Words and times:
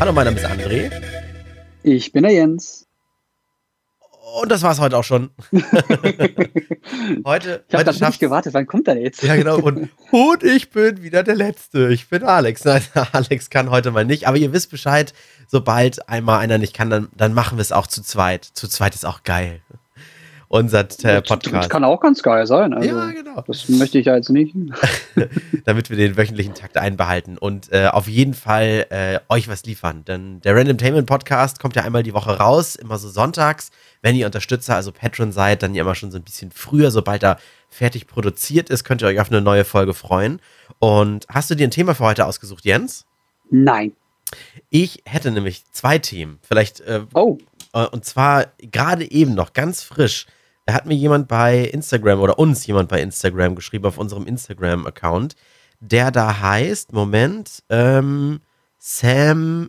Hallo, 0.00 0.12
mein 0.12 0.24
Name 0.26 0.36
ist 0.36 0.46
André. 0.46 0.90
Ich 1.82 2.12
bin 2.12 2.24
der 2.24 2.32
Jens. 2.32 2.86
Und 4.40 4.50
das 4.50 4.62
war's 4.62 4.80
heute 4.80 4.98
auch 4.98 5.04
schon. 5.04 5.30
heute. 7.24 7.64
Ich 7.68 7.74
habe 7.74 7.90
nicht 7.92 8.20
gewartet, 8.20 8.54
wann 8.54 8.66
kommt 8.66 8.88
er 8.88 8.98
jetzt? 8.98 9.22
Ja, 9.22 9.36
genau. 9.36 9.58
Und, 9.58 9.90
und 10.10 10.42
ich 10.42 10.70
bin 10.70 11.02
wieder 11.02 11.22
der 11.22 11.36
Letzte. 11.36 11.92
Ich 11.92 12.08
bin 12.08 12.24
Alex. 12.24 12.64
Nein, 12.64 12.82
Alex 13.12 13.50
kann 13.50 13.70
heute 13.70 13.92
mal 13.92 14.04
nicht. 14.04 14.26
Aber 14.26 14.36
ihr 14.36 14.52
wisst 14.52 14.70
Bescheid, 14.70 15.14
sobald 15.46 16.08
einmal 16.08 16.40
einer 16.40 16.58
nicht 16.58 16.74
kann, 16.74 16.90
dann, 16.90 17.08
dann 17.16 17.32
machen 17.32 17.58
wir 17.58 17.62
es 17.62 17.72
auch 17.72 17.86
zu 17.86 18.02
zweit. 18.02 18.44
Zu 18.44 18.66
zweit 18.68 18.94
ist 18.94 19.06
auch 19.06 19.22
geil 19.22 19.62
unser 20.54 20.80
äh, 21.02 21.20
Podcast. 21.20 21.52
Das 21.52 21.68
kann 21.68 21.82
auch 21.82 22.00
ganz 22.00 22.22
geil 22.22 22.46
sein. 22.46 22.72
Also, 22.74 22.88
ja, 22.88 23.10
genau. 23.10 23.42
Das 23.44 23.68
möchte 23.68 23.98
ich 23.98 24.06
ja 24.06 24.14
jetzt 24.14 24.30
nicht. 24.30 24.54
Damit 25.64 25.90
wir 25.90 25.96
den 25.96 26.16
wöchentlichen 26.16 26.54
Takt 26.54 26.76
einbehalten 26.76 27.36
und 27.38 27.72
äh, 27.72 27.88
auf 27.88 28.06
jeden 28.06 28.34
Fall 28.34 28.86
äh, 28.90 29.18
euch 29.28 29.48
was 29.48 29.64
liefern. 29.64 30.04
Denn 30.04 30.40
der 30.42 30.54
Randomtainment 30.54 31.08
Podcast 31.08 31.58
kommt 31.58 31.74
ja 31.74 31.82
einmal 31.82 32.04
die 32.04 32.14
Woche 32.14 32.38
raus, 32.38 32.76
immer 32.76 32.98
so 32.98 33.08
sonntags. 33.08 33.72
Wenn 34.00 34.14
ihr 34.14 34.26
Unterstützer, 34.26 34.76
also 34.76 34.92
Patron 34.92 35.32
seid, 35.32 35.62
dann 35.64 35.74
ja 35.74 35.82
immer 35.82 35.96
schon 35.96 36.12
so 36.12 36.18
ein 36.18 36.24
bisschen 36.24 36.52
früher, 36.52 36.92
sobald 36.92 37.24
er 37.24 37.38
fertig 37.68 38.06
produziert 38.06 38.70
ist, 38.70 38.84
könnt 38.84 39.02
ihr 39.02 39.08
euch 39.08 39.18
auf 39.18 39.30
eine 39.30 39.40
neue 39.40 39.64
Folge 39.64 39.92
freuen. 39.92 40.40
Und 40.78 41.26
hast 41.28 41.50
du 41.50 41.56
dir 41.56 41.66
ein 41.66 41.72
Thema 41.72 41.96
für 41.96 42.04
heute 42.04 42.26
ausgesucht, 42.26 42.64
Jens? 42.64 43.06
Nein. 43.50 43.92
Ich 44.70 45.02
hätte 45.04 45.32
nämlich 45.32 45.64
zwei 45.72 45.98
Themen. 45.98 46.38
Vielleicht. 46.42 46.80
Äh, 46.80 47.00
oh. 47.12 47.38
Äh, 47.72 47.86
und 47.86 48.04
zwar 48.04 48.46
gerade 48.58 49.10
eben 49.10 49.34
noch 49.34 49.52
ganz 49.52 49.82
frisch 49.82 50.26
da 50.66 50.74
hat 50.74 50.86
mir 50.86 50.94
jemand 50.94 51.28
bei 51.28 51.60
Instagram 51.60 52.20
oder 52.20 52.38
uns 52.38 52.66
jemand 52.66 52.88
bei 52.88 53.00
Instagram 53.00 53.54
geschrieben 53.54 53.84
auf 53.86 53.98
unserem 53.98 54.26
Instagram-Account, 54.26 55.36
der 55.80 56.10
da 56.10 56.40
heißt, 56.40 56.92
Moment, 56.92 57.62
ähm, 57.68 58.40
Sam 58.78 59.68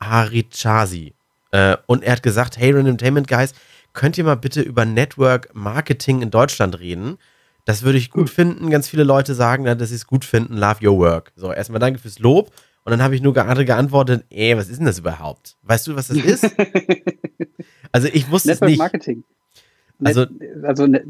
Harichazi. 0.00 1.14
Äh, 1.52 1.76
und 1.86 2.04
er 2.04 2.12
hat 2.12 2.22
gesagt, 2.22 2.58
hey 2.58 2.72
Randomtainment 2.72 3.28
Guys, 3.28 3.54
könnt 3.92 4.18
ihr 4.18 4.24
mal 4.24 4.36
bitte 4.36 4.60
über 4.60 4.84
Network 4.84 5.54
Marketing 5.54 6.20
in 6.20 6.30
Deutschland 6.30 6.78
reden? 6.80 7.16
Das 7.64 7.82
würde 7.82 7.96
ich 7.96 8.10
gut 8.10 8.28
finden. 8.28 8.70
Ganz 8.70 8.88
viele 8.88 9.04
Leute 9.04 9.34
sagen, 9.34 9.64
dass 9.64 9.88
sie 9.88 9.94
es 9.94 10.06
gut 10.06 10.26
finden. 10.26 10.58
Love 10.58 10.86
your 10.86 10.98
work. 10.98 11.32
So, 11.34 11.50
erstmal 11.50 11.80
danke 11.80 11.98
fürs 11.98 12.18
Lob. 12.18 12.52
Und 12.84 12.90
dann 12.90 13.02
habe 13.02 13.14
ich 13.14 13.22
nur 13.22 13.32
gerade 13.32 13.64
geantwortet, 13.64 14.26
ey, 14.28 14.54
was 14.58 14.68
ist 14.68 14.78
denn 14.78 14.86
das 14.86 14.98
überhaupt? 14.98 15.56
Weißt 15.62 15.86
du, 15.86 15.96
was 15.96 16.08
das 16.08 16.18
ist? 16.18 16.44
also 17.92 18.08
ich 18.12 18.30
wusste 18.30 18.48
Network 18.48 18.68
es 18.68 18.70
nicht. 18.70 18.78
Marketing. 18.78 19.24
Also, 20.02 20.26
also 20.62 20.86
ne, 20.86 21.04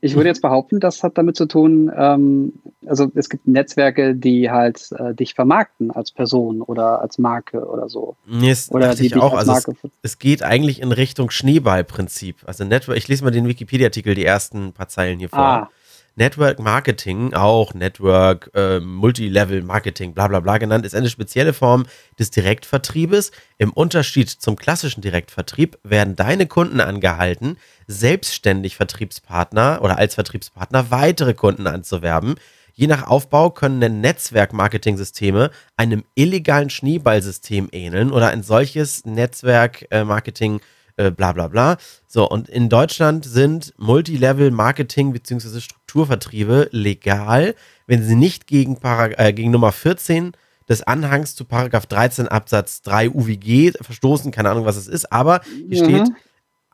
ich 0.00 0.14
würde 0.14 0.28
jetzt 0.28 0.42
behaupten, 0.42 0.78
das 0.78 1.02
hat 1.02 1.18
damit 1.18 1.36
zu 1.36 1.46
tun, 1.46 1.90
ähm, 1.96 2.52
also 2.86 3.10
es 3.14 3.28
gibt 3.28 3.48
Netzwerke, 3.48 4.14
die 4.14 4.50
halt 4.50 4.90
äh, 4.92 5.14
dich 5.14 5.34
vermarkten 5.34 5.90
als 5.90 6.12
Person 6.12 6.62
oder 6.62 7.00
als 7.00 7.18
Marke 7.18 7.66
oder 7.66 7.88
so. 7.88 8.16
Nee, 8.26 8.50
das 8.50 8.70
oder 8.70 8.94
die 8.94 9.06
ich 9.06 9.16
auch. 9.16 9.34
Also 9.34 9.52
es, 9.52 9.64
es, 10.02 10.18
geht 10.18 10.42
eigentlich 10.42 10.80
in 10.80 10.92
Richtung 10.92 11.30
Schneeballprinzip. 11.30 12.36
Also 12.44 12.64
Network, 12.64 12.96
ich 12.98 13.08
lese 13.08 13.24
mal 13.24 13.30
den 13.30 13.48
Wikipedia-Artikel, 13.48 14.14
die 14.14 14.24
ersten 14.24 14.72
paar 14.72 14.88
Zeilen 14.88 15.18
hier 15.18 15.28
vor. 15.30 15.38
Ah. 15.38 15.70
Network 16.18 16.58
Marketing, 16.58 17.34
auch 17.34 17.74
Network, 17.74 18.50
äh, 18.54 18.80
Multilevel 18.80 19.62
Marketing, 19.62 20.14
bla 20.14 20.28
bla 20.28 20.40
bla 20.40 20.56
genannt, 20.56 20.86
ist 20.86 20.94
eine 20.94 21.10
spezielle 21.10 21.52
Form 21.52 21.84
des 22.18 22.30
Direktvertriebes. 22.30 23.32
Im 23.58 23.70
Unterschied 23.70 24.30
zum 24.30 24.56
klassischen 24.56 25.02
Direktvertrieb 25.02 25.78
werden 25.82 26.16
deine 26.16 26.46
Kunden 26.46 26.80
angehalten, 26.80 27.58
selbstständig 27.86 28.76
Vertriebspartner 28.76 29.80
oder 29.82 29.98
als 29.98 30.14
Vertriebspartner 30.14 30.90
weitere 30.90 31.34
Kunden 31.34 31.66
anzuwerben. 31.66 32.36
Je 32.72 32.86
nach 32.86 33.06
Aufbau 33.06 33.50
können 33.50 34.00
Netzwerk-Marketing-Systeme 34.00 35.50
einem 35.76 36.04
illegalen 36.14 36.70
Schneeballsystem 36.70 37.68
ähneln 37.72 38.10
oder 38.10 38.28
ein 38.28 38.42
solches 38.42 39.04
Netzwerk-Marketing- 39.04 40.60
äh, 40.96 41.10
bla 41.10 41.32
bla 41.32 41.48
bla. 41.48 41.76
So, 42.06 42.28
und 42.28 42.48
in 42.48 42.68
Deutschland 42.68 43.24
sind 43.24 43.74
Multilevel-Marketing 43.78 45.12
bzw. 45.12 45.60
Strukturvertriebe 45.60 46.68
legal, 46.72 47.54
wenn 47.86 48.02
sie 48.02 48.16
nicht 48.16 48.46
gegen, 48.46 48.78
Parag 48.80 49.18
äh, 49.18 49.32
gegen 49.32 49.50
Nummer 49.50 49.72
14 49.72 50.32
des 50.68 50.82
Anhangs 50.82 51.34
zu 51.34 51.44
Paragraph 51.44 51.86
13 51.86 52.28
Absatz 52.28 52.82
3 52.82 53.10
UWG 53.10 53.72
verstoßen, 53.80 54.32
keine 54.32 54.50
Ahnung, 54.50 54.64
was 54.64 54.76
es 54.76 54.88
ist, 54.88 55.12
aber 55.12 55.42
hier 55.68 55.82
mhm. 55.82 55.88
steht, 55.88 56.14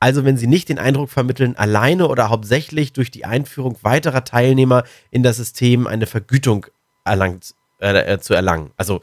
also 0.00 0.24
wenn 0.24 0.36
sie 0.36 0.46
nicht 0.46 0.68
den 0.68 0.78
Eindruck 0.78 1.10
vermitteln, 1.10 1.56
alleine 1.56 2.08
oder 2.08 2.30
hauptsächlich 2.30 2.92
durch 2.92 3.10
die 3.10 3.24
Einführung 3.24 3.76
weiterer 3.82 4.24
Teilnehmer 4.24 4.84
in 5.10 5.22
das 5.22 5.36
System 5.36 5.86
eine 5.86 6.06
Vergütung 6.06 6.66
erlangt, 7.04 7.54
äh, 7.80 8.14
äh 8.14 8.18
zu 8.18 8.34
erlangen. 8.34 8.70
Also 8.76 9.00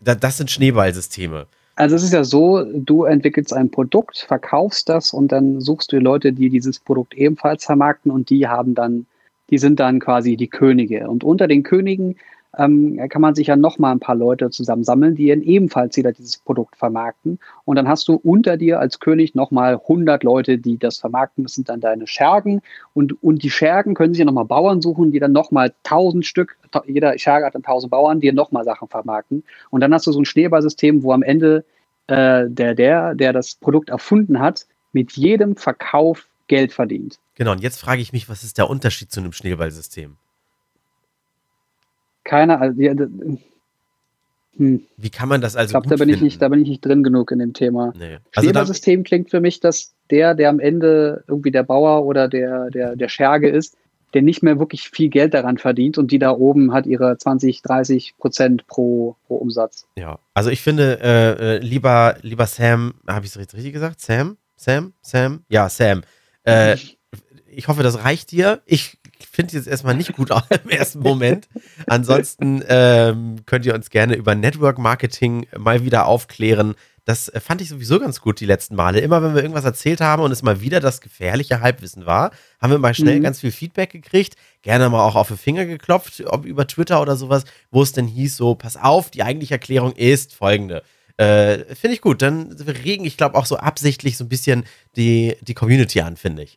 da, 0.00 0.14
das 0.14 0.36
sind 0.36 0.50
Schneeballsysteme. 0.50 1.46
Also 1.78 1.94
es 1.94 2.02
ist 2.02 2.12
ja 2.12 2.24
so, 2.24 2.64
du 2.64 3.04
entwickelst 3.04 3.52
ein 3.52 3.70
Produkt, 3.70 4.18
verkaufst 4.18 4.88
das 4.88 5.12
und 5.12 5.30
dann 5.30 5.60
suchst 5.60 5.92
du 5.92 6.00
Leute, 6.00 6.32
die 6.32 6.50
dieses 6.50 6.80
Produkt 6.80 7.14
ebenfalls 7.14 7.64
vermarkten 7.64 8.10
und 8.10 8.30
die 8.30 8.48
haben 8.48 8.74
dann, 8.74 9.06
die 9.48 9.58
sind 9.58 9.78
dann 9.78 10.00
quasi 10.00 10.36
die 10.36 10.48
Könige. 10.48 11.08
Und 11.08 11.22
unter 11.22 11.46
den 11.46 11.62
Königen 11.62 12.16
ähm, 12.58 13.00
kann 13.08 13.22
man 13.22 13.36
sich 13.36 13.46
ja 13.46 13.56
nochmal 13.56 13.92
ein 13.92 14.00
paar 14.00 14.16
Leute 14.16 14.50
zusammensammeln, 14.50 15.14
die 15.14 15.28
dann 15.28 15.42
ebenfalls 15.42 15.96
wieder 15.96 16.12
dieses 16.12 16.38
Produkt 16.38 16.76
vermarkten. 16.76 17.38
Und 17.64 17.76
dann 17.76 17.88
hast 17.88 18.08
du 18.08 18.14
unter 18.14 18.56
dir 18.56 18.80
als 18.80 18.98
König 18.98 19.36
nochmal 19.36 19.74
100 19.74 20.24
Leute, 20.24 20.58
die 20.58 20.76
das 20.76 20.98
vermarkten. 20.98 21.44
Das 21.44 21.54
sind 21.54 21.68
dann 21.68 21.80
deine 21.80 22.08
Schergen. 22.08 22.60
Und, 22.94 23.22
und 23.22 23.44
die 23.44 23.50
Schergen 23.50 23.94
können 23.94 24.12
sich 24.12 24.18
ja 24.18 24.24
nochmal 24.24 24.44
Bauern 24.44 24.82
suchen, 24.82 25.12
die 25.12 25.20
dann 25.20 25.32
nochmal 25.32 25.72
1000 25.84 26.26
Stück, 26.26 26.58
jeder 26.86 27.16
Scherge 27.16 27.46
hat 27.46 27.54
dann 27.54 27.62
1000 27.62 27.90
Bauern, 27.90 28.20
die 28.20 28.32
nochmal 28.32 28.64
Sachen 28.64 28.88
vermarkten. 28.88 29.44
Und 29.70 29.80
dann 29.80 29.94
hast 29.94 30.08
du 30.08 30.12
so 30.12 30.20
ein 30.20 30.24
Schneeballsystem, 30.24 31.04
wo 31.04 31.12
am 31.12 31.22
Ende 31.22 31.64
äh, 32.08 32.46
der, 32.48 32.74
der, 32.74 33.14
der 33.14 33.32
das 33.32 33.54
Produkt 33.54 33.88
erfunden 33.88 34.40
hat, 34.40 34.66
mit 34.92 35.12
jedem 35.12 35.54
Verkauf 35.54 36.26
Geld 36.48 36.72
verdient. 36.72 37.18
Genau, 37.36 37.52
und 37.52 37.62
jetzt 37.62 37.78
frage 37.78 38.00
ich 38.02 38.12
mich, 38.12 38.28
was 38.28 38.42
ist 38.42 38.58
der 38.58 38.68
Unterschied 38.68 39.12
zu 39.12 39.20
einem 39.20 39.32
Schneeballsystem? 39.32 40.16
Keiner. 42.28 42.60
Also, 42.60 42.80
ja, 42.80 42.94
hm. 44.58 44.82
Wie 44.96 45.10
kann 45.10 45.28
man 45.28 45.40
das 45.40 45.54
also? 45.54 45.68
Ich 45.68 45.72
glaube, 45.72 45.88
da 45.88 46.04
bin 46.04 46.12
ich 46.12 46.20
nicht, 46.20 46.42
da 46.42 46.48
bin 46.48 46.60
ich 46.60 46.68
nicht 46.68 46.84
drin 46.84 47.04
genug 47.04 47.30
in 47.30 47.38
dem 47.38 47.52
Thema. 47.52 47.92
Nee. 47.96 48.18
Also 48.34 48.48
Schneeballsystem 48.48 49.04
klingt 49.04 49.30
für 49.30 49.40
mich, 49.40 49.60
dass 49.60 49.94
der, 50.10 50.34
der 50.34 50.50
am 50.50 50.58
Ende 50.58 51.22
irgendwie 51.28 51.52
der 51.52 51.62
Bauer 51.62 52.04
oder 52.04 52.28
der, 52.28 52.70
der, 52.70 52.96
der 52.96 53.08
Scherge 53.08 53.48
ist, 53.48 53.76
der 54.14 54.22
nicht 54.22 54.42
mehr 54.42 54.58
wirklich 54.58 54.88
viel 54.88 55.10
Geld 55.10 55.34
daran 55.34 55.58
verdient 55.58 55.96
und 55.96 56.10
die 56.10 56.18
da 56.18 56.32
oben 56.32 56.72
hat 56.72 56.86
ihre 56.86 57.16
20, 57.16 57.62
30 57.62 58.16
Prozent 58.18 58.66
pro, 58.66 59.16
pro 59.26 59.36
Umsatz. 59.36 59.86
Ja, 59.96 60.18
also 60.34 60.50
ich 60.50 60.60
finde, 60.60 60.98
äh, 61.02 61.56
äh 61.56 61.58
lieber, 61.58 62.16
lieber 62.22 62.46
Sam, 62.46 62.94
habe 63.06 63.26
ich 63.26 63.36
es 63.36 63.54
richtig 63.54 63.72
gesagt? 63.72 64.00
Sam? 64.00 64.38
Sam? 64.56 64.92
Sam? 65.02 65.44
Ja, 65.48 65.68
Sam. 65.68 66.02
Äh, 66.42 66.76
ich 67.58 67.66
hoffe, 67.66 67.82
das 67.82 68.04
reicht 68.04 68.30
dir. 68.30 68.62
Ich 68.66 68.98
finde 69.32 69.56
jetzt 69.56 69.66
erstmal 69.66 69.96
nicht 69.96 70.12
gut 70.12 70.30
im 70.64 70.70
ersten 70.70 71.00
Moment. 71.00 71.48
Ansonsten 71.88 72.62
ähm, 72.68 73.44
könnt 73.46 73.66
ihr 73.66 73.74
uns 73.74 73.90
gerne 73.90 74.14
über 74.14 74.36
Network 74.36 74.78
Marketing 74.78 75.44
mal 75.56 75.84
wieder 75.84 76.06
aufklären. 76.06 76.76
Das 77.04 77.28
äh, 77.28 77.40
fand 77.40 77.60
ich 77.60 77.68
sowieso 77.68 77.98
ganz 77.98 78.20
gut 78.20 78.38
die 78.38 78.46
letzten 78.46 78.76
Male. 78.76 79.00
Immer 79.00 79.24
wenn 79.24 79.34
wir 79.34 79.42
irgendwas 79.42 79.64
erzählt 79.64 80.00
haben 80.00 80.22
und 80.22 80.30
es 80.30 80.44
mal 80.44 80.60
wieder 80.60 80.78
das 80.78 81.00
gefährliche 81.00 81.60
Halbwissen 81.60 82.06
war, 82.06 82.30
haben 82.60 82.70
wir 82.70 82.78
mal 82.78 82.94
schnell 82.94 83.18
mhm. 83.18 83.24
ganz 83.24 83.40
viel 83.40 83.50
Feedback 83.50 83.90
gekriegt. 83.90 84.36
Gerne 84.62 84.88
mal 84.88 85.04
auch 85.04 85.16
auf 85.16 85.26
den 85.26 85.36
Finger 85.36 85.66
geklopft, 85.66 86.22
ob 86.26 86.44
über 86.44 86.64
Twitter 86.68 87.02
oder 87.02 87.16
sowas, 87.16 87.42
wo 87.72 87.82
es 87.82 87.90
denn 87.90 88.06
hieß, 88.06 88.36
so, 88.36 88.54
pass 88.54 88.76
auf, 88.76 89.10
die 89.10 89.24
eigentliche 89.24 89.54
Erklärung 89.54 89.94
ist 89.96 90.32
folgende. 90.32 90.84
Äh, 91.16 91.74
finde 91.74 91.94
ich 91.94 92.02
gut. 92.02 92.22
Dann 92.22 92.52
regen, 92.52 93.04
ich 93.04 93.16
glaube, 93.16 93.36
auch 93.36 93.46
so 93.46 93.56
absichtlich 93.56 94.16
so 94.16 94.22
ein 94.22 94.28
bisschen 94.28 94.64
die, 94.94 95.36
die 95.40 95.54
Community 95.54 96.02
an, 96.02 96.16
finde 96.16 96.44
ich. 96.44 96.56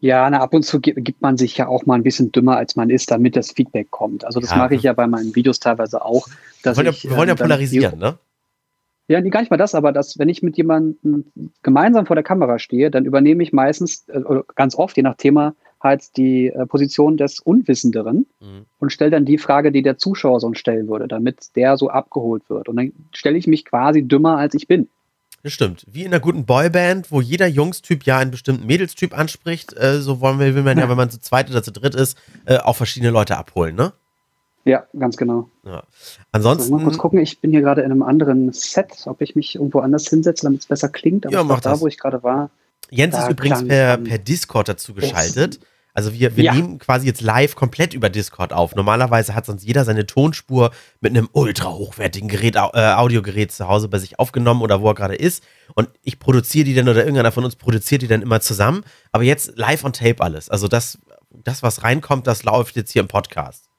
Ja, 0.00 0.28
na, 0.30 0.40
ab 0.40 0.54
und 0.54 0.64
zu 0.64 0.80
gibt 0.80 1.20
man 1.20 1.36
sich 1.36 1.56
ja 1.58 1.68
auch 1.68 1.84
mal 1.84 1.94
ein 1.94 2.02
bisschen 2.02 2.32
dümmer, 2.32 2.56
als 2.56 2.74
man 2.74 2.88
ist, 2.88 3.10
damit 3.10 3.36
das 3.36 3.52
Feedback 3.52 3.90
kommt. 3.90 4.24
Also 4.24 4.40
das 4.40 4.50
ja. 4.50 4.56
mache 4.56 4.74
ich 4.74 4.82
ja 4.82 4.94
bei 4.94 5.06
meinen 5.06 5.34
Videos 5.34 5.60
teilweise 5.60 6.02
auch. 6.02 6.26
Dass 6.62 6.78
wir 6.78 6.84
wollen, 6.84 6.94
ich, 6.94 7.04
wir 7.04 7.16
wollen 7.16 7.28
ja 7.28 7.34
ähm, 7.34 7.38
polarisieren, 7.38 7.98
ne? 7.98 8.18
Ja, 9.08 9.20
gar 9.20 9.40
nicht 9.40 9.50
mal 9.50 9.56
das, 9.56 9.74
aber 9.74 9.90
dass, 9.92 10.20
wenn 10.20 10.28
ich 10.28 10.40
mit 10.40 10.56
jemandem 10.56 11.24
gemeinsam 11.64 12.06
vor 12.06 12.14
der 12.14 12.22
Kamera 12.22 12.60
stehe, 12.60 12.92
dann 12.92 13.04
übernehme 13.04 13.42
ich 13.42 13.52
meistens, 13.52 14.08
äh, 14.08 14.18
oder 14.18 14.44
ganz 14.54 14.76
oft, 14.76 14.96
je 14.96 15.02
nach 15.02 15.16
Thema, 15.16 15.54
halt 15.82 16.16
die 16.16 16.46
äh, 16.46 16.64
Position 16.64 17.16
des 17.16 17.40
Unwissenderen 17.40 18.26
mhm. 18.40 18.66
und 18.78 18.92
stelle 18.92 19.10
dann 19.10 19.24
die 19.24 19.38
Frage, 19.38 19.72
die 19.72 19.82
der 19.82 19.98
Zuschauer 19.98 20.40
sonst 20.40 20.60
stellen 20.60 20.88
würde, 20.88 21.08
damit 21.08 21.56
der 21.56 21.76
so 21.76 21.90
abgeholt 21.90 22.48
wird. 22.48 22.68
Und 22.68 22.76
dann 22.76 22.92
stelle 23.12 23.36
ich 23.36 23.46
mich 23.46 23.64
quasi 23.64 24.06
dümmer, 24.06 24.38
als 24.38 24.54
ich 24.54 24.68
bin. 24.68 24.88
Das 25.42 25.52
stimmt. 25.52 25.86
Wie 25.90 26.02
in 26.02 26.08
einer 26.08 26.20
guten 26.20 26.44
Boyband, 26.44 27.10
wo 27.10 27.20
jeder 27.20 27.46
Jungstyp 27.46 28.04
ja 28.04 28.18
einen 28.18 28.30
bestimmten 28.30 28.66
Mädelstyp 28.66 29.16
anspricht, 29.16 29.74
äh, 29.76 30.00
so 30.00 30.20
wollen 30.20 30.38
wir, 30.38 30.54
will 30.54 30.62
man 30.62 30.78
ja, 30.78 30.88
wenn 30.88 30.96
man 30.96 31.10
zu 31.10 31.20
zweit 31.20 31.50
oder 31.50 31.62
zu 31.62 31.72
dritt 31.72 31.94
ist, 31.94 32.18
äh, 32.44 32.58
auch 32.58 32.76
verschiedene 32.76 33.10
Leute 33.10 33.36
abholen, 33.36 33.74
ne? 33.74 33.92
Ja, 34.66 34.86
ganz 34.98 35.16
genau. 35.16 35.48
Ja. 35.64 35.84
Ansonsten. 36.32 36.70
mal 36.74 36.84
kurz 36.84 36.98
gucken, 36.98 37.18
ich 37.20 37.40
bin 37.40 37.50
hier 37.50 37.62
gerade 37.62 37.80
in 37.80 37.90
einem 37.90 38.02
anderen 38.02 38.52
Set, 38.52 39.06
ob 39.06 39.22
ich 39.22 39.34
mich 39.34 39.54
irgendwo 39.54 39.80
anders 39.80 40.08
hinsetze, 40.08 40.44
damit 40.44 40.60
es 40.60 40.66
besser 40.66 40.90
klingt. 40.90 41.24
Aber 41.24 41.34
ja, 41.34 41.44
mach 41.44 41.60
da, 41.60 41.70
das. 41.70 41.80
wo 41.80 41.86
ich 41.86 41.96
gerade 41.96 42.22
war. 42.22 42.50
Jens 42.90 43.16
ist 43.16 43.30
übrigens 43.30 43.66
per, 43.66 43.96
per 43.96 44.18
Discord 44.18 44.68
dazu 44.68 44.92
geschaltet. 44.92 45.60
Also 45.94 46.12
wir, 46.12 46.36
wir 46.36 46.44
ja. 46.44 46.54
nehmen 46.54 46.78
quasi 46.78 47.06
jetzt 47.06 47.20
live 47.20 47.54
komplett 47.54 47.94
über 47.94 48.08
Discord 48.08 48.52
auf. 48.52 48.74
Normalerweise 48.74 49.34
hat 49.34 49.46
sonst 49.46 49.64
jeder 49.64 49.84
seine 49.84 50.06
Tonspur 50.06 50.70
mit 51.00 51.16
einem 51.16 51.28
ultra 51.32 51.70
hochwertigen 51.70 52.28
Gerät, 52.28 52.56
äh, 52.56 52.58
Audiogerät 52.58 53.52
zu 53.52 53.68
Hause 53.68 53.88
bei 53.88 53.98
sich 53.98 54.18
aufgenommen 54.18 54.62
oder 54.62 54.80
wo 54.80 54.88
er 54.88 54.94
gerade 54.94 55.16
ist. 55.16 55.44
Und 55.74 55.88
ich 56.02 56.18
produziere 56.18 56.64
die 56.64 56.74
dann 56.74 56.88
oder 56.88 57.00
irgendeiner 57.00 57.32
von 57.32 57.44
uns 57.44 57.56
produziert 57.56 58.02
die 58.02 58.08
dann 58.08 58.22
immer 58.22 58.40
zusammen. 58.40 58.82
Aber 59.12 59.24
jetzt 59.24 59.56
live 59.56 59.84
on 59.84 59.92
tape 59.92 60.20
alles. 60.20 60.48
Also 60.48 60.68
das, 60.68 60.98
das 61.30 61.62
was 61.62 61.82
reinkommt, 61.82 62.26
das 62.26 62.44
läuft 62.44 62.76
jetzt 62.76 62.92
hier 62.92 63.02
im 63.02 63.08
Podcast. 63.08 63.70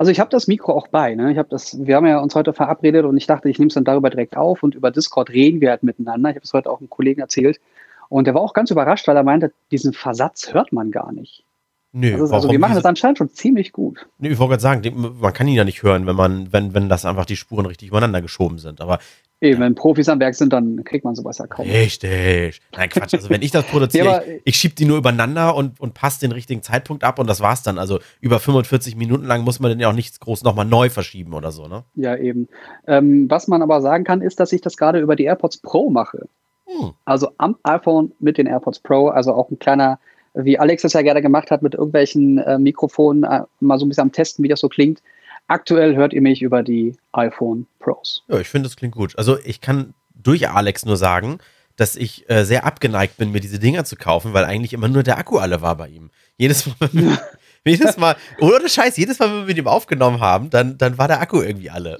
Also 0.00 0.10
ich 0.10 0.18
habe 0.18 0.30
das 0.30 0.46
Mikro 0.46 0.72
auch 0.72 0.88
bei. 0.88 1.14
Ne? 1.14 1.30
Ich 1.30 1.36
habe 1.36 1.50
das, 1.50 1.76
wir 1.78 1.96
haben 1.96 2.06
ja 2.06 2.20
uns 2.20 2.34
heute 2.34 2.54
verabredet 2.54 3.04
und 3.04 3.18
ich 3.18 3.26
dachte, 3.26 3.50
ich 3.50 3.58
nehme 3.58 3.68
es 3.68 3.74
dann 3.74 3.84
darüber 3.84 4.08
direkt 4.08 4.34
auf 4.34 4.62
und 4.62 4.74
über 4.74 4.90
Discord 4.90 5.28
reden 5.28 5.60
wir 5.60 5.68
halt 5.68 5.82
miteinander. 5.82 6.30
Ich 6.30 6.36
habe 6.36 6.44
es 6.44 6.54
heute 6.54 6.70
auch 6.70 6.78
einem 6.78 6.88
Kollegen 6.88 7.20
erzählt. 7.20 7.60
Und 8.10 8.26
der 8.26 8.34
war 8.34 8.42
auch 8.42 8.52
ganz 8.52 8.70
überrascht, 8.70 9.08
weil 9.08 9.16
er 9.16 9.22
meinte, 9.22 9.52
diesen 9.70 9.94
Versatz 9.94 10.52
hört 10.52 10.72
man 10.72 10.90
gar 10.90 11.12
nicht. 11.12 11.44
Nö, 11.92 12.20
also, 12.20 12.34
also 12.34 12.50
wir 12.50 12.58
machen 12.58 12.74
das 12.74 12.84
anscheinend 12.84 13.18
schon 13.18 13.30
ziemlich 13.30 13.72
gut. 13.72 14.06
Nö, 14.18 14.28
ich 14.28 14.38
wollte 14.38 14.50
gerade 14.50 14.62
sagen, 14.62 15.14
man 15.18 15.32
kann 15.32 15.48
ihn 15.48 15.54
ja 15.54 15.64
nicht 15.64 15.82
hören, 15.82 16.06
wenn 16.06 16.14
man, 16.14 16.52
wenn, 16.52 16.74
wenn 16.74 16.88
das 16.88 17.04
einfach 17.04 17.24
die 17.24 17.36
Spuren 17.36 17.66
richtig 17.66 17.88
übereinander 17.88 18.20
geschoben 18.20 18.58
sind. 18.58 18.80
Aber 18.80 18.98
Eben, 19.42 19.60
wenn 19.60 19.74
Profis 19.74 20.08
am 20.10 20.20
Werk 20.20 20.34
sind, 20.34 20.52
dann 20.52 20.84
kriegt 20.84 21.02
man 21.02 21.14
sowas 21.14 21.38
ja 21.38 21.46
kaum. 21.46 21.66
Richtig. 21.66 22.60
Nein, 22.76 22.90
Quatsch. 22.90 23.14
Also 23.14 23.30
wenn 23.30 23.40
ich 23.40 23.50
das 23.50 23.64
produziere, 23.64 24.04
ja, 24.06 24.22
ich, 24.22 24.42
ich 24.44 24.56
schiebe 24.56 24.74
die 24.74 24.84
nur 24.84 24.98
übereinander 24.98 25.54
und, 25.54 25.80
und 25.80 25.94
passe 25.94 26.20
den 26.20 26.32
richtigen 26.32 26.62
Zeitpunkt 26.62 27.04
ab 27.04 27.18
und 27.18 27.26
das 27.26 27.40
war's 27.40 27.62
dann. 27.62 27.78
Also 27.78 28.00
über 28.20 28.38
45 28.38 28.96
Minuten 28.96 29.24
lang 29.24 29.42
muss 29.42 29.58
man 29.58 29.70
dann 29.70 29.80
ja 29.80 29.88
auch 29.88 29.94
nichts 29.94 30.20
groß 30.20 30.42
nochmal 30.44 30.66
neu 30.66 30.90
verschieben 30.90 31.32
oder 31.32 31.52
so, 31.52 31.68
ne? 31.68 31.84
Ja, 31.94 32.16
eben. 32.16 32.48
Ähm, 32.86 33.30
was 33.30 33.48
man 33.48 33.62
aber 33.62 33.80
sagen 33.80 34.04
kann, 34.04 34.20
ist, 34.20 34.40
dass 34.40 34.52
ich 34.52 34.60
das 34.60 34.76
gerade 34.76 35.00
über 35.00 35.16
die 35.16 35.24
AirPods 35.24 35.56
Pro 35.58 35.88
mache. 35.88 36.28
Hm. 36.70 36.92
Also 37.04 37.30
am 37.38 37.56
iPhone 37.64 38.12
mit 38.20 38.38
den 38.38 38.46
AirPods 38.46 38.80
Pro, 38.80 39.08
also 39.08 39.34
auch 39.34 39.50
ein 39.50 39.58
kleiner, 39.58 39.98
wie 40.34 40.58
Alex 40.58 40.84
es 40.84 40.92
ja 40.92 41.02
gerne 41.02 41.22
gemacht 41.22 41.50
hat, 41.50 41.62
mit 41.62 41.74
irgendwelchen 41.74 42.38
äh, 42.38 42.58
Mikrofonen 42.58 43.24
äh, 43.24 43.42
mal 43.60 43.78
so 43.78 43.84
ein 43.84 43.88
bisschen 43.88 44.02
am 44.02 44.12
Testen, 44.12 44.42
wie 44.44 44.48
das 44.48 44.60
so 44.60 44.68
klingt. 44.68 45.02
Aktuell 45.48 45.96
hört 45.96 46.12
ihr 46.12 46.22
mich 46.22 46.42
über 46.42 46.62
die 46.62 46.94
iPhone 47.12 47.66
Pros. 47.80 48.22
Ja, 48.28 48.38
ich 48.38 48.48
finde, 48.48 48.68
das 48.68 48.76
klingt 48.76 48.94
gut. 48.94 49.18
Also 49.18 49.36
ich 49.44 49.60
kann 49.60 49.94
durch 50.14 50.48
Alex 50.48 50.84
nur 50.84 50.96
sagen, 50.96 51.38
dass 51.76 51.96
ich 51.96 52.28
äh, 52.28 52.44
sehr 52.44 52.64
abgeneigt 52.64 53.16
bin, 53.16 53.32
mir 53.32 53.40
diese 53.40 53.58
Dinger 53.58 53.84
zu 53.84 53.96
kaufen, 53.96 54.32
weil 54.32 54.44
eigentlich 54.44 54.74
immer 54.74 54.88
nur 54.88 55.02
der 55.02 55.18
Akku 55.18 55.38
alle 55.38 55.62
war 55.62 55.76
bei 55.76 55.88
ihm. 55.88 56.10
Jedes 56.36 56.66
Mal, 56.66 56.88
jedes 57.64 57.96
Mal, 57.96 58.16
ohne 58.38 58.68
Scheiß, 58.68 58.96
jedes 58.96 59.18
Mal, 59.18 59.30
wenn 59.30 59.38
wir 59.38 59.46
mit 59.46 59.58
ihm 59.58 59.66
aufgenommen 59.66 60.20
haben, 60.20 60.50
dann, 60.50 60.78
dann 60.78 60.98
war 60.98 61.08
der 61.08 61.20
Akku 61.20 61.40
irgendwie 61.40 61.70
alle. 61.70 61.98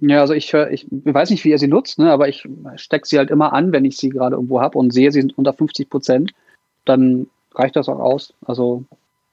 Ja, 0.00 0.20
also 0.20 0.34
ich, 0.34 0.52
ich 0.52 0.86
weiß 0.90 1.30
nicht, 1.30 1.44
wie 1.44 1.50
ihr 1.50 1.58
sie 1.58 1.68
nutzt, 1.68 1.98
ne, 1.98 2.10
aber 2.10 2.28
ich 2.28 2.46
stecke 2.76 3.06
sie 3.06 3.18
halt 3.18 3.30
immer 3.30 3.52
an, 3.52 3.72
wenn 3.72 3.84
ich 3.84 3.96
sie 3.96 4.10
gerade 4.10 4.36
irgendwo 4.36 4.60
habe 4.60 4.78
und 4.78 4.92
sehe, 4.92 5.10
sie 5.10 5.20
sind 5.20 5.36
unter 5.38 5.52
50 5.52 5.88
Prozent. 5.88 6.32
Dann 6.84 7.28
reicht 7.54 7.76
das 7.76 7.88
auch 7.88 7.98
aus. 7.98 8.34
Also 8.44 8.84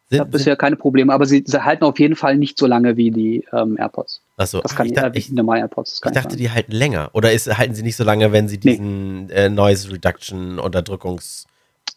ich 0.09 0.19
habe 0.19 0.29
bisher 0.29 0.55
keine 0.55 0.75
Probleme, 0.75 1.11
aber 1.13 1.25
sie, 1.25 1.43
sie, 1.45 1.63
halten 1.63 1.83
auf 1.83 1.99
jeden 1.99 2.15
Fall 2.15 2.37
nicht 2.37 2.57
so 2.57 2.67
lange 2.67 2.97
wie 2.97 3.11
die 3.11 3.45
ähm, 3.51 3.77
AirPods. 3.77 4.21
Achso, 4.37 4.61
das 4.61 4.75
kann 4.75 4.85
ich, 4.85 4.93
dachte, 4.93 5.15
äh, 5.15 5.19
ich, 5.19 5.31
normale 5.31 5.61
AirPods. 5.61 6.01
ich 6.05 6.11
dachte, 6.11 6.37
die 6.37 6.51
halten 6.51 6.71
länger. 6.71 7.09
Oder 7.13 7.31
ist, 7.31 7.57
halten 7.57 7.73
sie 7.73 7.83
nicht 7.83 7.95
so 7.95 8.03
lange, 8.03 8.31
wenn 8.31 8.47
sie 8.47 8.59
diesen 8.59 9.27
nee. 9.27 9.33
äh, 9.33 9.49
Noise 9.49 9.91
Reduction 9.91 10.59
Unterdrückungs 10.59 11.47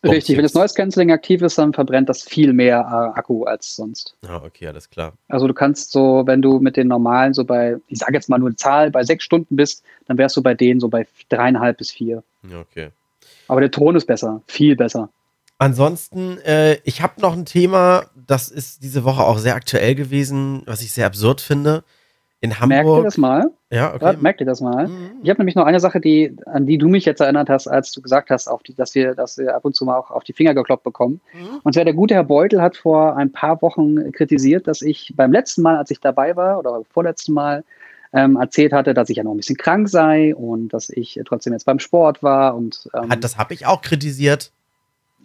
Richtig, 0.08 0.37
wenn 0.37 0.43
das 0.43 0.55
Noise 0.55 0.75
Cancelling 0.75 1.12
aktiv 1.12 1.43
ist, 1.43 1.58
dann 1.58 1.73
verbrennt 1.73 2.08
das 2.08 2.23
viel 2.23 2.53
mehr 2.53 2.81
äh, 2.81 3.19
Akku 3.19 3.44
als 3.44 3.76
sonst. 3.76 4.14
Ah, 4.26 4.43
okay, 4.44 4.67
alles 4.67 4.91
klar. 4.91 5.12
Also 5.29 5.47
du 5.47 5.55
kannst 5.55 5.93
so, 5.93 6.23
wenn 6.26 6.43
du 6.43 6.58
mit 6.58 6.76
den 6.76 6.88
normalen 6.88 7.35
so 7.35 7.44
bei, 7.44 7.76
ich 7.88 7.99
sage 7.99 8.14
jetzt 8.14 8.29
mal 8.29 8.38
nur 8.38 8.49
eine 8.49 8.56
Zahl, 8.56 8.91
bei 8.91 9.05
sechs 9.05 9.25
Stunden 9.25 9.56
bist, 9.56 9.82
dann 10.06 10.19
wärst 10.19 10.37
du 10.37 10.43
bei 10.43 10.55
denen 10.55 10.81
so 10.81 10.88
bei 10.88 11.06
dreieinhalb 11.29 11.79
bis 11.79 11.91
vier. 11.91 12.23
Okay. 12.44 12.91
Aber 13.49 13.61
der 13.61 13.70
Ton 13.70 13.97
ist 13.97 14.06
besser, 14.06 14.43
viel 14.47 14.76
besser. 14.76 15.08
Ansonsten, 15.58 16.38
äh, 16.38 16.79
ich 16.85 17.00
habe 17.00 17.20
noch 17.20 17.32
ein 17.32 17.47
Thema, 17.47 18.06
das 18.14 18.49
ist 18.49 18.82
diese 18.82 19.05
Woche 19.05 19.23
auch 19.23 19.38
sehr 19.38 19.55
aktuell 19.55 19.94
gewesen, 19.94 20.62
was 20.67 20.82
ich 20.82 20.93
sehr 20.93 21.06
absurd 21.06 21.41
finde 21.41 21.82
in 22.46 22.60
Hamburg. 22.60 22.69
Merkt 22.69 22.88
ihr 22.88 23.02
das 23.02 23.19
mal? 23.19 23.50
Ja, 23.70 23.94
okay. 23.94 24.04
Ja, 24.04 24.12
merkt 24.19 24.40
ihr 24.40 24.46
das 24.46 24.60
mal? 24.60 24.88
Ich 25.22 25.28
habe 25.28 25.38
nämlich 25.38 25.54
noch 25.54 25.66
eine 25.66 25.81
Sache, 25.81 26.00
die, 26.00 26.37
an 26.46 26.66
die 26.66 26.78
du 26.78 26.88
mich 26.88 27.04
jetzt 27.04 27.20
erinnert 27.20 27.50
hast, 27.50 27.66
als 27.66 27.93
du 27.93 28.00
gesagt 28.00 28.31
hast, 28.31 28.48
die, 28.66 28.75
dass, 28.75 28.94
wir, 28.94 29.14
dass 29.14 29.38
wir 29.38 29.54
ab 29.54 29.64
und 29.64 29.75
zu 29.75 29.84
mal 29.84 29.96
auch 29.96 30.10
auf 30.10 30.25
die 30.25 30.32
Finger 30.32 30.54
gekloppt 30.54 30.84
bekommen. 30.84 31.20
Mhm. 31.34 31.60
Und 31.62 31.75
zwar 31.75 31.84
der 31.84 31.94
gute 31.94 32.14
Herr 32.14 32.25
Beutel 32.25 32.62
hat 32.62 32.76
vor 32.76 33.16
ein 33.16 33.32
paar 33.32 33.60
Wochen 33.62 34.12
kritisiert, 34.12 34.66
dass 34.66 34.82
ich 34.82 35.12
beim 35.16 35.32
letzten 35.32 35.62
Mal, 35.62 35.76
als 35.76 35.90
ich 35.90 36.00
dabei 36.00 36.37
war, 36.37 36.58
oder 36.58 36.82
vorletzten 36.90 37.32
Mal, 37.32 37.64
ähm, 38.12 38.37
erzählt 38.37 38.72
hatte, 38.72 38.94
dass 38.94 39.10
ich 39.10 39.16
ja 39.16 39.25
noch 39.25 39.32
ein 39.32 39.37
bisschen 39.37 39.56
krank 39.56 39.88
sei 39.88 40.34
und 40.34 40.69
dass 40.69 40.88
ich 40.88 41.20
trotzdem 41.26 41.52
jetzt 41.52 41.66
beim 41.66 41.81
Sport 41.81 42.22
war. 42.22 42.54
Und, 42.54 42.88
ähm, 42.94 43.12
das 43.20 43.37
habe 43.37 43.52
ich 43.52 43.66
auch 43.66 43.82
kritisiert. 43.82 44.52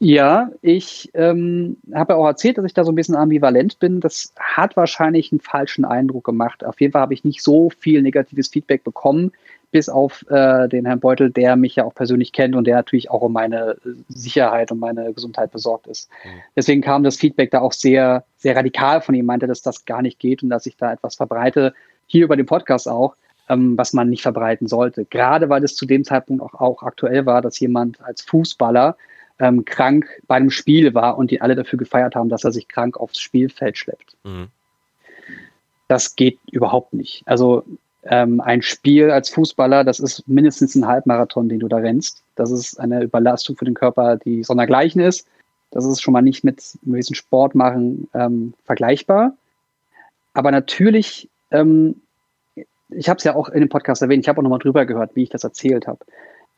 Ja, 0.04 0.50
ich 0.64 1.12
ähm, 1.14 1.78
habe 1.94 2.14
ja 2.14 2.18
auch 2.18 2.26
erzählt, 2.26 2.58
dass 2.58 2.66
ich 2.66 2.74
da 2.74 2.84
so 2.84 2.92
ein 2.92 2.96
bisschen 2.96 3.16
ambivalent 3.16 3.78
bin. 3.78 4.00
Das 4.00 4.34
hat 4.40 4.76
wahrscheinlich 4.76 5.32
einen 5.32 5.42
falschen 5.42 5.86
Eindruck 5.86 6.24
gemacht. 6.24 6.66
Auf 6.66 6.82
jeden 6.82 6.92
Fall 6.92 7.04
habe 7.04 7.14
ich 7.14 7.24
nicht 7.24 7.44
so 7.44 7.70
viel 7.70 8.02
negatives 8.02 8.48
Feedback 8.48 8.84
bekommen, 8.84 9.32
bis 9.70 9.90
auf 9.90 10.26
äh, 10.32 10.68
den 10.70 10.88
Herrn 10.88 11.02
Beutel, 11.02 11.30
der 11.30 11.56
mich 11.56 11.76
ja 11.76 11.84
auch 11.84 11.94
persönlich 11.94 12.34
kennt 12.34 12.56
und 12.56 12.66
der 12.66 12.78
natürlich 12.78 13.12
auch 13.12 13.22
um 13.22 13.34
meine 13.34 13.78
Sicherheit 14.10 14.72
und 14.72 14.80
meine 14.80 15.14
Gesundheit 15.14 15.52
besorgt 15.52 15.86
ist. 15.86 16.10
Mhm. 16.26 16.30
Deswegen 16.56 16.82
kam 16.82 17.04
das 17.04 17.18
Feedback 17.18 17.52
da 17.52 17.60
auch 17.60 17.74
sehr, 17.74 18.24
sehr 18.38 18.56
radikal 18.56 19.02
von 19.02 19.14
ihm, 19.14 19.28
meinte, 19.28 19.46
dass 19.46 19.62
das 19.62 19.86
gar 19.86 20.02
nicht 20.02 20.18
geht 20.18 20.42
und 20.42 20.50
dass 20.50 20.66
ich 20.66 20.78
da 20.78 20.94
etwas 20.94 21.14
verbreite, 21.14 21.76
hier 22.08 22.26
über 22.26 22.38
den 22.38 22.48
Podcast 22.48 22.90
auch, 22.90 23.16
ähm, 23.50 23.78
was 23.78 23.94
man 23.94 24.10
nicht 24.10 24.24
verbreiten 24.24 24.68
sollte. 24.68 25.06
Gerade 25.06 25.48
weil 25.50 25.64
es 25.64 25.76
zu 25.76 25.86
dem 25.86 26.04
Zeitpunkt 26.04 26.42
auch, 26.42 26.56
auch 26.56 26.82
aktuell 26.82 27.28
war, 27.28 27.44
dass 27.44 27.60
jemand 27.60 28.02
als 28.02 28.24
Fußballer 28.24 28.98
ähm, 29.42 29.66
krank 29.66 30.08
bei 30.28 30.36
einem 30.36 30.52
Spiel 30.52 30.94
war 30.94 31.18
und 31.18 31.32
die 31.32 31.42
alle 31.42 31.56
dafür 31.56 31.80
gefeiert 31.80 32.16
haben, 32.16 32.30
dass 32.30 32.44
er 32.44 32.52
sich 32.52 32.68
krank 32.68 32.96
aufs 32.98 33.20
Spielfeld 33.20 33.78
schleppt. 33.78 34.16
Mhm. 34.24 34.48
Das 35.88 36.16
geht 36.16 36.40
überhaupt 36.52 36.94
nicht. 36.94 37.24
Also 37.26 37.64
ähm, 38.04 38.40
ein 38.40 38.62
Spiel 38.62 39.10
als 39.10 39.30
Fußballer, 39.30 39.84
das 39.84 40.00
ist 40.00 40.28
mindestens 40.28 40.76
ein 40.76 40.88
Halbmarathon, 40.88 41.50
den 41.50 41.60
du 41.60 41.68
da 41.68 41.78
rennst. 41.78 42.24
Das 42.36 42.52
ist 42.52 42.80
eine 42.80 43.02
Überlastung 43.02 43.58
für 43.58 43.66
den 43.66 43.74
Körper, 43.74 44.18
die 44.18 44.44
sondergleichen 44.44 45.02
ist. 45.02 45.28
Das 45.72 45.86
ist 45.86 46.02
schon 46.02 46.14
mal 46.14 46.22
nicht 46.22 46.44
mit 46.44 46.78
gewissen 46.84 47.16
Sport 47.16 47.56
machen 47.56 48.10
ähm, 48.14 48.54
vergleichbar. 48.66 49.34
Aber 50.34 50.52
natürlich, 50.52 51.30
ähm, 51.50 52.02
ich 52.90 53.10
habe 53.10 53.18
es 53.18 53.24
ja 53.24 53.36
auch 53.36 53.50
in 53.50 53.62
dem 53.62 53.70
Podcast 53.70 54.02
erwähnt, 54.04 54.24
ich 54.24 54.30
habe 54.30 54.40
auch 54.40 54.44
nochmal 54.44 54.60
drüber 54.60 54.86
gehört, 54.86 55.16
wie 55.16 55.24
ich 55.24 55.30
das 55.30 55.44
erzählt 55.44 55.88
habe 55.88 56.00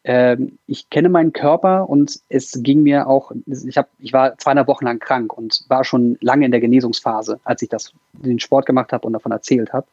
ich 0.06 0.90
kenne 0.90 1.08
meinen 1.08 1.32
Körper 1.32 1.90
und 1.90 2.20
es 2.28 2.60
ging 2.62 2.84
mir 2.84 3.08
auch, 3.08 3.32
ich, 3.46 3.78
hab, 3.78 3.88
ich 4.00 4.12
war 4.12 4.38
zweieinhalb 4.38 4.68
Wochen 4.68 4.84
lang 4.84 5.00
krank 5.00 5.32
und 5.32 5.64
war 5.70 5.86
schon 5.86 6.18
lange 6.20 6.46
in 6.46 6.52
der 6.52 6.60
Genesungsphase, 6.60 7.40
als 7.46 7.62
ich 7.62 7.70
das, 7.70 7.94
den 8.12 8.40
Sport 8.40 8.66
gemacht 8.66 8.92
habe 8.92 9.08
und 9.08 9.14
davon 9.14 9.32
erzählt 9.32 9.72
habe. 9.72 9.88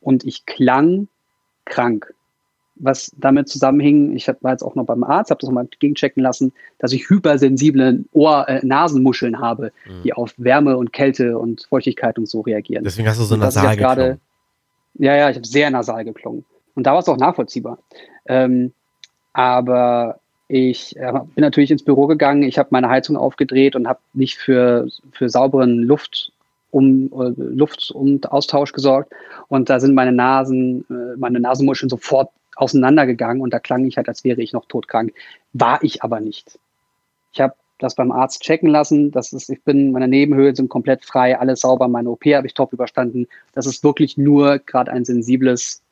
Und 0.00 0.24
ich 0.24 0.44
klang 0.44 1.06
krank. 1.66 2.12
Was 2.76 3.12
damit 3.16 3.48
zusammenhing, 3.48 4.16
ich 4.16 4.26
war 4.26 4.50
jetzt 4.50 4.64
auch 4.64 4.74
noch 4.74 4.86
beim 4.86 5.04
Arzt, 5.04 5.30
habe 5.30 5.40
das 5.40 5.48
nochmal 5.48 5.68
gegenchecken 5.78 6.20
lassen, 6.20 6.52
dass 6.78 6.92
ich 6.92 7.08
hypersensible 7.08 8.04
Ohr-, 8.12 8.48
äh, 8.48 8.66
Nasenmuscheln 8.66 9.38
habe, 9.38 9.70
mhm. 9.86 10.02
die 10.02 10.12
auf 10.12 10.34
Wärme 10.36 10.76
und 10.76 10.92
Kälte 10.92 11.38
und 11.38 11.66
Feuchtigkeit 11.68 12.18
und 12.18 12.28
so 12.28 12.40
reagieren. 12.40 12.82
Deswegen 12.82 13.08
hast 13.08 13.20
du 13.20 13.24
so 13.24 13.36
nasal 13.36 13.76
geklungen. 13.76 14.20
Ja, 14.94 15.14
ja, 15.14 15.30
ich 15.30 15.36
habe 15.36 15.46
sehr 15.46 15.70
nasal 15.70 16.04
geklungen. 16.04 16.44
Und 16.74 16.88
da 16.88 16.92
war 16.92 16.98
es 16.98 17.08
auch 17.08 17.16
nachvollziehbar. 17.16 17.78
Ähm, 18.26 18.72
aber 19.34 20.18
ich 20.48 20.96
äh, 20.96 21.12
bin 21.12 21.42
natürlich 21.42 21.70
ins 21.70 21.84
Büro 21.84 22.06
gegangen, 22.06 22.42
ich 22.42 22.58
habe 22.58 22.70
meine 22.72 22.88
Heizung 22.88 23.16
aufgedreht 23.16 23.76
und 23.76 23.86
habe 23.86 24.00
nicht 24.14 24.38
für, 24.38 24.88
für 25.12 25.28
sauberen 25.28 25.82
Luft 25.82 26.32
um 26.70 27.06
äh, 27.12 27.32
Luft 27.36 27.92
und 27.92 28.32
Austausch 28.32 28.72
gesorgt. 28.72 29.12
Und 29.48 29.70
da 29.70 29.78
sind 29.78 29.94
meine 29.94 30.12
Nasen, 30.12 30.84
äh, 30.90 31.16
meine 31.16 31.38
Nasenmuscheln 31.38 31.88
sofort 31.88 32.30
auseinandergegangen 32.56 33.42
und 33.42 33.52
da 33.54 33.60
klang 33.60 33.84
ich 33.84 33.96
halt, 33.96 34.08
als 34.08 34.24
wäre 34.24 34.42
ich 34.42 34.52
noch 34.52 34.66
todkrank. 34.66 35.12
War 35.52 35.82
ich 35.82 36.02
aber 36.02 36.20
nicht. 36.20 36.58
Ich 37.32 37.40
habe 37.40 37.54
das 37.78 37.94
beim 37.94 38.12
Arzt 38.12 38.42
checken 38.42 38.68
lassen. 38.68 39.12
Das 39.12 39.32
ist, 39.32 39.50
ich 39.50 39.62
bin, 39.62 39.92
meine 39.92 40.08
Nebenhöhlen 40.08 40.54
sind 40.54 40.68
komplett 40.68 41.04
frei, 41.04 41.38
alles 41.38 41.60
sauber. 41.60 41.88
Meine 41.88 42.10
OP 42.10 42.24
habe 42.26 42.46
ich 42.46 42.54
top 42.54 42.72
überstanden. 42.72 43.28
Das 43.52 43.66
ist 43.66 43.84
wirklich 43.84 44.16
nur 44.16 44.58
gerade 44.58 44.90
ein 44.90 45.04
sensibles 45.04 45.83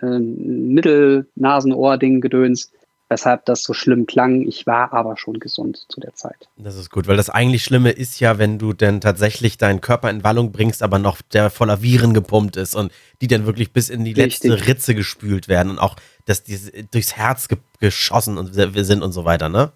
äh, 0.00 0.18
Mittel-Nasen-Ohr-Ding-Gedöns 0.18 2.70
weshalb 3.08 3.44
das 3.46 3.62
so 3.62 3.72
schlimm 3.72 4.06
klang. 4.06 4.46
Ich 4.46 4.66
war 4.66 4.92
aber 4.92 5.16
schon 5.16 5.40
gesund 5.40 5.86
zu 5.88 6.00
der 6.00 6.14
Zeit. 6.14 6.48
Das 6.56 6.76
ist 6.76 6.90
gut, 6.90 7.08
weil 7.08 7.16
das 7.16 7.30
eigentlich 7.30 7.64
Schlimme 7.64 7.90
ist 7.90 8.20
ja, 8.20 8.38
wenn 8.38 8.58
du 8.58 8.72
denn 8.72 9.00
tatsächlich 9.00 9.58
deinen 9.58 9.80
Körper 9.80 10.10
in 10.10 10.24
Wallung 10.24 10.52
bringst, 10.52 10.82
aber 10.82 10.98
noch 10.98 11.22
der 11.22 11.50
voller 11.50 11.82
Viren 11.82 12.14
gepumpt 12.14 12.56
ist 12.56 12.74
und 12.74 12.92
die 13.20 13.26
dann 13.26 13.46
wirklich 13.46 13.72
bis 13.72 13.88
in 13.88 14.04
die 14.04 14.12
Richtig. 14.12 14.50
letzte 14.50 14.68
Ritze 14.68 14.94
gespült 14.94 15.48
werden 15.48 15.70
und 15.70 15.78
auch, 15.78 15.96
dass 16.26 16.44
die 16.44 16.58
durchs 16.90 17.16
Herz 17.16 17.48
ge 17.48 17.58
geschossen 17.80 18.38
und 18.38 18.56
wir 18.56 18.84
sind 18.84 19.02
und 19.02 19.12
so 19.12 19.24
weiter, 19.24 19.48
ne? 19.48 19.70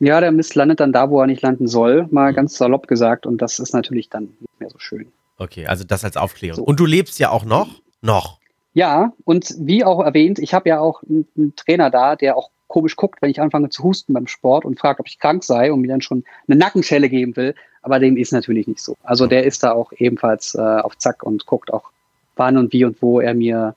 Ja, 0.00 0.20
der 0.20 0.32
Mist 0.32 0.54
landet 0.54 0.80
dann 0.80 0.92
da, 0.92 1.08
wo 1.08 1.20
er 1.20 1.26
nicht 1.26 1.40
landen 1.40 1.66
soll, 1.66 2.08
mal 2.10 2.32
mhm. 2.32 2.36
ganz 2.36 2.56
salopp 2.56 2.88
gesagt. 2.88 3.24
Und 3.24 3.40
das 3.40 3.58
ist 3.58 3.72
natürlich 3.72 4.10
dann 4.10 4.24
nicht 4.40 4.60
mehr 4.60 4.68
so 4.68 4.78
schön. 4.78 5.06
Okay, 5.38 5.66
also 5.66 5.84
das 5.84 6.04
als 6.04 6.18
Aufklärung. 6.18 6.56
So. 6.56 6.64
Und 6.64 6.78
du 6.78 6.84
lebst 6.84 7.18
ja 7.18 7.30
auch 7.30 7.44
noch? 7.44 7.80
Noch. 8.02 8.38
Ja, 8.74 9.12
und 9.24 9.54
wie 9.58 9.84
auch 9.84 10.00
erwähnt, 10.00 10.38
ich 10.38 10.54
habe 10.54 10.68
ja 10.68 10.80
auch 10.80 11.02
einen, 11.02 11.54
Trainer 11.56 11.90
da, 11.90 12.16
der 12.16 12.36
auch 12.36 12.50
komisch 12.68 12.96
guckt, 12.96 13.20
wenn 13.20 13.30
ich 13.30 13.40
anfange 13.40 13.68
zu 13.68 13.82
husten 13.82 14.14
beim 14.14 14.26
Sport 14.26 14.64
und 14.64 14.80
fragt, 14.80 14.98
ob 14.98 15.06
ich 15.06 15.18
krank 15.18 15.44
sei 15.44 15.70
und 15.70 15.82
mir 15.82 15.88
dann 15.88 16.00
schon 16.00 16.24
eine 16.48 16.56
Nackenschelle 16.56 17.10
geben 17.10 17.36
will. 17.36 17.54
aber 17.82 17.98
dem 17.98 18.16
ist 18.16 18.32
natürlich 18.32 18.66
nicht 18.66 18.80
so. 18.80 18.96
Also 19.02 19.26
der 19.26 19.44
ist 19.44 19.62
da 19.62 19.72
auch 19.72 19.92
ebenfalls 19.92 20.54
äh, 20.54 20.60
auf 20.60 20.96
Zack 20.96 21.22
und 21.22 21.44
guckt 21.44 21.72
auch 21.72 21.90
wann 22.36 22.56
und 22.56 22.72
wie 22.72 22.84
und 22.84 23.02
wo 23.02 23.20
er 23.20 23.34
mir 23.34 23.74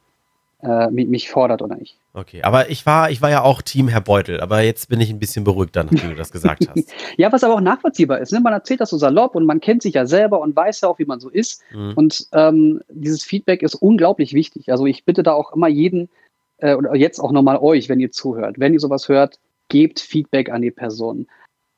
äh, 0.66 0.90
mich 0.90 1.30
fordert 1.30 1.62
oder 1.62 1.76
nicht. 1.76 1.98
Okay, 2.14 2.42
aber 2.42 2.70
ich 2.70 2.86
war, 2.86 3.12
ich 3.12 3.22
war 3.22 3.30
ja 3.30 3.44
auch 3.44 3.62
Team 3.62 3.88
Herr 3.88 4.02
Beutel, 4.02 4.40
aber 4.40 4.62
jetzt 4.62 4.90
bin 4.90 5.02
ich 5.02 5.10
ein 5.10 5.20
bisschen 5.20 5.44
beruhigter, 5.44 5.84
nachdem 5.84 6.12
du 6.12 6.16
das 6.16 6.32
gesagt 6.32 6.68
hast. 6.76 6.90
ja, 7.18 7.32
was 7.32 7.44
aber 7.44 7.56
auch 7.56 7.62
nachvollziehbar 7.62 8.20
ist. 8.20 8.32
Ne? 8.32 8.40
Man 8.40 8.54
erzählt 8.54 8.82
das 8.82 8.90
so 8.90 8.98
salopp 8.98 9.36
und 9.36 9.46
man 9.46 9.60
kennt 9.60 9.84
sich 9.84 9.94
ja 9.94 10.06
selber 10.06 10.40
und 10.40 10.56
weiß 10.56 10.82
ja 10.82 10.90
auch, 10.90 10.98
wie 10.98 11.06
man 11.06 11.20
so 11.20 11.30
ist. 11.30 11.62
Mhm. 11.72 11.94
Und 11.96 12.28
ähm, 12.32 12.82
dieses 12.90 13.24
Feedback 13.24 13.62
ist 13.62 13.76
unglaublich 13.76 14.34
wichtig. 14.34 14.72
Also 14.72 14.86
ich 14.86 15.06
bitte 15.06 15.24
da 15.24 15.34
auch 15.34 15.54
immer 15.54 15.68
jeden, 15.68 16.10
äh, 16.58 16.74
oder 16.74 16.96
jetzt 16.96 17.20
auch 17.20 17.32
nochmal 17.32 17.58
euch, 17.58 17.90
wenn 17.90 18.00
ihr 18.00 18.12
zuhört, 18.12 18.60
wenn 18.60 18.74
ihr 18.74 18.80
sowas 18.80 19.10
hört, 19.10 19.40
gebt 19.70 20.00
Feedback 20.00 20.50
an 20.50 20.62
die 20.62 20.72
Person. 20.72 21.28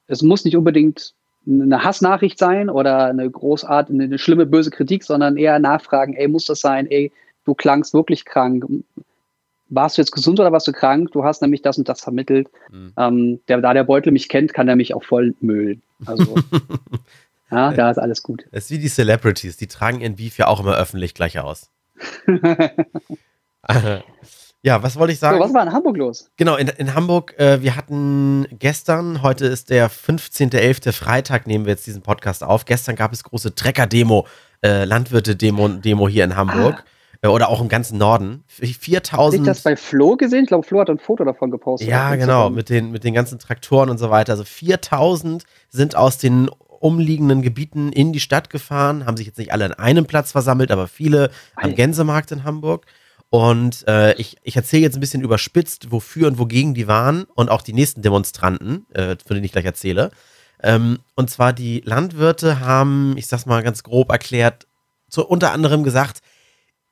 Es 0.07 0.21
muss 0.21 0.45
nicht 0.45 0.55
unbedingt 0.55 1.13
eine 1.47 1.83
Hassnachricht 1.83 2.37
sein 2.37 2.69
oder 2.69 3.05
eine 3.05 3.29
großartige, 3.29 4.03
eine 4.03 4.19
schlimme, 4.19 4.45
böse 4.45 4.69
Kritik, 4.69 5.03
sondern 5.03 5.37
eher 5.37 5.59
nachfragen, 5.59 6.13
ey, 6.13 6.27
muss 6.27 6.45
das 6.45 6.59
sein? 6.59 6.87
Ey, 6.87 7.11
du 7.47 7.55
klangst 7.55 7.93
wirklich 7.93 8.25
krank. 8.25 8.65
Warst 9.69 9.97
du 9.97 10.01
jetzt 10.01 10.11
gesund 10.11 10.39
oder 10.39 10.51
warst 10.51 10.67
du 10.67 10.73
krank? 10.73 11.11
Du 11.13 11.23
hast 11.23 11.41
nämlich 11.41 11.61
das 11.61 11.77
und 11.77 11.89
das 11.89 12.01
vermittelt. 12.01 12.49
Mhm. 12.71 12.93
Ähm, 12.97 13.39
der, 13.47 13.61
da 13.61 13.73
der 13.73 13.85
Beutel 13.85 14.11
mich 14.11 14.29
kennt, 14.29 14.53
kann 14.53 14.67
er 14.67 14.75
mich 14.75 14.93
auch 14.93 15.03
voll 15.03 15.33
müllen. 15.39 15.81
Also, 16.05 16.35
ja, 17.51 17.73
da 17.73 17.89
ist 17.89 17.97
alles 17.97 18.21
gut. 18.21 18.45
Es 18.51 18.65
ist 18.65 18.71
wie 18.71 18.79
die 18.79 18.89
Celebrities, 18.89 19.57
die 19.57 19.67
tragen 19.67 20.01
ihren 20.01 20.17
Beef 20.17 20.37
ja 20.37 20.47
auch 20.47 20.59
immer 20.59 20.75
öffentlich 20.75 21.13
gleich 21.13 21.39
aus. 21.39 21.71
Ja, 24.63 24.81
was 24.83 24.97
wollte 24.97 25.13
ich 25.13 25.19
sagen? 25.19 25.37
So, 25.37 25.43
was 25.43 25.53
war 25.53 25.63
in 25.63 25.71
Hamburg 25.71 25.95
los? 25.95 26.29
Genau, 26.35 26.57
in, 26.57 26.67
in 26.67 26.93
Hamburg, 26.93 27.39
äh, 27.39 27.61
wir 27.61 27.75
hatten 27.77 28.47
gestern, 28.51 29.21
heute 29.21 29.45
ist 29.45 29.69
der 29.69 29.89
15.11. 29.89 30.91
Freitag, 30.91 31.47
nehmen 31.47 31.65
wir 31.65 31.71
jetzt 31.71 31.85
diesen 31.85 32.01
Podcast 32.01 32.43
auf. 32.43 32.65
Gestern 32.65 32.95
gab 32.95 33.13
es 33.13 33.23
große 33.23 33.55
Trecker-Demo, 33.55 34.27
äh, 34.63 34.83
Landwirte-Demo 34.83 35.69
Demo 35.69 36.09
hier 36.09 36.23
in 36.23 36.35
Hamburg. 36.35 36.83
Ah. 36.85 36.96
Äh, 37.21 37.27
oder 37.27 37.49
auch 37.49 37.61
im 37.61 37.69
ganzen 37.69 37.97
Norden. 37.97 38.43
4000. 38.47 39.11
Hast 39.11 39.33
du 39.33 39.43
das 39.43 39.61
bei 39.61 39.75
Flo 39.75 40.15
gesehen? 40.15 40.43
Ich 40.43 40.47
glaube, 40.47 40.65
Flo 40.65 40.79
hat 40.79 40.89
ein 40.89 40.99
Foto 40.99 41.23
davon 41.23 41.51
gepostet. 41.51 41.89
Ja, 41.89 42.15
genau, 42.15 42.49
mit 42.49 42.69
den, 42.69 42.91
mit 42.91 43.03
den 43.03 43.13
ganzen 43.13 43.39
Traktoren 43.39 43.89
und 43.89 43.97
so 43.97 44.09
weiter. 44.09 44.33
Also 44.33 44.43
4000 44.43 45.43
sind 45.69 45.95
aus 45.95 46.17
den 46.17 46.49
umliegenden 46.79 47.41
Gebieten 47.41 47.91
in 47.91 48.13
die 48.13 48.19
Stadt 48.19 48.49
gefahren, 48.49 49.05
haben 49.05 49.17
sich 49.17 49.25
jetzt 49.25 49.39
nicht 49.39 49.51
alle 49.51 49.65
an 49.65 49.73
einem 49.73 50.05
Platz 50.05 50.31
versammelt, 50.31 50.71
aber 50.71 50.87
viele 50.87 51.31
am 51.55 51.73
Gänsemarkt 51.73 52.31
in 52.31 52.43
Hamburg. 52.43 52.85
Und 53.29 53.85
äh, 53.87 54.13
ich, 54.13 54.37
ich 54.43 54.55
erzähle 54.55 54.83
jetzt 54.83 54.95
ein 54.95 55.01
bisschen 55.01 55.21
überspitzt, 55.21 55.91
wofür 55.91 56.27
und 56.27 56.37
wogegen 56.39 56.73
die 56.73 56.87
waren 56.87 57.25
und 57.35 57.49
auch 57.49 57.61
die 57.61 57.73
nächsten 57.73 58.01
Demonstranten, 58.01 58.85
äh, 58.93 59.17
von 59.25 59.35
denen 59.35 59.43
ich 59.43 59.51
gleich 59.51 59.65
erzähle. 59.65 60.11
Ähm, 60.63 60.99
und 61.15 61.29
zwar 61.29 61.51
die 61.51 61.81
Landwirte 61.83 62.61
haben, 62.61 63.15
ich 63.17 63.27
sag's 63.27 63.45
mal 63.45 63.63
ganz 63.63 63.83
grob 63.83 64.11
erklärt, 64.11 64.67
zu, 65.09 65.25
unter 65.25 65.51
anderem 65.51 65.83
gesagt, 65.83 66.21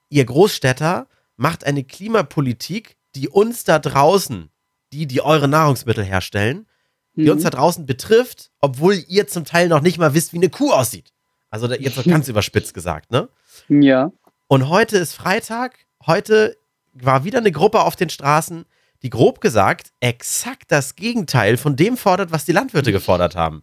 ihr 0.09 0.25
Großstädter 0.25 1.07
macht 1.37 1.65
eine 1.65 1.83
Klimapolitik, 1.83 2.97
die 3.15 3.29
uns 3.29 3.63
da 3.63 3.79
draußen, 3.79 4.49
die, 4.93 5.07
die 5.07 5.21
eure 5.21 5.47
Nahrungsmittel 5.47 6.03
herstellen, 6.03 6.67
die 7.15 7.23
mhm. 7.23 7.31
uns 7.31 7.43
da 7.43 7.49
draußen 7.49 7.85
betrifft, 7.85 8.51
obwohl 8.59 9.03
ihr 9.07 9.27
zum 9.27 9.45
Teil 9.45 9.67
noch 9.67 9.81
nicht 9.81 9.97
mal 9.97 10.13
wisst, 10.13 10.33
wie 10.33 10.37
eine 10.37 10.49
Kuh 10.49 10.71
aussieht. 10.71 11.13
Also 11.49 11.71
jetzt 11.71 12.03
ganz 12.05 12.27
überspitzt 12.29 12.73
gesagt, 12.73 13.11
ne? 13.11 13.29
Ja. 13.69 14.11
Und 14.47 14.69
heute 14.69 14.97
ist 14.97 15.13
Freitag 15.13 15.85
heute 16.05 16.57
war 16.93 17.23
wieder 17.23 17.39
eine 17.39 17.51
Gruppe 17.51 17.81
auf 17.81 17.95
den 17.95 18.09
Straßen, 18.09 18.65
die 19.01 19.09
grob 19.09 19.41
gesagt 19.41 19.91
exakt 19.99 20.71
das 20.71 20.95
Gegenteil 20.95 21.57
von 21.57 21.75
dem 21.75 21.97
fordert, 21.97 22.31
was 22.31 22.45
die 22.45 22.53
Landwirte 22.53 22.91
gefordert 22.91 23.35
haben. 23.35 23.61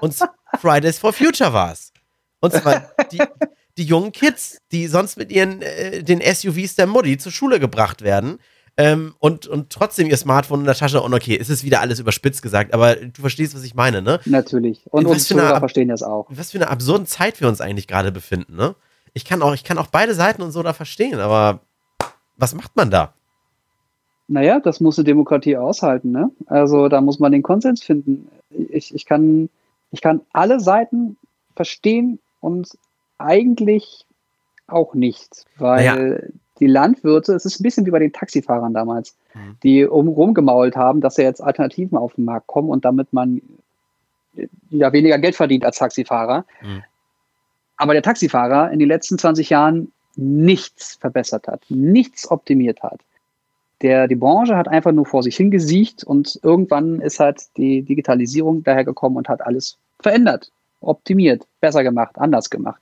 Und 0.00 0.16
Fridays 0.60 0.98
for 0.98 1.12
Future 1.12 1.52
war 1.52 1.72
es. 1.72 1.92
Und 2.40 2.52
zwar 2.52 2.92
die, 3.10 3.22
die 3.76 3.84
jungen 3.84 4.12
Kids, 4.12 4.58
die 4.72 4.86
sonst 4.86 5.16
mit 5.16 5.32
ihren 5.32 5.62
äh, 5.62 6.02
den 6.02 6.20
SUVs 6.20 6.76
der 6.76 6.86
Mutti 6.86 7.18
zur 7.18 7.32
Schule 7.32 7.58
gebracht 7.60 8.02
werden 8.02 8.38
ähm, 8.76 9.14
und, 9.18 9.46
und 9.46 9.70
trotzdem 9.70 10.08
ihr 10.08 10.16
Smartphone 10.16 10.60
in 10.60 10.66
der 10.66 10.74
Tasche 10.74 11.00
und 11.00 11.14
okay, 11.14 11.38
es 11.40 11.48
ist 11.48 11.64
wieder 11.64 11.80
alles 11.80 12.00
überspitzt 12.00 12.42
gesagt, 12.42 12.74
aber 12.74 12.96
du 12.96 13.20
verstehst, 13.20 13.54
was 13.54 13.62
ich 13.62 13.74
meine, 13.74 14.02
ne? 14.02 14.20
Natürlich. 14.24 14.82
Und 14.90 15.06
uns 15.06 15.26
Zuhörer 15.26 15.58
verstehen 15.58 15.88
das 15.88 16.02
auch. 16.02 16.26
Was 16.28 16.50
für 16.50 16.58
eine 16.58 16.68
absurde 16.68 17.04
Zeit 17.04 17.40
wir 17.40 17.48
uns 17.48 17.60
eigentlich 17.60 17.86
gerade 17.86 18.10
befinden, 18.10 18.56
ne? 18.56 18.74
Ich 19.12 19.24
kann 19.24 19.42
auch, 19.42 19.54
ich 19.54 19.62
kann 19.62 19.78
auch 19.78 19.86
beide 19.86 20.14
Seiten 20.14 20.42
und 20.42 20.50
so 20.50 20.62
da 20.62 20.72
verstehen, 20.72 21.20
aber 21.20 21.60
was 22.36 22.54
macht 22.54 22.74
man 22.74 22.90
da? 22.90 23.14
Naja, 24.26 24.58
das 24.58 24.80
muss 24.80 24.98
eine 24.98 25.04
Demokratie 25.04 25.56
aushalten. 25.56 26.10
Ne? 26.10 26.30
Also 26.46 26.88
da 26.88 27.00
muss 27.00 27.18
man 27.18 27.30
den 27.30 27.42
Konsens 27.42 27.82
finden. 27.82 28.28
Ich, 28.50 28.94
ich, 28.94 29.04
kann, 29.04 29.50
ich 29.90 30.00
kann 30.00 30.22
alle 30.32 30.60
Seiten 30.60 31.16
verstehen 31.54 32.18
und 32.40 32.68
eigentlich 33.18 34.06
auch 34.66 34.94
nicht, 34.94 35.44
weil 35.58 35.86
naja. 35.86 36.18
die 36.60 36.66
Landwirte, 36.66 37.34
es 37.34 37.44
ist 37.44 37.60
ein 37.60 37.62
bisschen 37.62 37.86
wie 37.86 37.90
bei 37.90 37.98
den 37.98 38.12
Taxifahrern 38.12 38.72
damals, 38.72 39.16
mhm. 39.34 39.56
die 39.62 39.84
um, 39.84 40.08
rumgemault 40.08 40.76
haben, 40.76 41.00
dass 41.00 41.16
ja 41.16 41.24
jetzt 41.24 41.42
Alternativen 41.42 41.98
auf 41.98 42.14
den 42.14 42.24
Markt 42.24 42.46
kommen 42.46 42.70
und 42.70 42.84
damit 42.84 43.12
man 43.12 43.42
ja 44.70 44.92
weniger 44.92 45.18
Geld 45.18 45.36
verdient 45.36 45.64
als 45.64 45.78
Taxifahrer. 45.78 46.44
Mhm. 46.62 46.82
Aber 47.76 47.92
der 47.92 48.02
Taxifahrer 48.02 48.70
in 48.70 48.78
den 48.78 48.88
letzten 48.88 49.18
20 49.18 49.50
Jahren 49.50 49.92
nichts 50.16 50.96
verbessert 50.96 51.48
hat, 51.48 51.62
nichts 51.68 52.30
optimiert 52.30 52.82
hat. 52.82 53.00
Der, 53.82 54.06
die 54.06 54.14
Branche 54.14 54.56
hat 54.56 54.68
einfach 54.68 54.92
nur 54.92 55.04
vor 55.04 55.22
sich 55.22 55.36
hingesiecht 55.36 56.04
und 56.04 56.38
irgendwann 56.42 57.00
ist 57.00 57.20
halt 57.20 57.42
die 57.56 57.82
Digitalisierung 57.82 58.62
dahergekommen 58.62 59.18
und 59.18 59.28
hat 59.28 59.44
alles 59.44 59.76
verändert, 60.00 60.50
optimiert, 60.80 61.46
besser 61.60 61.82
gemacht, 61.82 62.16
anders 62.16 62.48
gemacht. 62.48 62.80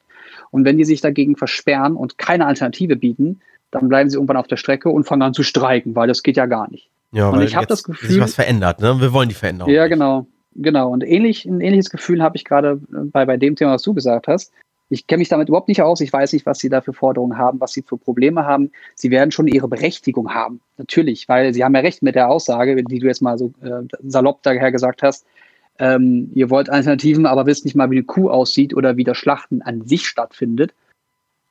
Und 0.52 0.64
wenn 0.64 0.78
die 0.78 0.84
sich 0.84 1.00
dagegen 1.00 1.36
versperren 1.36 1.96
und 1.96 2.18
keine 2.18 2.46
Alternative 2.46 2.94
bieten, 2.94 3.40
dann 3.72 3.88
bleiben 3.88 4.08
sie 4.08 4.16
irgendwann 4.16 4.36
auf 4.36 4.46
der 4.46 4.58
Strecke 4.58 4.90
und 4.90 5.04
fangen 5.04 5.22
an 5.22 5.34
zu 5.34 5.42
streiken, 5.42 5.96
weil 5.96 6.06
das 6.06 6.22
geht 6.22 6.36
ja 6.36 6.46
gar 6.46 6.70
nicht. 6.70 6.88
Ja, 7.10 7.30
und 7.30 7.42
ich 7.42 7.56
habe 7.56 7.66
das 7.66 7.82
Gefühl, 7.82 8.08
sich 8.08 8.20
was 8.20 8.34
verändert, 8.34 8.80
ne? 8.80 9.00
Wir 9.00 9.12
wollen 9.12 9.28
die 9.28 9.34
Veränderung. 9.34 9.72
Ja, 9.72 9.82
nicht. 9.82 9.92
genau, 9.92 10.26
genau. 10.54 10.90
Und 10.90 11.04
ähnlich, 11.04 11.44
ein 11.46 11.60
ähnliches 11.60 11.90
Gefühl 11.90 12.22
habe 12.22 12.36
ich 12.36 12.44
gerade 12.44 12.80
bei, 12.90 13.24
bei 13.24 13.36
dem 13.36 13.56
Thema, 13.56 13.72
was 13.72 13.82
du 13.82 13.94
gesagt 13.94 14.28
hast. 14.28 14.52
Ich 14.88 15.06
kenne 15.06 15.20
mich 15.20 15.30
damit 15.30 15.48
überhaupt 15.48 15.68
nicht 15.68 15.80
aus. 15.80 16.02
Ich 16.02 16.12
weiß 16.12 16.34
nicht, 16.34 16.44
was 16.44 16.58
sie 16.58 16.68
da 16.68 16.82
für 16.82 16.92
Forderungen 16.92 17.38
haben, 17.38 17.60
was 17.60 17.72
sie 17.72 17.82
für 17.82 17.96
Probleme 17.96 18.44
haben. 18.44 18.70
Sie 18.94 19.10
werden 19.10 19.30
schon 19.30 19.46
ihre 19.46 19.66
Berechtigung 19.66 20.34
haben. 20.34 20.60
Natürlich, 20.76 21.28
weil 21.30 21.54
sie 21.54 21.64
haben 21.64 21.74
ja 21.74 21.80
recht 21.80 22.02
mit 22.02 22.14
der 22.14 22.28
Aussage, 22.28 22.76
die 22.76 22.98
du 22.98 23.06
jetzt 23.06 23.22
mal 23.22 23.38
so 23.38 23.54
äh, 23.62 23.86
salopp 24.02 24.42
daher 24.42 24.70
gesagt 24.70 25.02
hast. 25.02 25.24
Ähm, 25.78 26.30
ihr 26.34 26.50
wollt 26.50 26.70
Alternativen, 26.70 27.26
aber 27.26 27.46
wisst 27.46 27.64
nicht 27.64 27.74
mal, 27.74 27.90
wie 27.90 27.96
eine 27.96 28.04
Kuh 28.04 28.30
aussieht 28.30 28.74
oder 28.74 28.96
wie 28.96 29.04
das 29.04 29.16
Schlachten 29.16 29.62
an 29.62 29.82
sich 29.82 30.06
stattfindet. 30.06 30.74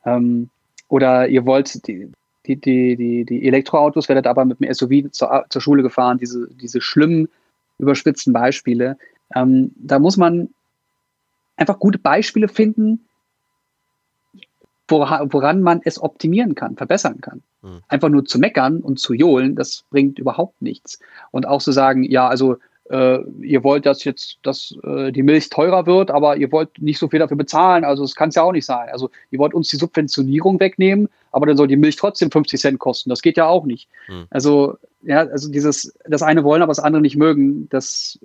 Ähm, 0.06 0.50
oder 0.88 1.28
ihr 1.28 1.46
wollt 1.46 1.88
die, 1.88 2.12
die, 2.46 2.56
die, 2.56 2.96
die, 2.96 3.26
die 3.26 3.48
Elektroautos, 3.48 4.10
werdet 4.10 4.28
aber 4.28 4.46
mit 4.46 4.60
dem 4.60 4.74
SUV 4.74 5.12
zur, 5.12 5.46
zur 5.50 5.62
Schule 5.62 5.84
gefahren, 5.84 6.18
diese, 6.18 6.48
diese 6.54 6.82
schlimmen, 6.82 7.30
überspitzten 7.78 8.34
Beispiele. 8.34 8.98
Ähm, 9.36 9.72
da 9.76 10.00
muss 10.00 10.18
man 10.18 10.50
einfach 11.56 11.80
gute 11.80 12.00
Beispiele 12.00 12.48
finden, 12.48 13.08
woran 14.88 15.62
man 15.62 15.82
es 15.86 16.02
optimieren 16.02 16.56
kann, 16.56 16.76
verbessern 16.76 17.22
kann. 17.22 17.42
Hm. 17.62 17.82
Einfach 17.88 18.10
nur 18.10 18.26
zu 18.26 18.40
meckern 18.40 18.82
und 18.82 19.00
zu 19.00 19.14
johlen, 19.14 19.56
das 19.56 19.86
bringt 19.90 20.20
überhaupt 20.20 20.62
nichts. 20.62 21.00
Und 21.32 21.48
auch 21.48 21.62
zu 21.62 21.72
sagen, 21.72 22.04
ja, 22.04 22.28
also 22.28 22.58
äh, 22.92 23.20
ihr 23.42 23.64
wollt, 23.64 23.86
dass 23.86 24.04
jetzt 24.04 24.38
dass, 24.44 24.76
äh, 24.84 25.12
die 25.12 25.24
Milch 25.24 25.50
teurer 25.50 25.86
wird, 25.86 26.12
aber 26.12 26.36
ihr 26.36 26.52
wollt 26.52 26.82
nicht 26.82 27.00
so 27.00 27.08
viel 27.08 27.20
dafür 27.20 27.38
bezahlen, 27.38 27.86
also 27.86 28.04
das 28.04 28.16
kann 28.16 28.30
es 28.30 28.36
ja 28.36 28.44
auch 28.44 28.52
nicht 28.52 28.66
sein. 28.66 28.90
Also 28.92 29.10
ihr 29.32 29.40
wollt 29.40 29.54
uns 29.54 29.70
die 29.70 29.78
Subventionierung 29.78 30.60
wegnehmen, 30.60 31.08
aber 31.32 31.46
dann 31.46 31.56
soll 31.56 31.68
die 31.68 31.78
Milch 31.78 31.96
trotzdem 31.96 32.30
50 32.30 32.60
Cent 32.60 32.80
kosten. 32.80 33.10
Das 33.10 33.22
geht 33.22 33.38
ja 33.38 33.48
auch 33.48 33.66
nicht. 33.66 33.88
Hm. 34.08 34.26
Also, 34.30 34.78
ja, 35.04 35.20
also 35.20 35.50
dieses, 35.50 35.94
das 36.06 36.22
eine 36.22 36.44
wollen, 36.44 36.62
aber 36.62 36.72
das 36.72 36.80
andere 36.80 37.02
nicht 37.02 37.16
mögen, 37.16 37.70
das 37.70 38.20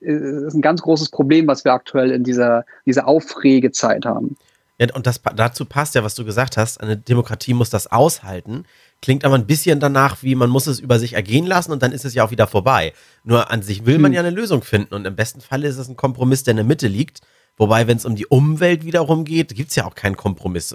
ist 0.00 0.54
ein 0.54 0.60
ganz 0.60 0.82
großes 0.82 1.08
Problem, 1.08 1.46
was 1.46 1.64
wir 1.64 1.72
aktuell 1.72 2.10
in 2.10 2.24
dieser, 2.24 2.66
dieser 2.84 3.08
Aufregezeit 3.08 4.04
haben. 4.04 4.36
Ja, 4.78 4.88
und 4.94 5.06
das, 5.06 5.20
dazu 5.36 5.64
passt 5.64 5.94
ja, 5.94 6.02
was 6.02 6.14
du 6.14 6.24
gesagt 6.24 6.56
hast, 6.56 6.80
eine 6.80 6.96
Demokratie 6.96 7.54
muss 7.54 7.70
das 7.70 7.90
aushalten. 7.92 8.64
Klingt 9.02 9.24
aber 9.24 9.36
ein 9.36 9.46
bisschen 9.46 9.78
danach, 9.78 10.22
wie 10.22 10.34
man 10.34 10.50
muss 10.50 10.66
es 10.66 10.80
über 10.80 10.98
sich 10.98 11.12
ergehen 11.12 11.46
lassen 11.46 11.70
und 11.70 11.82
dann 11.82 11.92
ist 11.92 12.04
es 12.04 12.14
ja 12.14 12.24
auch 12.24 12.30
wieder 12.30 12.46
vorbei. 12.46 12.92
Nur 13.22 13.50
an 13.50 13.62
sich 13.62 13.86
will 13.86 13.98
man 13.98 14.10
hm. 14.10 14.14
ja 14.14 14.20
eine 14.20 14.30
Lösung 14.30 14.62
finden 14.62 14.94
und 14.94 15.06
im 15.06 15.14
besten 15.14 15.40
Fall 15.40 15.62
ist 15.64 15.78
es 15.78 15.88
ein 15.88 15.96
Kompromiss, 15.96 16.42
der 16.42 16.52
in 16.52 16.56
der 16.56 16.66
Mitte 16.66 16.88
liegt. 16.88 17.20
Wobei, 17.56 17.86
wenn 17.86 17.96
es 17.96 18.04
um 18.04 18.16
die 18.16 18.26
Umwelt 18.26 18.84
wiederum 18.84 19.24
geht, 19.24 19.54
gibt 19.54 19.70
es 19.70 19.76
ja 19.76 19.84
auch 19.84 19.94
keinen 19.94 20.16
Kompromiss. 20.16 20.74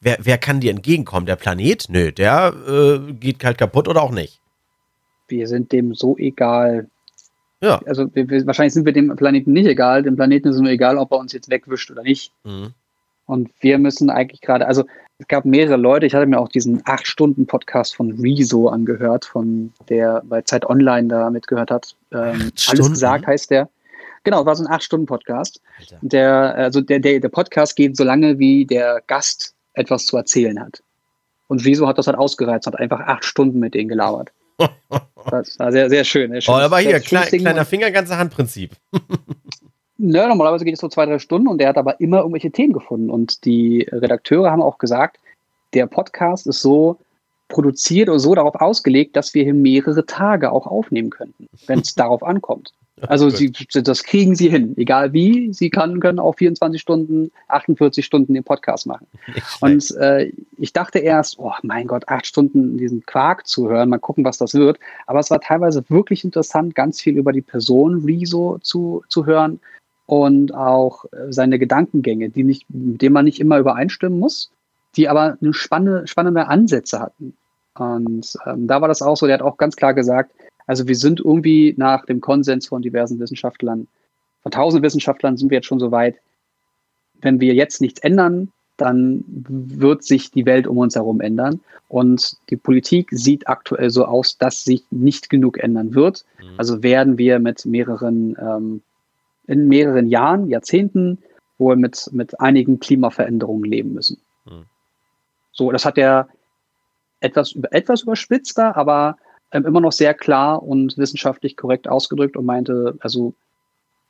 Wer, 0.00 0.18
wer 0.20 0.38
kann 0.38 0.60
dir 0.60 0.70
entgegenkommen? 0.70 1.26
Der 1.26 1.34
Planet? 1.34 1.86
Nö, 1.88 2.12
der 2.12 2.54
äh, 2.68 3.12
geht 3.14 3.40
kalt 3.40 3.58
kaputt 3.58 3.88
oder 3.88 4.02
auch 4.02 4.12
nicht. 4.12 4.40
Wir 5.26 5.48
sind 5.48 5.72
dem 5.72 5.94
so 5.94 6.16
egal. 6.18 6.88
Ja. 7.60 7.80
Also 7.84 8.14
wir, 8.14 8.28
wir, 8.28 8.46
wahrscheinlich 8.46 8.74
sind 8.74 8.86
wir 8.86 8.92
dem 8.92 9.16
Planeten 9.16 9.52
nicht 9.52 9.66
egal. 9.66 10.04
Dem 10.04 10.14
Planeten 10.14 10.48
ist 10.48 10.54
es 10.54 10.60
nur 10.60 10.70
egal, 10.70 10.98
ob 10.98 11.10
er 11.10 11.18
uns 11.18 11.32
jetzt 11.32 11.50
wegwischt 11.50 11.90
oder 11.90 12.02
nicht. 12.02 12.32
Mhm. 12.44 12.74
Und 13.30 13.48
wir 13.60 13.78
müssen 13.78 14.10
eigentlich 14.10 14.40
gerade, 14.40 14.66
also 14.66 14.84
es 15.18 15.28
gab 15.28 15.44
mehrere 15.44 15.76
Leute, 15.76 16.04
ich 16.04 16.14
hatte 16.14 16.26
mir 16.26 16.40
auch 16.40 16.48
diesen 16.48 16.82
acht 16.84 17.06
Stunden 17.06 17.46
Podcast 17.46 17.94
von 17.94 18.10
Rezo 18.20 18.68
angehört, 18.68 19.24
von 19.24 19.72
der 19.88 20.22
bei 20.24 20.42
Zeit 20.42 20.66
Online 20.66 21.06
da 21.06 21.30
mitgehört 21.30 21.70
hat. 21.70 21.94
Ähm, 22.12 22.50
alles 22.68 22.90
gesagt 22.90 23.28
heißt 23.28 23.50
der. 23.50 23.68
Genau, 24.24 24.44
war 24.44 24.56
so 24.56 24.64
ein 24.64 24.70
8-Stunden-Podcast. 24.70 25.62
Der, 26.02 26.54
also 26.54 26.80
der, 26.80 26.98
der, 26.98 27.20
der 27.20 27.28
Podcast 27.28 27.76
geht 27.76 27.96
so 27.96 28.04
lange, 28.04 28.38
wie 28.38 28.66
der 28.66 29.00
Gast 29.06 29.54
etwas 29.74 30.06
zu 30.06 30.16
erzählen 30.16 30.60
hat. 30.60 30.82
Und 31.46 31.64
Wieso 31.64 31.86
hat 31.86 31.98
das 31.98 32.06
halt 32.06 32.18
ausgereizt, 32.18 32.66
hat 32.66 32.78
einfach 32.78 33.00
acht 33.00 33.24
Stunden 33.24 33.60
mit 33.60 33.74
denen 33.74 33.88
gelabert. 33.88 34.32
Das 35.30 35.58
war 35.58 35.70
sehr, 35.70 35.90
sehr 35.90 36.02
schön. 36.02 36.30
Sehr 36.32 36.40
schön. 36.40 36.54
Oh, 36.54 36.58
aber 36.58 36.78
hier, 36.78 36.98
klein, 36.98 37.28
kleiner 37.28 37.66
Finger, 37.66 37.90
ganze 37.90 38.16
Handprinzip. 38.16 38.72
Ne, 40.02 40.26
normalerweise 40.26 40.64
geht 40.64 40.74
es 40.74 40.80
so 40.80 40.88
zwei, 40.88 41.04
drei 41.04 41.18
Stunden 41.18 41.46
und 41.46 41.58
der 41.58 41.68
hat 41.68 41.76
aber 41.76 42.00
immer 42.00 42.20
irgendwelche 42.20 42.50
Themen 42.50 42.72
gefunden. 42.72 43.10
Und 43.10 43.44
die 43.44 43.86
Redakteure 43.92 44.50
haben 44.50 44.62
auch 44.62 44.78
gesagt, 44.78 45.18
der 45.74 45.86
Podcast 45.86 46.46
ist 46.46 46.62
so 46.62 46.96
produziert 47.48 48.08
oder 48.08 48.18
so 48.18 48.34
darauf 48.34 48.54
ausgelegt, 48.54 49.14
dass 49.14 49.34
wir 49.34 49.44
hier 49.44 49.52
mehrere 49.52 50.06
Tage 50.06 50.52
auch 50.52 50.66
aufnehmen 50.66 51.10
könnten, 51.10 51.50
wenn 51.66 51.80
es 51.80 51.94
darauf 51.96 52.22
ankommt. 52.22 52.72
Also 53.08 53.28
sie, 53.28 53.52
das 53.72 54.04
kriegen 54.04 54.34
sie 54.34 54.48
hin, 54.48 54.74
egal 54.76 55.12
wie. 55.12 55.52
Sie 55.52 55.68
kann, 55.68 56.00
können 56.00 56.18
auch 56.18 56.34
24 56.34 56.80
Stunden, 56.80 57.30
48 57.48 58.04
Stunden 58.04 58.32
den 58.34 58.44
Podcast 58.44 58.86
machen. 58.86 59.06
Und 59.60 59.90
äh, 59.96 60.32
ich 60.58 60.72
dachte 60.72 60.98
erst, 60.98 61.38
oh 61.38 61.52
mein 61.62 61.86
Gott, 61.86 62.08
acht 62.08 62.26
Stunden 62.26 62.76
diesen 62.78 63.04
Quark 63.04 63.46
zu 63.46 63.68
hören, 63.68 63.88
mal 63.88 63.98
gucken, 63.98 64.24
was 64.24 64.38
das 64.38 64.54
wird. 64.54 64.78
Aber 65.06 65.18
es 65.18 65.30
war 65.30 65.40
teilweise 65.40 65.82
wirklich 65.88 66.24
interessant, 66.24 66.74
ganz 66.74 67.00
viel 67.00 67.16
über 67.16 67.32
die 67.32 67.42
Person 67.42 68.04
Rezo 68.04 68.58
zu, 68.62 69.02
zu 69.08 69.26
hören 69.26 69.60
und 70.10 70.52
auch 70.52 71.04
äh, 71.12 71.32
seine 71.32 71.60
Gedankengänge, 71.60 72.30
die 72.30 72.42
nicht, 72.42 72.68
mit 72.68 73.00
denen 73.00 73.12
man 73.12 73.24
nicht 73.24 73.38
immer 73.38 73.60
übereinstimmen 73.60 74.18
muss, 74.18 74.50
die 74.96 75.08
aber 75.08 75.38
eine 75.40 75.54
spannende, 75.54 76.08
spannende 76.08 76.48
Ansätze 76.48 76.98
hatten. 76.98 77.36
Und 77.76 78.36
ähm, 78.44 78.66
da 78.66 78.80
war 78.80 78.88
das 78.88 79.02
auch 79.02 79.16
so, 79.16 79.26
der 79.26 79.34
hat 79.34 79.42
auch 79.42 79.56
ganz 79.56 79.76
klar 79.76 79.94
gesagt, 79.94 80.32
also 80.66 80.88
wir 80.88 80.96
sind 80.96 81.20
irgendwie 81.20 81.74
nach 81.76 82.06
dem 82.06 82.20
Konsens 82.20 82.66
von 82.66 82.82
diversen 82.82 83.20
Wissenschaftlern, 83.20 83.86
von 84.42 84.50
tausend 84.50 84.82
Wissenschaftlern 84.82 85.36
sind 85.36 85.50
wir 85.50 85.58
jetzt 85.58 85.66
schon 85.66 85.78
so 85.78 85.92
weit, 85.92 86.16
wenn 87.20 87.38
wir 87.38 87.54
jetzt 87.54 87.80
nichts 87.80 88.00
ändern, 88.00 88.50
dann 88.78 89.22
wird 89.28 90.02
sich 90.02 90.32
die 90.32 90.46
Welt 90.46 90.66
um 90.66 90.78
uns 90.78 90.96
herum 90.96 91.20
ändern. 91.20 91.60
Und 91.88 92.36
die 92.48 92.56
Politik 92.56 93.10
sieht 93.12 93.46
aktuell 93.46 93.90
so 93.90 94.06
aus, 94.06 94.38
dass 94.38 94.64
sich 94.64 94.82
nicht 94.90 95.30
genug 95.30 95.58
ändern 95.58 95.94
wird. 95.94 96.24
Mhm. 96.40 96.54
Also 96.56 96.82
werden 96.82 97.16
wir 97.16 97.38
mit 97.38 97.64
mehreren, 97.64 98.36
ähm, 98.40 98.82
in 99.50 99.66
mehreren 99.66 100.06
Jahren, 100.06 100.48
Jahrzehnten 100.48 101.18
wohl 101.58 101.74
mit, 101.74 102.08
mit 102.12 102.40
einigen 102.40 102.78
Klimaveränderungen 102.78 103.68
leben 103.68 103.92
müssen. 103.94 104.18
Mhm. 104.46 104.64
So, 105.52 105.72
das 105.72 105.84
hat 105.84 105.98
er 105.98 106.28
etwas, 107.18 107.56
etwas 107.72 108.02
überspitzter, 108.02 108.76
aber 108.76 109.16
ähm, 109.50 109.66
immer 109.66 109.80
noch 109.80 109.92
sehr 109.92 110.14
klar 110.14 110.62
und 110.62 110.96
wissenschaftlich 110.96 111.56
korrekt 111.56 111.88
ausgedrückt 111.88 112.36
und 112.36 112.46
meinte, 112.46 112.94
also 113.00 113.34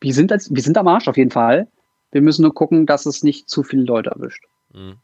wir 0.02 0.12
sind, 0.12 0.30
als, 0.30 0.54
wir 0.54 0.62
sind 0.62 0.76
am 0.76 0.88
Arsch 0.88 1.09
auf 1.09 1.16
jeden 1.16 1.30
Fall. 1.30 1.66
Wir 2.12 2.20
müssen 2.20 2.42
nur 2.42 2.54
gucken, 2.54 2.85
dass 2.85 3.06
es 3.06 3.23
nicht 3.23 3.49
zu 3.49 3.62
viele 3.62 3.85
Leute 3.85 4.11
erwischt. 4.11 4.44
Mhm. 4.75 4.97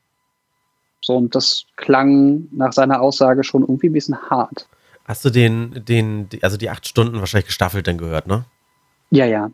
So, 1.00 1.16
und 1.16 1.35
das 1.35 1.64
klang 1.76 2.49
nach 2.52 2.75
seiner 2.75 3.00
Aussage 3.00 3.43
schon 3.43 3.62
irgendwie 3.62 3.88
ein 3.88 3.95
bisschen 3.95 4.21
hart. 4.28 4.69
Hast 5.07 5.25
du 5.25 5.31
den, 5.31 5.83
den, 5.85 6.28
also 6.43 6.59
die 6.59 6.69
acht 6.69 6.87
Stunden 6.87 7.21
wahrscheinlich 7.21 7.47
gestaffelt 7.47 7.87
dann 7.87 7.97
gehört, 7.97 8.26
ne? 8.26 8.45
Ja, 9.11 9.25
ja. 9.25 9.50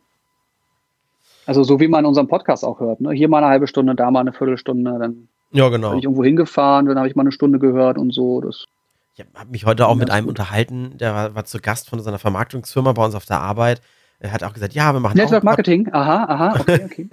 Also 1.47 1.63
so 1.65 1.81
wie 1.81 1.89
man 1.89 2.01
in 2.01 2.07
unserem 2.07 2.29
Podcast 2.29 2.65
auch 2.65 2.81
hört, 2.81 3.01
ne? 3.01 3.11
Hier 3.13 3.29
mal 3.29 3.39
eine 3.39 3.49
halbe 3.49 3.67
Stunde, 3.67 3.95
da 3.95 4.11
mal 4.11 4.21
eine 4.21 4.33
Viertelstunde, 4.33 4.99
dann 4.99 5.29
ja, 5.51 5.69
genau. 5.69 5.91
bin 5.91 5.99
ich 5.99 6.05
irgendwo 6.05 6.25
hingefahren, 6.25 6.87
dann 6.87 6.97
habe 6.97 7.09
ich 7.09 7.17
mal 7.17 7.23
eine 7.23 7.33
Stunde 7.33 7.59
gehört 7.59 7.99
und 7.99 8.13
so. 8.13 8.41
Das 8.41 8.67
ich 9.15 9.25
habe 9.35 9.51
mich 9.51 9.67
heute 9.67 9.87
auch 9.89 9.95
mit 9.95 10.11
einem 10.11 10.27
unterhalten, 10.27 10.97
der 10.97 11.15
war, 11.15 11.35
war 11.35 11.45
zu 11.45 11.59
Gast 11.59 11.91
von 11.91 12.01
seiner 12.01 12.19
Vermarktungsfirma 12.19 12.93
bei 12.93 13.05
uns 13.05 13.15
auf 13.15 13.27
der 13.27 13.41
Arbeit. 13.41 13.83
Er 14.21 14.33
hat 14.33 14.45
auch 14.45 14.55
gesagt, 14.55 14.73
ja, 14.73 14.93
wir 14.93 15.01
machen 15.01 15.17
Network 15.17 15.43
Marketing, 15.43 15.89
aha, 15.93 16.25
aha, 16.25 16.61
okay, 16.61 16.81
okay. 16.85 17.09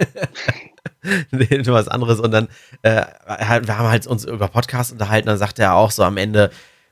nee, 1.32 1.62
was 1.66 1.88
anderes. 1.88 2.20
Und 2.20 2.32
dann, 2.32 2.48
äh, 2.84 3.04
wir 3.64 3.78
haben 3.78 3.90
halt 3.90 4.06
uns 4.08 4.26
über 4.26 4.48
Podcasts 4.48 4.94
unterhalten, 4.94 5.28
dann 5.28 5.38
sagte 5.38 5.64
er 5.64 5.74
auch 5.74 5.92
so 5.92 6.04
am 6.04 6.18
Ende, 6.18 6.52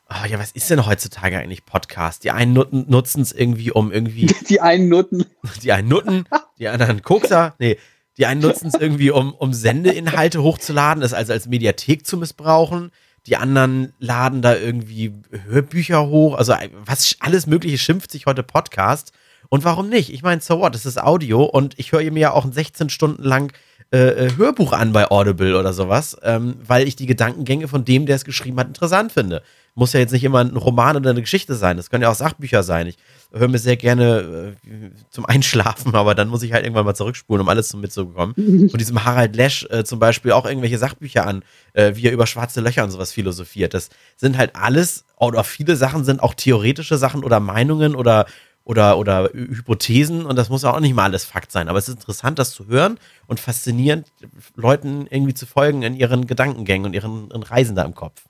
oh, 0.09 0.25
ja, 0.27 0.39
was 0.39 0.51
ist 0.51 0.69
denn 0.69 0.85
heutzutage 0.85 1.37
eigentlich 1.37 1.65
Podcast? 1.65 2.23
Die 2.23 2.31
einen 2.31 2.53
nutzen 2.53 3.21
es 3.21 3.31
irgendwie, 3.31 3.71
um 3.71 3.91
irgendwie. 3.91 4.25
Die 4.49 4.61
einen 4.61 4.89
nutten. 4.89 5.25
Die 5.63 5.71
einen 5.71 5.87
nutten, 5.87 6.25
die 6.59 6.67
anderen 6.67 7.01
Kokser. 7.01 7.55
Nee, 7.59 7.77
die 8.17 8.25
einen 8.25 8.41
nutzen 8.41 8.67
es 8.67 8.73
irgendwie, 8.73 9.11
um, 9.11 9.33
um 9.33 9.53
Sendeinhalte 9.53 10.41
hochzuladen, 10.41 11.01
das 11.01 11.13
also 11.13 11.33
als 11.33 11.47
Mediathek 11.47 12.05
zu 12.05 12.17
missbrauchen 12.17 12.91
die 13.27 13.35
anderen 13.35 13.93
laden 13.99 14.41
da 14.41 14.55
irgendwie 14.55 15.13
Hörbücher 15.47 16.07
hoch, 16.07 16.35
also 16.35 16.55
was 16.85 17.17
alles 17.19 17.45
Mögliche 17.45 17.77
schimpft 17.77 18.09
sich 18.09 18.25
heute 18.25 18.41
Podcast. 18.41 19.11
Und 19.49 19.63
warum 19.63 19.89
nicht? 19.89 20.11
Ich 20.11 20.23
meine, 20.23 20.41
so 20.41 20.59
what, 20.59 20.73
das 20.73 20.85
ist 20.85 21.01
Audio 21.01 21.43
und 21.43 21.77
ich 21.77 21.91
höre 21.91 22.09
mir 22.11 22.19
ja 22.19 22.31
auch 22.31 22.45
ein 22.45 22.51
16 22.51 22.89
Stunden 22.89 23.23
lang 23.23 23.53
äh, 23.93 23.97
äh, 23.97 24.37
Hörbuch 24.37 24.73
an 24.73 24.91
bei 24.91 25.09
Audible 25.09 25.57
oder 25.57 25.73
sowas, 25.73 26.17
ähm, 26.23 26.55
weil 26.65 26.87
ich 26.87 26.95
die 26.95 27.05
Gedankengänge 27.05 27.67
von 27.67 27.85
dem, 27.85 28.05
der 28.05 28.15
es 28.15 28.25
geschrieben 28.25 28.59
hat, 28.59 28.67
interessant 28.67 29.11
finde. 29.11 29.41
Muss 29.77 29.93
ja 29.93 29.99
jetzt 29.99 30.11
nicht 30.11 30.23
immer 30.23 30.39
ein 30.39 30.57
Roman 30.57 30.97
oder 30.97 31.11
eine 31.11 31.21
Geschichte 31.21 31.53
sein, 31.53 31.77
das 31.77 31.91
können 31.91 32.01
ja 32.01 32.09
auch 32.09 32.15
Sachbücher 32.15 32.63
sein. 32.63 32.87
Ich 32.87 32.97
höre 33.31 33.47
mir 33.47 33.59
sehr 33.59 33.77
gerne 33.77 34.55
äh, 34.65 34.89
zum 35.11 35.27
Einschlafen, 35.27 35.93
aber 35.95 36.15
dann 36.15 36.29
muss 36.29 36.41
ich 36.41 36.51
halt 36.51 36.63
irgendwann 36.63 36.83
mal 36.83 36.95
zurückspulen, 36.95 37.41
um 37.41 37.47
alles 37.47 37.71
mitzubekommen. 37.75 38.33
Und 38.35 38.75
diesem 38.81 39.05
Harald 39.05 39.35
Lesch 39.35 39.67
äh, 39.69 39.83
zum 39.83 39.99
Beispiel 39.99 40.31
auch 40.31 40.47
irgendwelche 40.47 40.79
Sachbücher 40.79 41.27
an, 41.27 41.43
äh, 41.73 41.95
wie 41.95 42.07
er 42.07 42.11
über 42.11 42.25
schwarze 42.25 42.59
Löcher 42.59 42.83
und 42.83 42.89
sowas 42.89 43.11
philosophiert. 43.11 43.75
Das 43.75 43.89
sind 44.15 44.35
halt 44.35 44.55
alles, 44.55 45.05
oder 45.19 45.43
viele 45.43 45.75
Sachen 45.75 46.03
sind 46.03 46.23
auch 46.23 46.33
theoretische 46.33 46.97
Sachen 46.97 47.23
oder 47.23 47.39
Meinungen 47.39 47.93
oder, 47.93 48.25
oder, 48.63 48.97
oder 48.97 49.29
Hypothesen 49.31 50.25
und 50.25 50.37
das 50.37 50.49
muss 50.49 50.65
auch 50.65 50.79
nicht 50.79 50.95
mal 50.95 51.03
alles 51.03 51.23
Fakt 51.23 51.51
sein. 51.51 51.69
Aber 51.69 51.77
es 51.77 51.87
ist 51.87 51.95
interessant, 51.95 52.39
das 52.39 52.49
zu 52.49 52.65
hören 52.65 52.97
und 53.27 53.39
faszinierend, 53.39 54.07
Leuten 54.55 55.05
irgendwie 55.07 55.35
zu 55.35 55.45
folgen 55.45 55.83
in 55.83 55.95
ihren 55.95 56.25
Gedankengängen 56.25 56.87
und 56.87 56.93
ihren, 56.93 57.29
ihren 57.29 57.43
Reisen 57.43 57.75
da 57.75 57.83
im 57.83 57.93
Kopf. 57.93 58.23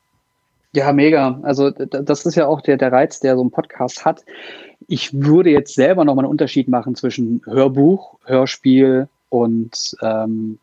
Ja, 0.74 0.94
mega. 0.94 1.40
Also 1.44 1.72
das 1.72 2.26
ist 2.26 2.36
ja 2.36 2.48
auch 2.48 2.62
der, 2.62 2.78
der 2.78 2.92
Reiz, 2.92 3.20
der 3.20 3.36
so 3.36 3.44
ein 3.44 3.52
Podcast 3.52 4.06
hat. 4.06 4.24
Ich 4.88 5.14
würde 5.14 5.50
jetzt 5.50 5.74
selber 5.74 6.06
nochmal 6.06 6.26
einen 6.26 6.32
Unterschied 6.32 6.68
machen 6.68 6.96
zwischen 6.96 7.42
Hörbuch, 7.46 8.20
Hörspiel 8.26 9.08
und 9.30 9.96
ähm, 10.02 10.60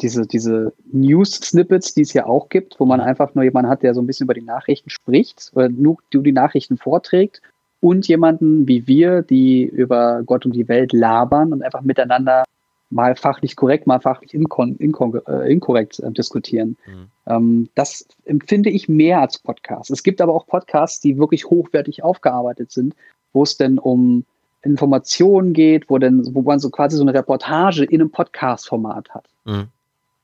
diese, 0.00 0.26
diese 0.26 0.72
News-Snippets, 0.92 1.94
die 1.94 2.02
es 2.02 2.12
ja 2.12 2.26
auch 2.26 2.48
gibt, 2.48 2.78
wo 2.78 2.84
man 2.84 3.00
mhm. 3.00 3.06
einfach 3.06 3.34
nur 3.34 3.44
jemanden 3.44 3.70
hat, 3.70 3.82
der 3.82 3.94
so 3.94 4.00
ein 4.00 4.06
bisschen 4.06 4.24
über 4.24 4.34
die 4.34 4.42
Nachrichten 4.42 4.90
spricht 4.90 5.50
oder 5.54 5.68
nur 5.68 5.98
die 6.12 6.32
Nachrichten 6.32 6.76
vorträgt 6.76 7.40
und 7.80 8.06
jemanden 8.08 8.68
wie 8.68 8.86
wir, 8.86 9.22
die 9.22 9.64
über 9.64 10.22
Gott 10.24 10.44
und 10.44 10.52
die 10.52 10.68
Welt 10.68 10.92
labern 10.92 11.52
und 11.52 11.62
einfach 11.62 11.82
miteinander 11.82 12.44
mal 12.92 13.16
fachlich 13.16 13.56
korrekt, 13.56 13.86
mal 13.86 14.00
fachlich 14.00 14.34
inkon, 14.34 14.76
inkon, 14.76 15.20
äh, 15.26 15.50
inkorrekt 15.50 15.98
äh, 16.00 16.10
diskutieren. 16.10 16.76
Mhm. 16.86 17.06
Ähm, 17.26 17.68
das 17.74 18.06
empfinde 18.24 18.70
ich 18.70 18.88
mehr 18.88 19.20
als 19.20 19.38
Podcast. 19.38 19.90
Es 19.90 20.02
gibt 20.02 20.20
aber 20.20 20.34
auch 20.34 20.46
Podcasts, 20.46 21.00
die 21.00 21.18
wirklich 21.18 21.46
hochwertig 21.46 22.02
aufgearbeitet 22.02 22.70
sind, 22.70 22.94
wo 23.32 23.42
es 23.42 23.56
denn 23.56 23.78
um 23.78 24.24
Informationen 24.62 25.52
geht, 25.52 25.90
wo 25.90 25.98
denn, 25.98 26.34
wo 26.34 26.42
man 26.42 26.60
so 26.60 26.70
quasi 26.70 26.96
so 26.96 27.02
eine 27.02 27.14
Reportage 27.14 27.84
in 27.84 28.00
einem 28.00 28.10
Podcast-Format 28.10 29.10
hat. 29.10 29.24
Mhm. 29.44 29.68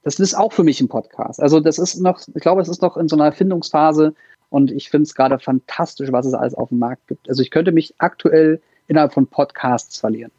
Das 0.05 0.19
ist 0.21 0.35
auch 0.35 0.53
für 0.53 0.65
mich 0.65 0.81
ein 0.81 0.89
Podcast. 0.89 1.41
Also 1.43 1.61
das 1.61 1.79
ist 1.79 2.01
noch, 2.01 2.21
ich 2.35 2.43
glaube, 2.43 2.63
es 2.63 2.69
ist 2.69 2.83
noch 2.83 2.97
in 2.97 3.09
so 3.09 3.17
einer 3.17 3.27
Erfindungsphase 3.27 4.15
und 4.51 4.71
ich 4.71 4.91
finde 4.91 5.05
es 5.05 5.15
gerade 5.15 5.39
fantastisch, 5.39 6.13
was 6.13 6.27
es 6.27 6.35
alles 6.35 6.55
auf 6.55 6.69
dem 6.69 6.79
Markt 6.79 7.07
gibt. 7.09 7.29
Also 7.29 7.43
ich 7.43 7.51
könnte 7.51 7.73
mich 7.73 7.95
aktuell 7.99 8.63
innerhalb 8.87 9.13
von 9.13 9.27
Podcasts 9.27 9.99
verlieren. 9.99 10.31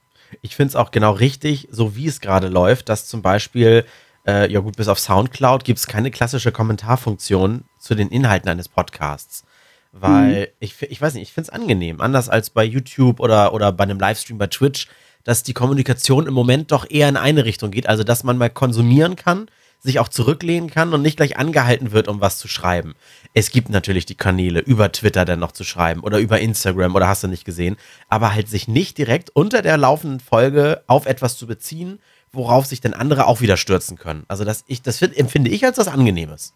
Ich 0.42 0.56
finde 0.56 0.70
es 0.70 0.76
auch 0.76 0.92
genau 0.92 1.12
richtig, 1.12 1.68
so 1.72 1.96
wie 1.96 2.08
es 2.08 2.22
gerade 2.22 2.48
läuft, 2.48 2.90
dass 2.90 3.08
zum 3.08 3.22
Beispiel, 3.22 3.86
äh, 4.28 4.52
ja 4.52 4.60
gut, 4.60 4.78
bis 4.78 4.88
auf 4.88 5.00
Soundcloud 5.00 5.64
gibt 5.64 5.80
es 5.80 5.88
keine 5.88 6.12
klassische 6.12 6.52
Kommentarfunktion 6.52 7.64
zu 7.78 7.96
den 7.96 8.10
Inhalten 8.10 8.50
eines 8.50 8.70
Podcasts. 8.70 9.44
Weil 9.92 10.42
mhm. 10.42 10.48
ich, 10.60 10.82
ich 10.82 11.02
weiß 11.02 11.16
nicht, 11.16 11.24
ich 11.24 11.34
finde 11.34 11.50
es 11.50 11.54
angenehm. 11.54 12.02
Anders 12.02 12.30
als 12.30 12.50
bei 12.50 12.64
YouTube 12.64 13.20
oder, 13.20 13.54
oder 13.54 13.72
bei 13.72 13.84
einem 13.84 14.00
Livestream 14.00 14.38
bei 14.38 14.48
Twitch, 14.48 14.88
dass 15.24 15.44
die 15.44 15.54
Kommunikation 15.54 16.28
im 16.28 16.34
Moment 16.34 16.72
doch 16.72 16.90
eher 16.90 17.10
in 17.10 17.18
eine 17.18 17.46
Richtung 17.46 17.72
geht. 17.72 17.88
Also, 17.88 18.04
dass 18.04 18.24
man 18.24 18.38
mal 18.38 18.50
konsumieren 18.50 19.16
kann, 19.16 19.48
sich 19.80 20.00
auch 20.00 20.10
zurücklehnen 20.10 20.70
kann 20.70 20.94
und 20.94 21.02
nicht 21.02 21.18
gleich 21.18 21.38
angehalten 21.38 21.92
wird, 21.92 22.08
um 22.08 22.20
was 22.22 22.38
zu 22.38 22.48
schreiben. 22.48 22.96
Es 23.34 23.52
gibt 23.52 23.70
natürlich 23.70 24.06
die 24.06 24.16
Kanäle, 24.16 24.60
über 24.60 24.92
Twitter 24.92 25.24
dann 25.26 25.40
noch 25.40 25.54
zu 25.54 25.64
schreiben 25.64 26.02
oder 26.02 26.20
über 26.20 26.40
Instagram 26.40 26.96
oder 26.96 27.08
hast 27.08 27.24
du 27.24 27.28
nicht 27.28 27.46
gesehen, 27.46 27.78
aber 28.10 28.34
halt 28.34 28.50
sich 28.50 28.68
nicht 28.68 28.98
direkt 28.98 29.30
unter 29.34 29.62
der 29.62 29.78
laufenden 29.78 30.20
Folge 30.20 30.82
auf 30.88 31.06
etwas 31.06 31.38
zu 31.38 31.48
beziehen, 31.48 32.00
worauf 32.32 32.66
sich 32.66 32.82
dann 32.82 32.94
andere 32.94 33.28
auch 33.28 33.42
wieder 33.42 33.58
stürzen 33.58 33.98
können. 33.98 34.24
Also 34.28 34.44
das, 34.44 34.64
ich, 34.68 34.82
das 34.82 34.98
find, 34.98 35.18
empfinde 35.18 35.50
ich 35.50 35.66
als 35.66 35.78
was 35.78 35.88
Angenehmes. 35.88 36.54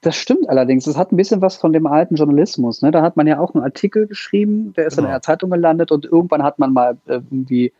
Das 0.00 0.16
stimmt 0.16 0.48
allerdings. 0.48 0.84
Das 0.84 0.96
hat 0.96 1.12
ein 1.12 1.16
bisschen 1.16 1.40
was 1.40 1.56
von 1.56 1.72
dem 1.72 1.86
alten 1.86 2.16
Journalismus. 2.16 2.82
Ne? 2.82 2.90
Da 2.90 3.02
hat 3.02 3.16
man 3.16 3.28
ja 3.28 3.38
auch 3.38 3.54
einen 3.54 3.62
Artikel 3.62 4.08
geschrieben, 4.08 4.72
der 4.76 4.86
ist 4.86 4.96
genau. 4.96 5.06
in 5.06 5.12
der 5.12 5.22
Zeitung 5.22 5.50
gelandet 5.50 5.92
und 5.92 6.04
irgendwann 6.04 6.42
hat 6.42 6.58
man 6.58 6.72
mal 6.72 6.96
äh, 7.06 7.14
irgendwie 7.14 7.72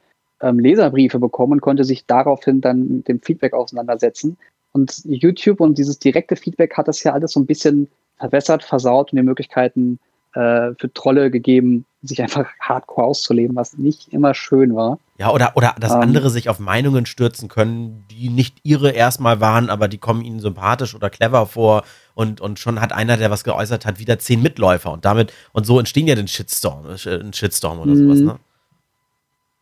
ähm, 0.43 0.59
Leserbriefe 0.59 1.19
bekommen 1.19 1.55
und 1.55 1.61
konnte 1.61 1.85
sich 1.85 2.05
daraufhin 2.07 2.61
dann 2.61 2.97
mit 2.97 3.09
dem 3.09 3.21
Feedback 3.21 3.55
auseinandersetzen. 3.55 4.37
Und 4.73 5.03
YouTube 5.05 5.61
und 5.61 5.79
dieses 5.79 5.99
direkte 5.99 6.37
Feedback 6.37 6.77
hat 6.77 6.89
das 6.89 7.03
ja 7.03 7.13
alles 7.13 7.33
so 7.33 7.41
ein 7.41 7.47
bisschen 7.47 7.89
verwässert, 8.19 8.63
versaut 8.63 9.13
und 9.13 9.17
die 9.17 9.23
Möglichkeiten 9.23 9.99
äh, 10.35 10.73
für 10.79 10.91
Trolle 10.95 11.31
gegeben, 11.31 11.85
sich 12.01 12.23
einfach 12.23 12.47
hardcore 12.61 13.07
auszuleben, 13.07 13.55
was 13.55 13.77
nicht 13.77 14.13
immer 14.13 14.35
schön 14.35 14.75
war. 14.75 14.99
Ja, 15.19 15.31
oder, 15.31 15.53
oder 15.57 15.75
dass 15.79 15.93
ähm, 15.93 16.01
andere 16.01 16.31
sich 16.31 16.49
auf 16.49 16.59
Meinungen 16.59 17.07
stürzen 17.07 17.49
können, 17.49 18.05
die 18.11 18.29
nicht 18.29 18.57
ihre 18.63 18.91
erstmal 18.91 19.41
waren, 19.41 19.71
aber 19.71 19.89
die 19.89 19.99
kommen 19.99 20.25
ihnen 20.25 20.41
sympathisch 20.41 20.95
oder 20.95 21.11
clever 21.11 21.47
vor 21.47 21.85
und, 22.15 22.41
und 22.41 22.59
schon 22.59 22.81
hat 22.81 22.93
einer, 22.93 23.19
der 23.19 23.31
was 23.31 23.45
geäußert 23.45 23.85
hat, 23.85 23.99
wieder 23.99 24.19
zehn 24.19 24.43
Mitläufer 24.43 24.91
und 24.91 25.05
damit, 25.05 25.33
und 25.53 25.67
so 25.67 25.79
entstehen 25.79 26.07
ja 26.07 26.15
den 26.15 26.29
Shitstorm, 26.29 26.87
äh, 26.87 27.21
ein 27.21 27.33
Shitstorm 27.33 27.79
oder 27.79 27.95
sowas, 27.95 28.21
mhm. 28.21 28.27
ne? 28.27 28.39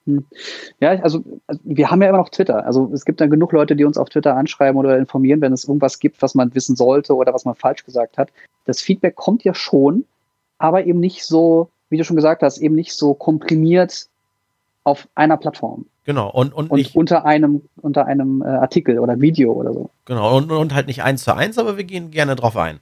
Hm. 0.07 0.25
Ja, 0.81 0.91
also, 1.03 1.23
also 1.47 1.61
wir 1.65 1.91
haben 1.91 2.03
ja 2.03 2.09
immer 2.09 2.19
noch 2.19 2.31
Twitter. 2.31 2.65
Also 2.65 2.91
es 2.93 3.05
gibt 3.05 3.21
dann 3.21 3.31
genug 3.31 3.53
Leute, 3.53 3.77
die 3.77 3.85
uns 3.85 3.99
auf 3.99 4.09
Twitter 4.09 4.37
anschreiben 4.37 4.79
oder 4.79 4.99
informieren, 4.99 5.41
wenn 5.41 5.53
es 5.53 5.65
irgendwas 5.65 5.99
gibt, 5.99 6.23
was 6.23 6.35
man 6.35 6.55
wissen 6.55 6.77
sollte 6.77 7.15
oder 7.15 7.35
was 7.35 7.45
man 7.45 7.55
falsch 7.55 7.85
gesagt 7.85 8.19
hat. 8.19 8.31
Das 8.65 8.81
Feedback 8.81 9.17
kommt 9.17 9.45
ja 9.45 9.55
schon, 9.55 10.05
aber 10.59 10.87
eben 10.87 11.01
nicht 11.01 11.25
so, 11.25 11.71
wie 11.89 11.99
du 11.99 12.05
schon 12.05 12.17
gesagt 12.17 12.43
hast, 12.43 12.59
eben 12.59 12.75
nicht 12.75 12.93
so 12.93 13.15
komprimiert 13.15 14.09
auf 14.85 15.09
einer 15.15 15.37
Plattform. 15.37 15.87
Genau, 16.05 16.31
und, 16.31 16.55
und, 16.55 16.71
und 16.71 16.79
nicht, 16.79 16.97
unter 16.97 17.25
einem, 17.25 17.63
unter 17.83 18.07
einem 18.07 18.43
äh, 18.43 18.47
Artikel 18.47 18.99
oder 18.99 19.21
Video 19.21 19.53
oder 19.53 19.73
so. 19.73 19.91
Genau, 20.07 20.37
und, 20.37 20.51
und 20.51 20.75
halt 20.75 20.87
nicht 20.87 21.03
eins 21.03 21.23
zu 21.25 21.35
eins, 21.35 21.59
aber 21.59 21.77
wir 21.77 21.85
gehen 21.85 22.11
gerne 22.11 22.37
drauf 22.37 22.57
ein. 22.57 22.81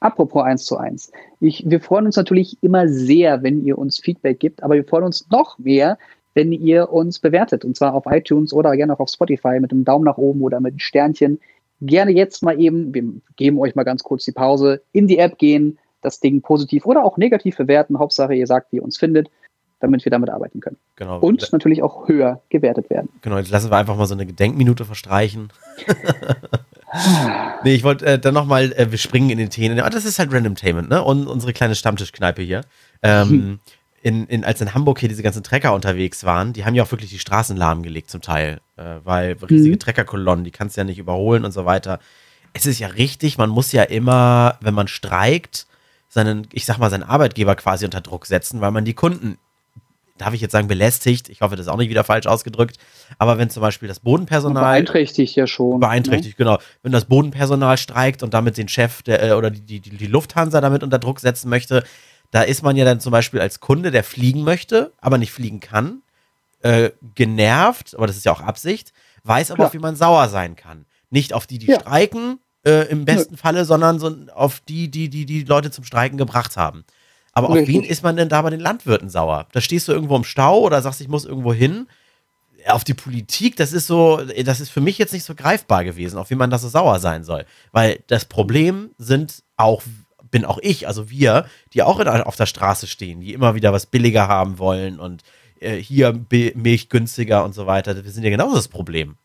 Apropos 0.00 0.42
eins 0.42 0.64
zu 0.64 0.78
eins. 0.78 1.12
Ich, 1.40 1.62
wir 1.66 1.80
freuen 1.80 2.06
uns 2.06 2.16
natürlich 2.16 2.56
immer 2.62 2.88
sehr, 2.88 3.42
wenn 3.42 3.64
ihr 3.64 3.78
uns 3.78 4.00
Feedback 4.00 4.40
gibt, 4.40 4.62
aber 4.62 4.74
wir 4.74 4.84
freuen 4.84 5.04
uns 5.04 5.28
noch 5.30 5.58
mehr, 5.58 5.98
wenn 6.34 6.52
ihr 6.52 6.90
uns 6.90 7.18
bewertet. 7.18 7.64
Und 7.64 7.76
zwar 7.76 7.94
auf 7.94 8.04
iTunes 8.06 8.52
oder 8.52 8.74
gerne 8.76 8.94
auch 8.94 9.00
auf 9.00 9.10
Spotify 9.10 9.60
mit 9.60 9.72
einem 9.72 9.84
Daumen 9.84 10.06
nach 10.06 10.16
oben 10.16 10.40
oder 10.40 10.60
mit 10.60 10.72
einem 10.72 10.78
Sternchen. 10.78 11.38
Gerne 11.82 12.12
jetzt 12.12 12.42
mal 12.42 12.58
eben, 12.58 12.94
wir 12.94 13.04
geben 13.36 13.58
euch 13.58 13.74
mal 13.74 13.84
ganz 13.84 14.02
kurz 14.02 14.24
die 14.24 14.32
Pause, 14.32 14.82
in 14.92 15.06
die 15.06 15.18
App 15.18 15.38
gehen, 15.38 15.78
das 16.00 16.20
Ding 16.20 16.40
positiv 16.40 16.86
oder 16.86 17.04
auch 17.04 17.18
negativ 17.18 17.58
bewerten. 17.58 17.98
Hauptsache, 17.98 18.34
ihr 18.34 18.46
sagt, 18.46 18.72
wie 18.72 18.76
ihr 18.76 18.84
uns 18.84 18.96
findet, 18.96 19.30
damit 19.80 20.04
wir 20.04 20.10
damit 20.10 20.30
arbeiten 20.30 20.60
können. 20.60 20.76
Genau. 20.96 21.18
Und 21.18 21.52
natürlich 21.52 21.82
auch 21.82 22.08
höher 22.08 22.40
gewertet 22.48 22.88
werden. 22.88 23.10
Genau, 23.22 23.36
jetzt 23.36 23.50
lassen 23.50 23.70
wir 23.70 23.76
einfach 23.76 23.96
mal 23.96 24.06
so 24.06 24.14
eine 24.14 24.26
Gedenkminute 24.26 24.84
verstreichen. 24.84 25.52
nee, 27.64 27.74
ich 27.74 27.82
wollte 27.82 28.06
äh, 28.06 28.18
dann 28.18 28.34
nochmal, 28.34 28.72
äh, 28.72 28.90
wir 28.90 28.98
springen 28.98 29.30
in 29.30 29.38
den 29.38 29.50
Themen. 29.50 29.78
Ah, 29.80 29.90
das 29.90 30.04
ist 30.04 30.18
halt 30.18 30.32
Randomtainment, 30.32 30.88
ne? 30.88 31.02
Und 31.02 31.26
unsere 31.26 31.52
kleine 31.52 31.74
Stammtischkneipe 31.74 32.42
hier. 32.42 32.62
Ähm, 33.02 33.28
hm. 33.28 33.60
in, 34.02 34.26
in, 34.26 34.44
als 34.44 34.60
in 34.60 34.74
Hamburg 34.74 34.98
hier 34.98 35.08
diese 35.08 35.22
ganzen 35.22 35.42
Trecker 35.42 35.72
unterwegs 35.72 36.24
waren, 36.24 36.52
die 36.52 36.64
haben 36.64 36.74
ja 36.74 36.82
auch 36.82 36.90
wirklich 36.90 37.10
die 37.10 37.18
Straßen 37.18 37.56
lahmgelegt 37.56 38.10
zum 38.10 38.20
Teil, 38.20 38.60
äh, 38.76 38.96
weil 39.04 39.36
riesige 39.48 39.72
hm. 39.72 39.78
Treckerkolonnen, 39.78 40.44
die 40.44 40.50
kannst 40.50 40.76
du 40.76 40.80
ja 40.80 40.84
nicht 40.84 40.98
überholen 40.98 41.44
und 41.44 41.52
so 41.52 41.64
weiter. 41.64 42.00
Es 42.52 42.66
ist 42.66 42.80
ja 42.80 42.88
richtig, 42.88 43.38
man 43.38 43.50
muss 43.50 43.72
ja 43.72 43.84
immer, 43.84 44.58
wenn 44.60 44.74
man 44.74 44.88
streikt, 44.88 45.66
seinen, 46.08 46.48
ich 46.52 46.66
sag 46.66 46.78
mal, 46.78 46.90
seinen 46.90 47.04
Arbeitgeber 47.04 47.54
quasi 47.54 47.84
unter 47.84 48.00
Druck 48.00 48.26
setzen, 48.26 48.60
weil 48.60 48.72
man 48.72 48.84
die 48.84 48.94
Kunden 48.94 49.38
darf 50.20 50.34
ich 50.34 50.40
jetzt 50.40 50.52
sagen, 50.52 50.68
belästigt. 50.68 51.28
Ich 51.28 51.40
hoffe, 51.40 51.56
das 51.56 51.66
ist 51.66 51.72
auch 51.72 51.76
nicht 51.76 51.90
wieder 51.90 52.04
falsch 52.04 52.26
ausgedrückt. 52.26 52.76
Aber 53.18 53.38
wenn 53.38 53.50
zum 53.50 53.62
Beispiel 53.62 53.88
das 53.88 54.00
Bodenpersonal. 54.00 54.62
Beeinträchtigt 54.62 55.36
ja 55.36 55.46
schon. 55.46 55.80
Beeinträchtigt, 55.80 56.38
ne? 56.38 56.44
genau. 56.44 56.58
Wenn 56.82 56.92
das 56.92 57.06
Bodenpersonal 57.06 57.78
streikt 57.78 58.22
und 58.22 58.34
damit 58.34 58.56
den 58.56 58.68
Chef 58.68 59.02
der, 59.02 59.22
äh, 59.22 59.32
oder 59.32 59.50
die, 59.50 59.80
die, 59.80 59.90
die 59.90 60.06
Lufthansa 60.06 60.60
damit 60.60 60.82
unter 60.82 60.98
Druck 60.98 61.20
setzen 61.20 61.48
möchte, 61.48 61.84
da 62.30 62.42
ist 62.42 62.62
man 62.62 62.76
ja 62.76 62.84
dann 62.84 63.00
zum 63.00 63.12
Beispiel 63.12 63.40
als 63.40 63.60
Kunde, 63.60 63.90
der 63.90 64.04
fliegen 64.04 64.44
möchte, 64.44 64.92
aber 65.00 65.18
nicht 65.18 65.32
fliegen 65.32 65.60
kann, 65.60 66.02
äh, 66.62 66.90
genervt, 67.14 67.94
aber 67.96 68.06
das 68.06 68.16
ist 68.16 68.24
ja 68.24 68.32
auch 68.32 68.40
Absicht, 68.40 68.92
weiß 69.24 69.50
aber, 69.50 69.64
Klar. 69.64 69.72
wie 69.72 69.78
man 69.78 69.96
sauer 69.96 70.28
sein 70.28 70.56
kann. 70.56 70.86
Nicht 71.10 71.32
auf 71.32 71.46
die, 71.46 71.58
die 71.58 71.66
ja. 71.66 71.80
streiken, 71.80 72.38
äh, 72.64 72.88
im 72.88 73.04
besten 73.04 73.34
Nö. 73.34 73.38
Falle, 73.38 73.64
sondern 73.64 73.98
so 73.98 74.14
auf 74.34 74.60
die, 74.60 74.90
die, 74.90 75.08
die 75.08 75.26
die 75.26 75.44
Leute 75.44 75.70
zum 75.70 75.84
Streiken 75.84 76.18
gebracht 76.18 76.56
haben. 76.56 76.84
Aber 77.32 77.50
auf 77.50 77.66
wen 77.66 77.84
ist 77.84 78.02
man 78.02 78.16
denn 78.16 78.28
da 78.28 78.42
bei 78.42 78.50
den 78.50 78.60
Landwirten 78.60 79.08
sauer? 79.08 79.46
Da 79.52 79.60
stehst 79.60 79.88
du 79.88 79.92
irgendwo 79.92 80.16
im 80.16 80.24
Stau 80.24 80.60
oder 80.60 80.82
sagst, 80.82 81.00
ich 81.00 81.08
muss 81.08 81.24
irgendwo 81.24 81.52
hin. 81.52 81.86
Auf 82.66 82.84
die 82.84 82.94
Politik, 82.94 83.56
das 83.56 83.72
ist 83.72 83.86
so, 83.86 84.20
das 84.44 84.60
ist 84.60 84.70
für 84.70 84.80
mich 84.82 84.98
jetzt 84.98 85.12
nicht 85.12 85.24
so 85.24 85.34
greifbar 85.34 85.84
gewesen, 85.84 86.18
auf 86.18 86.28
wie 86.30 86.34
man 86.34 86.50
da 86.50 86.58
so 86.58 86.68
sauer 86.68 86.98
sein 86.98 87.24
soll. 87.24 87.46
Weil 87.72 88.02
das 88.08 88.26
Problem 88.26 88.90
sind 88.98 89.42
auch, 89.56 89.82
bin 90.30 90.44
auch 90.44 90.58
ich, 90.60 90.86
also 90.86 91.08
wir, 91.08 91.46
die 91.72 91.82
auch 91.82 92.00
in, 92.00 92.08
auf 92.08 92.36
der 92.36 92.46
Straße 92.46 92.86
stehen, 92.86 93.20
die 93.20 93.32
immer 93.32 93.54
wieder 93.54 93.72
was 93.72 93.86
billiger 93.86 94.28
haben 94.28 94.58
wollen 94.58 95.00
und 95.00 95.22
äh, 95.60 95.76
hier 95.76 96.18
Milch 96.30 96.88
günstiger 96.88 97.44
und 97.44 97.54
so 97.54 97.66
weiter. 97.66 98.04
Wir 98.04 98.10
sind 98.10 98.24
ja 98.24 98.30
genauso 98.30 98.56
das 98.56 98.68
Problem. 98.68 99.16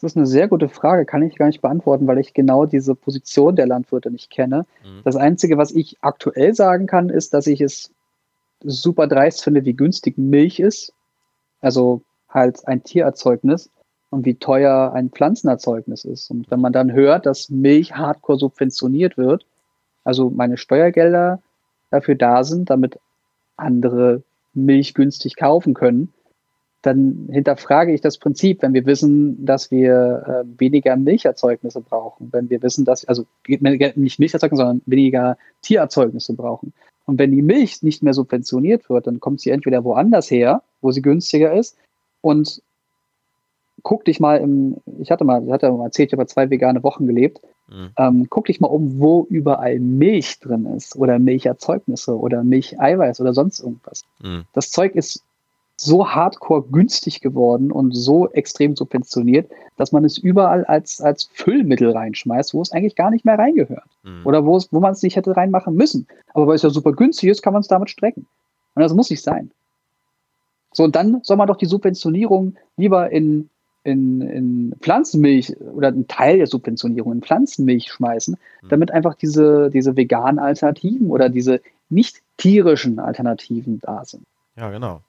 Das 0.00 0.12
ist 0.12 0.16
eine 0.16 0.26
sehr 0.26 0.48
gute 0.48 0.68
Frage, 0.68 1.04
kann 1.04 1.22
ich 1.22 1.36
gar 1.36 1.46
nicht 1.46 1.60
beantworten, 1.60 2.06
weil 2.06 2.18
ich 2.18 2.32
genau 2.32 2.64
diese 2.64 2.94
Position 2.94 3.56
der 3.56 3.66
Landwirte 3.66 4.10
nicht 4.10 4.30
kenne. 4.30 4.64
Mhm. 4.82 5.00
Das 5.04 5.16
Einzige, 5.16 5.58
was 5.58 5.72
ich 5.72 5.98
aktuell 6.00 6.54
sagen 6.54 6.86
kann, 6.86 7.10
ist, 7.10 7.34
dass 7.34 7.46
ich 7.46 7.60
es 7.60 7.92
super 8.62 9.06
dreist 9.06 9.44
finde, 9.44 9.64
wie 9.64 9.74
günstig 9.74 10.16
Milch 10.16 10.58
ist. 10.60 10.92
Also 11.60 12.02
halt 12.28 12.66
ein 12.66 12.82
Tiererzeugnis 12.82 13.70
und 14.08 14.24
wie 14.24 14.36
teuer 14.36 14.92
ein 14.94 15.10
Pflanzenerzeugnis 15.10 16.04
ist. 16.04 16.30
Und 16.30 16.50
wenn 16.50 16.60
man 16.60 16.72
dann 16.72 16.92
hört, 16.92 17.26
dass 17.26 17.50
Milch 17.50 17.94
hardcore 17.94 18.38
subventioniert 18.38 19.18
wird, 19.18 19.44
also 20.04 20.30
meine 20.30 20.56
Steuergelder 20.56 21.42
dafür 21.90 22.14
da 22.14 22.42
sind, 22.44 22.70
damit 22.70 22.98
andere 23.56 24.22
Milch 24.54 24.94
günstig 24.94 25.36
kaufen 25.36 25.74
können, 25.74 26.12
dann 26.82 27.28
hinterfrage 27.30 27.92
ich 27.92 28.00
das 28.00 28.18
Prinzip, 28.18 28.62
wenn 28.62 28.72
wir 28.72 28.86
wissen, 28.86 29.44
dass 29.44 29.70
wir 29.70 30.44
äh, 30.46 30.60
weniger 30.60 30.96
Milcherzeugnisse 30.96 31.80
brauchen, 31.80 32.30
wenn 32.32 32.48
wir 32.48 32.62
wissen, 32.62 32.84
dass, 32.84 33.04
also 33.04 33.26
nicht 33.46 33.60
Milcherzeugnisse, 34.18 34.56
sondern 34.56 34.82
weniger 34.86 35.36
Tiererzeugnisse 35.62 36.34
brauchen. 36.34 36.72
Und 37.04 37.18
wenn 37.18 37.32
die 37.32 37.42
Milch 37.42 37.82
nicht 37.82 38.02
mehr 38.02 38.14
subventioniert 38.14 38.88
wird, 38.88 39.06
dann 39.06 39.20
kommt 39.20 39.40
sie 39.40 39.50
entweder 39.50 39.84
woanders 39.84 40.30
her, 40.30 40.62
wo 40.80 40.90
sie 40.90 41.02
günstiger 41.02 41.52
ist, 41.52 41.76
und 42.22 42.62
guck 43.82 44.04
dich 44.04 44.20
mal 44.20 44.36
im, 44.36 44.76
ich 45.00 45.10
hatte 45.10 45.24
mal, 45.24 45.44
ich 45.44 45.52
hatte 45.52 45.70
mal 45.72 45.86
erzählt, 45.86 46.10
ich 46.10 46.12
habe 46.12 46.26
zwei 46.26 46.50
vegane 46.50 46.82
Wochen 46.82 47.06
gelebt, 47.06 47.40
mhm. 47.68 47.90
ähm, 47.96 48.26
guck 48.28 48.46
dich 48.46 48.60
mal 48.60 48.68
um, 48.68 48.98
wo 49.00 49.26
überall 49.28 49.78
Milch 49.78 50.38
drin 50.40 50.66
ist 50.66 50.96
oder 50.96 51.18
Milcherzeugnisse 51.18 52.18
oder 52.18 52.44
Milcheiweiß 52.44 53.20
oder 53.20 53.32
sonst 53.32 53.60
irgendwas. 53.60 54.04
Mhm. 54.22 54.44
Das 54.52 54.70
Zeug 54.70 54.94
ist 54.94 55.24
so 55.82 56.06
hardcore 56.06 56.64
günstig 56.70 57.22
geworden 57.22 57.72
und 57.72 57.92
so 57.92 58.28
extrem 58.32 58.76
subventioniert, 58.76 59.50
dass 59.78 59.92
man 59.92 60.04
es 60.04 60.18
überall 60.18 60.66
als, 60.66 61.00
als 61.00 61.30
Füllmittel 61.32 61.90
reinschmeißt, 61.92 62.52
wo 62.52 62.60
es 62.60 62.70
eigentlich 62.70 62.96
gar 62.96 63.10
nicht 63.10 63.24
mehr 63.24 63.38
reingehört. 63.38 63.88
Mhm. 64.02 64.26
Oder 64.26 64.44
wo, 64.44 64.58
es, 64.58 64.70
wo 64.72 64.80
man 64.80 64.92
es 64.92 65.02
nicht 65.02 65.16
hätte 65.16 65.34
reinmachen 65.34 65.74
müssen. 65.74 66.06
Aber 66.34 66.46
weil 66.46 66.56
es 66.56 66.62
ja 66.62 66.68
super 66.68 66.92
günstig 66.92 67.30
ist, 67.30 67.40
kann 67.40 67.54
man 67.54 67.60
es 67.60 67.68
damit 67.68 67.88
strecken. 67.88 68.26
Und 68.74 68.82
das 68.82 68.92
muss 68.92 69.08
nicht 69.08 69.22
sein. 69.22 69.52
So, 70.72 70.84
und 70.84 70.94
dann 70.96 71.20
soll 71.22 71.38
man 71.38 71.48
doch 71.48 71.56
die 71.56 71.66
Subventionierung 71.66 72.56
lieber 72.76 73.10
in, 73.10 73.48
in, 73.82 74.20
in 74.20 74.74
Pflanzenmilch 74.80 75.56
oder 75.60 75.88
einen 75.88 76.08
Teil 76.08 76.36
der 76.36 76.46
Subventionierung 76.46 77.12
in 77.12 77.22
Pflanzenmilch 77.22 77.90
schmeißen, 77.90 78.36
mhm. 78.62 78.68
damit 78.68 78.90
einfach 78.90 79.14
diese, 79.14 79.70
diese 79.70 79.96
veganen 79.96 80.38
Alternativen 80.38 81.10
oder 81.10 81.30
diese 81.30 81.62
nicht 81.88 82.20
tierischen 82.36 82.98
Alternativen 82.98 83.80
da 83.80 84.04
sind. 84.04 84.26
Ja, 84.56 84.70
genau. 84.70 85.00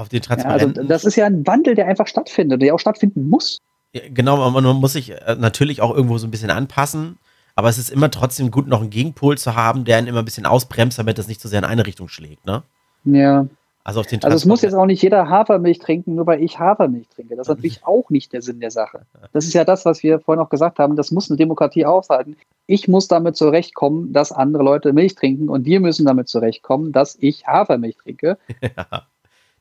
Auf 0.00 0.08
den 0.08 0.22
Transparenten. 0.22 0.74
Ja, 0.74 0.80
also 0.80 0.88
das 0.88 1.04
ist 1.04 1.16
ja 1.16 1.26
ein 1.26 1.46
Wandel, 1.46 1.74
der 1.74 1.86
einfach 1.86 2.06
stattfindet, 2.06 2.62
der 2.62 2.74
auch 2.74 2.80
stattfinden 2.80 3.28
muss. 3.28 3.58
Ja, 3.92 4.02
genau, 4.08 4.50
man 4.50 4.64
muss 4.76 4.94
sich 4.94 5.10
äh, 5.10 5.36
natürlich 5.38 5.82
auch 5.82 5.94
irgendwo 5.94 6.16
so 6.16 6.26
ein 6.26 6.30
bisschen 6.30 6.50
anpassen, 6.50 7.18
aber 7.54 7.68
es 7.68 7.76
ist 7.76 7.90
immer 7.90 8.10
trotzdem 8.10 8.50
gut, 8.50 8.66
noch 8.66 8.80
einen 8.80 8.90
Gegenpol 8.90 9.36
zu 9.36 9.56
haben, 9.56 9.84
der 9.84 9.98
ihn 9.98 10.06
immer 10.06 10.20
ein 10.20 10.24
bisschen 10.24 10.46
ausbremst, 10.46 10.98
damit 10.98 11.18
das 11.18 11.28
nicht 11.28 11.40
so 11.40 11.48
sehr 11.48 11.58
in 11.58 11.64
eine 11.66 11.86
Richtung 11.86 12.08
schlägt, 12.08 12.46
ne? 12.46 12.62
Ja. 13.04 13.46
Also, 13.82 14.00
auf 14.00 14.06
den 14.06 14.22
also 14.22 14.36
es 14.36 14.44
muss 14.44 14.60
jetzt 14.60 14.74
auch 14.74 14.84
nicht 14.84 15.02
jeder 15.02 15.28
Hafermilch 15.28 15.78
trinken, 15.78 16.14
nur 16.14 16.26
weil 16.26 16.42
ich 16.42 16.58
Hafermilch 16.58 17.08
trinke. 17.08 17.34
Das 17.34 17.48
ist 17.48 17.56
natürlich 17.56 17.82
auch 17.86 18.10
nicht 18.10 18.32
der 18.32 18.42
Sinn 18.42 18.60
der 18.60 18.70
Sache. 18.70 19.06
Das 19.32 19.46
ist 19.46 19.54
ja 19.54 19.64
das, 19.64 19.84
was 19.86 20.02
wir 20.02 20.20
vorhin 20.20 20.44
auch 20.44 20.50
gesagt 20.50 20.78
haben. 20.78 20.96
Das 20.96 21.10
muss 21.10 21.30
eine 21.30 21.38
Demokratie 21.38 21.86
aushalten. 21.86 22.36
Ich 22.66 22.88
muss 22.88 23.08
damit 23.08 23.36
zurechtkommen, 23.36 24.12
dass 24.12 24.32
andere 24.32 24.62
Leute 24.62 24.92
Milch 24.92 25.14
trinken 25.14 25.48
und 25.48 25.64
wir 25.64 25.80
müssen 25.80 26.04
damit 26.04 26.28
zurechtkommen, 26.28 26.92
dass 26.92 27.16
ich 27.20 27.46
Hafermilch 27.46 27.96
trinke. 27.96 28.38
Ja. 28.76 29.06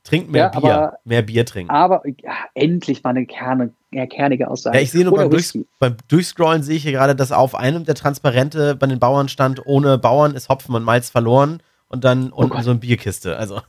Trink 0.04 0.30
mehr 0.30 0.52
ja, 0.54 0.60
Bier. 0.60 0.76
Aber, 0.76 0.98
mehr 1.04 1.22
Bier 1.22 1.46
trinken. 1.46 1.72
Aber 1.72 2.02
ja, 2.06 2.34
endlich 2.54 3.04
mal 3.04 3.12
eine 3.12 3.26
Kerne, 3.26 3.74
ja, 3.92 4.06
kernige 4.08 4.50
Aussage. 4.50 4.78
Ja, 4.78 4.84
ich 4.84 4.92
sehe 4.92 5.04
nur 5.04 5.16
beim, 5.16 5.30
Durchs 5.30 5.58
beim, 5.80 5.98
Durchscrollen 6.08 6.64
sehe 6.64 6.78
ich 6.78 6.84
hier 6.84 6.94
gerade, 6.94 7.16
dass 7.16 7.32
auf 7.32 7.56
einem 7.56 7.86
der 7.86 7.96
Transparente 7.96 8.76
bei 8.76 8.88
den 8.88 9.00
Bauern 9.00 9.30
stand, 9.30 9.66
ohne 9.66 9.98
Bauern 9.98 10.36
ist 10.36 10.50
Hopfen 10.50 10.74
und 10.76 10.84
Malz 10.84 11.10
verloren 11.10 11.62
und 11.90 12.04
dann 12.04 12.32
oh 12.32 12.38
unten 12.38 12.54
Gott. 12.54 12.64
so 12.64 12.72
eine 12.72 12.80
Bierkiste. 12.80 13.38
Also. 13.38 13.62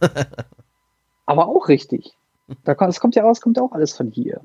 aber 1.27 1.49
auch 1.49 1.69
richtig. 1.69 2.13
Da 2.65 2.75
kommt, 2.75 2.89
das 2.89 3.01
kommt 3.01 3.15
ja 3.17 3.23
raus, 3.23 3.41
kommt 3.41 3.57
ja 3.57 3.63
auch 3.63 3.73
alles 3.73 3.97
von 3.97 4.11
hier. 4.11 4.41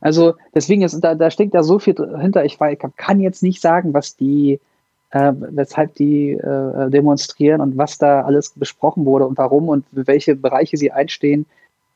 Also 0.00 0.34
deswegen 0.54 0.82
ist 0.82 1.00
da, 1.00 1.14
da 1.14 1.30
steckt 1.30 1.54
da 1.54 1.62
so 1.62 1.78
viel 1.78 1.94
hinter. 2.20 2.44
Ich, 2.44 2.58
ich 2.60 2.78
kann 2.96 3.20
jetzt 3.20 3.42
nicht 3.42 3.60
sagen, 3.60 3.94
was 3.94 4.16
die 4.16 4.60
äh, 5.10 5.32
weshalb 5.34 5.94
die 5.94 6.32
äh, 6.32 6.90
demonstrieren 6.90 7.60
und 7.60 7.76
was 7.76 7.98
da 7.98 8.22
alles 8.22 8.50
besprochen 8.50 9.04
wurde 9.04 9.26
und 9.26 9.38
warum 9.38 9.68
und 9.68 9.84
welche 9.90 10.36
Bereiche 10.36 10.76
sie 10.76 10.92
einstehen. 10.92 11.46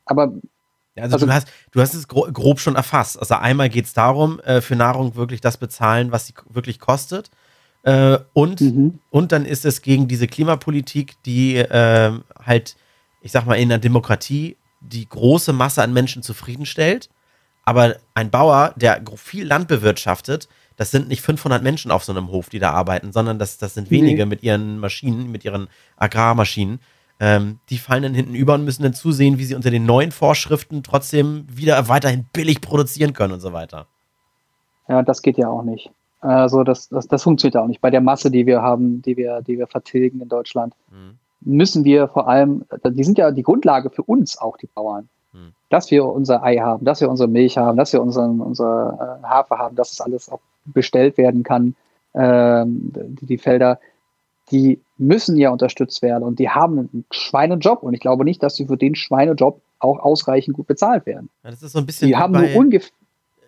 Aber 0.05 0.33
also, 0.96 1.14
also, 1.14 1.27
du, 1.27 1.33
hast, 1.33 1.48
du 1.70 1.81
hast 1.81 1.94
es 1.94 2.07
grob 2.09 2.61
schon 2.61 2.77
erfasst. 2.77 3.18
Also 3.18 3.35
einmal 3.35 3.70
geht 3.70 3.87
es 3.87 3.94
darum, 3.94 4.40
äh, 4.40 4.61
für 4.61 4.77
Nahrung 4.77 5.16
wirklich 5.16 5.40
das 5.40 5.57
bezahlen, 5.57 6.12
was 6.12 6.27
sie 6.27 6.35
wirklich 6.51 6.81
kostet. 6.81 7.31
Äh, 7.83 8.18
und, 8.35 8.61
mhm. 8.61 8.98
und 9.11 9.33
dann 9.33 9.44
ist 9.44 9.64
es 9.64 9.83
gegen 9.83 10.07
diese 10.07 10.27
Klimapolitik, 10.27 11.14
die 11.25 11.57
äh, 11.57 12.12
halt, 12.44 12.77
ich 13.22 13.33
sag 13.33 13.46
mal, 13.46 13.55
in 13.55 13.70
der 13.70 13.79
Demokratie 13.79 14.57
die 14.81 15.09
große 15.09 15.53
Masse 15.53 15.83
an 15.83 15.92
Menschen 15.92 16.22
zufriedenstellt. 16.22 17.09
Aber 17.64 17.96
ein 18.14 18.31
Bauer, 18.31 18.75
der 18.77 19.03
viel 19.16 19.46
Land 19.46 19.68
bewirtschaftet, 19.68 20.48
das 20.76 20.90
sind 20.90 21.08
nicht 21.08 21.22
500 21.22 21.62
Menschen 21.62 21.90
auf 21.90 22.04
so 22.04 22.12
einem 22.12 22.28
Hof, 22.28 22.48
die 22.48 22.58
da 22.58 22.72
arbeiten, 22.72 23.12
sondern 23.12 23.38
das, 23.38 23.58
das 23.58 23.74
sind 23.74 23.90
wenige 23.90 24.24
nee. 24.24 24.26
mit 24.26 24.42
ihren 24.42 24.78
Maschinen, 24.78 25.30
mit 25.30 25.44
ihren 25.44 25.68
Agrarmaschinen. 25.96 26.80
Ähm, 27.20 27.61
die 27.70 27.78
fallen 27.78 28.02
dann 28.02 28.14
hinten 28.14 28.35
über 28.35 28.54
und 28.54 28.64
müssen 28.64 28.82
dann 28.82 28.94
zusehen, 28.94 29.38
wie 29.38 29.44
sie 29.44 29.54
unter 29.54 29.70
den 29.70 29.87
neuen 29.87 30.11
Vorschriften 30.11 30.82
trotzdem 30.82 31.46
wieder 31.48 31.88
weiterhin 31.88 32.26
billig 32.32 32.61
produzieren 32.61 33.12
können 33.12 33.35
und 33.35 33.40
so 33.40 33.52
weiter. 33.52 33.87
Ja, 34.88 35.02
das 35.02 35.22
geht 35.22 35.38
ja 35.38 35.48
auch 35.48 35.62
nicht. 35.62 35.90
Also 36.20 36.62
das, 36.62 36.88
das, 36.88 37.08
das 37.08 37.22
funktioniert 37.22 37.54
ja 37.56 37.62
auch 37.62 37.66
nicht. 37.66 37.80
Bei 37.80 37.90
der 37.90 38.00
Masse, 38.00 38.30
die 38.30 38.46
wir 38.46 38.62
haben, 38.62 39.02
die 39.02 39.16
wir, 39.16 39.42
die 39.42 39.58
wir 39.58 39.66
vertilgen 39.66 40.20
in 40.20 40.28
Deutschland, 40.28 40.74
mhm. 40.90 41.18
müssen 41.40 41.85
wir 41.85 42.08
vor 42.08 42.28
allem, 42.28 42.64
die 42.85 43.04
sind 43.04 43.18
ja 43.18 43.30
die 43.30 43.42
Grundlage 43.42 43.90
für 43.90 44.02
uns 44.02 44.38
auch, 44.38 44.56
die 44.56 44.68
Bauern. 44.68 45.08
Mhm. 45.32 45.52
Dass 45.68 45.90
wir 45.90 46.04
unser 46.04 46.42
Ei 46.42 46.58
haben, 46.58 46.85
dass 46.85 47.00
wir 47.00 47.11
unsere 47.11 47.28
Milch 47.28 47.58
haben, 47.58 47.76
dass 47.76 47.92
wir 47.92 48.02
unseren, 48.02 48.40
unser 48.40 49.20
äh, 49.22 49.26
Hafer 49.26 49.58
haben, 49.58 49.74
dass 49.74 49.92
es 49.92 50.00
alles 50.00 50.30
auch 50.30 50.40
bestellt 50.64 51.16
werden 51.16 51.42
kann, 51.42 51.75
ähm, 52.14 52.92
die, 53.20 53.27
die 53.27 53.38
Felder, 53.38 53.81
die 54.51 54.81
müssen 54.98 55.37
ja 55.37 55.51
unterstützt 55.51 56.03
werden 56.03 56.25
und 56.25 56.38
die 56.38 56.51
haben 56.51 56.79
einen 56.79 57.05
Schweinejob 57.11 57.83
und 57.83 57.94
ich 57.94 58.01
glaube 58.01 58.25
nicht, 58.25 58.42
dass 58.42 58.57
sie 58.57 58.66
für 58.66 58.77
den 58.77 58.94
Schweinejob 58.94 59.61
auch 59.79 59.98
ausreichend 59.98 60.57
gut 60.57 60.66
bezahlt 60.66 61.07
werden. 61.07 61.29
Ja, 61.42 61.51
das 61.51 61.62
ist 61.62 61.72
so 61.72 61.79
ein 61.79 61.87
bisschen 61.87 62.09
die 62.09 62.16
haben 62.16 62.33
nur 62.33 62.55
ungefähr 62.55 62.90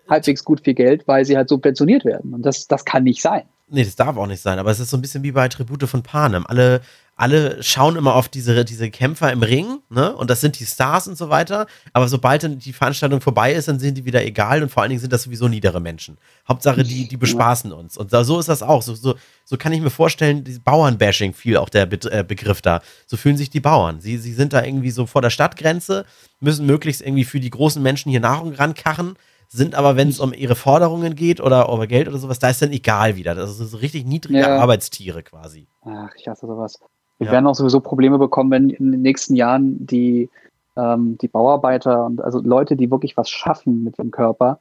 halbwegs 0.08 0.44
gut 0.44 0.62
viel 0.62 0.74
Geld, 0.74 1.06
weil 1.06 1.24
sie 1.24 1.36
halt 1.36 1.48
subventioniert 1.48 2.04
werden. 2.04 2.34
Und 2.34 2.42
das, 2.42 2.66
das 2.66 2.84
kann 2.84 3.04
nicht 3.04 3.22
sein. 3.22 3.42
Nee, 3.68 3.84
das 3.84 3.96
darf 3.96 4.16
auch 4.16 4.26
nicht 4.26 4.42
sein. 4.42 4.58
Aber 4.58 4.70
es 4.70 4.80
ist 4.80 4.90
so 4.90 4.96
ein 4.96 5.00
bisschen 5.00 5.22
wie 5.22 5.32
bei 5.32 5.48
Tribute 5.48 5.84
von 5.84 6.02
Panem. 6.02 6.44
Alle, 6.46 6.82
alle 7.16 7.62
schauen 7.62 7.96
immer 7.96 8.14
auf 8.14 8.28
diese, 8.28 8.64
diese 8.64 8.90
Kämpfer 8.90 9.30
im 9.30 9.42
Ring, 9.42 9.78
ne? 9.88 10.14
Und 10.14 10.30
das 10.30 10.40
sind 10.40 10.58
die 10.58 10.66
Stars 10.66 11.06
und 11.06 11.16
so 11.16 11.30
weiter. 11.30 11.66
Aber 11.92 12.08
sobald 12.08 12.42
dann 12.42 12.58
die 12.58 12.72
Veranstaltung 12.72 13.20
vorbei 13.20 13.52
ist, 13.52 13.68
dann 13.68 13.78
sind 13.78 13.96
die 13.96 14.04
wieder 14.04 14.24
egal 14.24 14.62
und 14.62 14.68
vor 14.68 14.82
allen 14.82 14.90
Dingen 14.90 15.00
sind 15.00 15.12
das 15.12 15.22
sowieso 15.22 15.46
niedere 15.46 15.80
Menschen. 15.80 16.18
Hauptsache, 16.48 16.82
die, 16.82 17.06
die 17.06 17.16
bespaßen 17.16 17.72
uns. 17.72 17.96
Und 17.96 18.10
so 18.10 18.40
ist 18.40 18.48
das 18.48 18.62
auch. 18.62 18.82
So, 18.82 18.94
so, 18.94 19.14
so 19.44 19.56
kann 19.56 19.72
ich 19.72 19.80
mir 19.80 19.90
vorstellen, 19.90 20.42
die 20.42 20.58
Bauernbashing 20.58 21.34
fiel 21.34 21.56
auch 21.56 21.68
der 21.68 21.86
Be 21.86 21.98
äh, 22.10 22.24
Begriff 22.24 22.60
da. 22.62 22.82
So 23.06 23.16
fühlen 23.16 23.36
sich 23.36 23.50
die 23.50 23.60
Bauern. 23.60 24.00
Sie, 24.00 24.18
sie 24.18 24.32
sind 24.32 24.52
da 24.52 24.64
irgendwie 24.64 24.90
so 24.90 25.06
vor 25.06 25.22
der 25.22 25.30
Stadtgrenze, 25.30 26.06
müssen 26.40 26.66
möglichst 26.66 27.00
irgendwie 27.00 27.24
für 27.24 27.38
die 27.38 27.50
großen 27.50 27.82
Menschen 27.82 28.10
hier 28.10 28.20
Nahrung 28.20 28.54
rankachen 28.54 29.16
sind 29.48 29.76
aber, 29.76 29.94
wenn 29.96 30.08
es 30.08 30.18
um 30.18 30.32
ihre 30.32 30.56
Forderungen 30.56 31.14
geht 31.14 31.40
oder 31.40 31.68
über 31.68 31.86
Geld 31.86 32.08
oder 32.08 32.18
sowas, 32.18 32.40
da 32.40 32.50
ist 32.50 32.60
dann 32.60 32.72
egal 32.72 33.14
wieder. 33.14 33.36
Das 33.36 33.60
ist 33.60 33.70
so 33.70 33.76
richtig 33.76 34.04
niedrige 34.04 34.40
ja. 34.40 34.58
Arbeitstiere 34.58 35.22
quasi. 35.22 35.68
Ach, 35.82 36.10
ich 36.18 36.26
hasse 36.26 36.46
sowas. 36.46 36.80
Wir 37.18 37.26
ja. 37.26 37.32
werden 37.32 37.46
auch 37.46 37.54
sowieso 37.54 37.80
Probleme 37.80 38.18
bekommen, 38.18 38.50
wenn 38.50 38.70
in 38.70 38.92
den 38.92 39.02
nächsten 39.02 39.36
Jahren 39.36 39.86
die, 39.86 40.30
ähm, 40.76 41.16
die 41.18 41.28
Bauarbeiter 41.28 42.06
und 42.06 42.20
also 42.22 42.40
Leute, 42.40 42.76
die 42.76 42.90
wirklich 42.90 43.16
was 43.16 43.30
schaffen 43.30 43.84
mit 43.84 43.98
dem 43.98 44.10
Körper, 44.10 44.58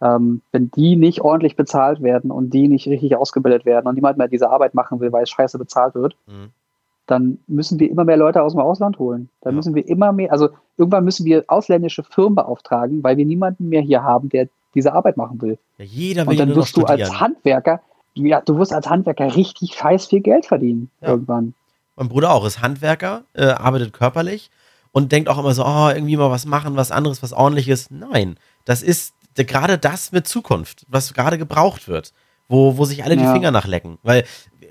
ähm, 0.00 0.42
wenn 0.50 0.70
die 0.70 0.96
nicht 0.96 1.20
ordentlich 1.20 1.56
bezahlt 1.56 2.02
werden 2.02 2.30
und 2.30 2.50
die 2.50 2.68
nicht 2.68 2.86
richtig 2.88 3.16
ausgebildet 3.16 3.64
werden 3.64 3.86
und 3.86 3.94
niemand 3.94 4.18
mehr 4.18 4.28
diese 4.28 4.50
Arbeit 4.50 4.74
machen 4.74 5.00
will, 5.00 5.12
weil 5.12 5.22
es 5.22 5.30
scheiße 5.30 5.58
bezahlt 5.58 5.94
wird, 5.94 6.16
mhm 6.26 6.50
dann 7.06 7.38
müssen 7.46 7.78
wir 7.78 7.90
immer 7.90 8.04
mehr 8.04 8.16
Leute 8.16 8.42
aus 8.42 8.52
dem 8.52 8.60
Ausland 8.60 8.98
holen. 8.98 9.28
Dann 9.40 9.52
ja. 9.52 9.56
müssen 9.56 9.74
wir 9.74 9.86
immer 9.86 10.12
mehr, 10.12 10.32
also 10.32 10.50
irgendwann 10.76 11.04
müssen 11.04 11.26
wir 11.26 11.44
ausländische 11.48 12.02
Firmen 12.02 12.36
beauftragen, 12.36 13.02
weil 13.02 13.16
wir 13.16 13.26
niemanden 13.26 13.68
mehr 13.68 13.82
hier 13.82 14.02
haben, 14.02 14.28
der 14.28 14.48
diese 14.74 14.92
Arbeit 14.92 15.16
machen 15.16 15.42
will. 15.42 15.58
Ja, 15.78 15.84
jeder 15.84 16.22
will 16.22 16.30
Und 16.30 16.40
dann 16.40 16.54
wirst 16.54 16.76
du 16.76 16.84
als 16.84 17.20
Handwerker, 17.20 17.80
ja, 18.14 18.40
du 18.40 18.56
wirst 18.58 18.72
als 18.72 18.88
Handwerker 18.88 19.34
richtig 19.36 19.74
scheiß 19.74 20.06
viel 20.06 20.20
Geld 20.20 20.46
verdienen 20.46 20.90
ja. 21.00 21.08
irgendwann. 21.08 21.54
Mein 21.96 22.08
Bruder 22.08 22.32
auch 22.32 22.44
ist 22.44 22.60
Handwerker, 22.60 23.24
äh, 23.34 23.46
arbeitet 23.46 23.92
körperlich 23.92 24.50
und 24.92 25.12
denkt 25.12 25.28
auch 25.28 25.38
immer 25.38 25.54
so, 25.54 25.64
oh, 25.64 25.88
irgendwie 25.88 26.16
mal 26.16 26.30
was 26.30 26.46
machen, 26.46 26.76
was 26.76 26.90
anderes, 26.90 27.22
was 27.22 27.32
ordentliches. 27.32 27.90
Nein, 27.90 28.38
das 28.64 28.82
ist 28.82 29.14
gerade 29.34 29.78
das 29.78 30.12
mit 30.12 30.28
Zukunft, 30.28 30.84
was 30.88 31.14
gerade 31.14 31.38
gebraucht 31.38 31.88
wird, 31.88 32.12
wo, 32.48 32.76
wo 32.76 32.84
sich 32.84 33.04
alle 33.04 33.16
ja. 33.16 33.22
die 33.22 33.32
Finger 33.32 33.50
nachlecken. 33.50 33.98
Weil 34.02 34.24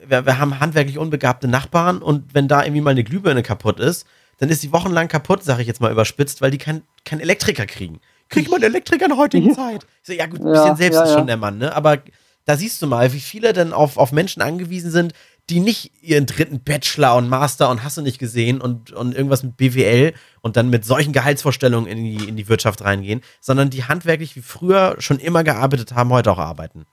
wir, 0.06 0.26
wir 0.26 0.40
haben 0.40 0.60
handwerklich 0.60 0.98
unbegabte 0.98 1.48
Nachbarn 1.48 2.02
und 2.02 2.34
wenn 2.34 2.48
da 2.48 2.64
irgendwie 2.64 2.82
mal 2.82 2.92
eine 2.92 3.04
Glühbirne 3.04 3.44
kaputt 3.44 3.80
ist, 3.80 4.06
dann 4.38 4.50
ist 4.50 4.64
die 4.64 4.74
wochenlang 4.74 5.08
kaputt, 5.08 5.44
sage 5.44 5.62
ich 5.62 5.68
jetzt 5.68 5.82
mal 5.82 5.92
überspitzt, 5.92 6.42
weil 6.42 6.52
die 6.52 6.58
keinen 6.58 6.84
kein 7.06 7.20
Elektriker 7.20 7.66
kriegen. 7.66 8.00
Kriegt 8.30 8.50
man 8.50 8.64
Elektriker 8.64 9.06
in 9.06 9.12
der 9.12 9.18
heutigen 9.18 9.54
Zeit? 9.54 9.86
Ich 10.02 10.08
so, 10.08 10.14
ja 10.14 10.26
gut, 10.26 10.40
ein 10.40 10.52
bisschen 10.52 10.68
ja, 10.68 10.76
selbst 10.76 10.96
ja, 10.96 11.04
ist 11.04 11.14
schon 11.14 11.28
der 11.28 11.38
Mann, 11.38 11.58
ne? 11.58 11.76
Aber 11.76 11.98
da 12.46 12.58
siehst 12.58 12.82
du 12.82 12.88
mal, 12.88 13.14
wie 13.14 13.20
viele 13.20 13.54
denn 13.54 13.74
auf, 13.74 13.98
auf 13.98 14.12
Menschen 14.12 14.42
angewiesen 14.42 14.90
sind, 14.90 15.14
die 15.52 15.60
nicht 15.60 15.92
ihren 16.02 16.26
dritten 16.26 16.62
Bachelor 16.62 17.16
und 17.16 17.30
Master 17.30 17.70
und 17.70 17.84
hast 17.84 17.98
du 17.98 18.02
nicht 18.02 18.20
gesehen 18.20 18.62
und, 18.62 18.92
und 18.92 19.14
irgendwas 19.14 19.44
mit 19.44 19.58
BWL 19.58 20.14
und 20.42 20.58
dann 20.58 20.70
mit 20.70 20.86
solchen 20.86 21.14
Gehaltsvorstellungen 21.14 21.90
in 21.90 22.04
die, 22.04 22.30
in 22.30 22.36
die 22.36 22.50
Wirtschaft 22.50 22.84
reingehen, 22.84 23.22
sondern 23.40 23.70
die 23.70 23.84
handwerklich 23.84 24.36
wie 24.36 24.42
früher 24.42 24.96
schon 25.00 25.20
immer 25.20 25.44
gearbeitet 25.44 25.94
haben, 25.94 26.10
heute 26.10 26.32
auch 26.32 26.40
arbeiten 26.40 26.86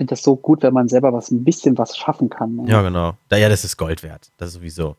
finde 0.00 0.12
das 0.12 0.22
so 0.22 0.34
gut, 0.34 0.62
wenn 0.62 0.72
man 0.72 0.88
selber 0.88 1.12
was 1.12 1.30
ein 1.30 1.44
bisschen 1.44 1.76
was 1.76 1.94
schaffen 1.94 2.30
kann. 2.30 2.56
Ne? 2.56 2.70
Ja, 2.70 2.80
genau. 2.80 3.12
Ja, 3.30 3.50
das 3.50 3.64
ist 3.64 3.76
Gold 3.76 4.02
wert. 4.02 4.30
Das 4.38 4.54
sowieso. 4.54 4.96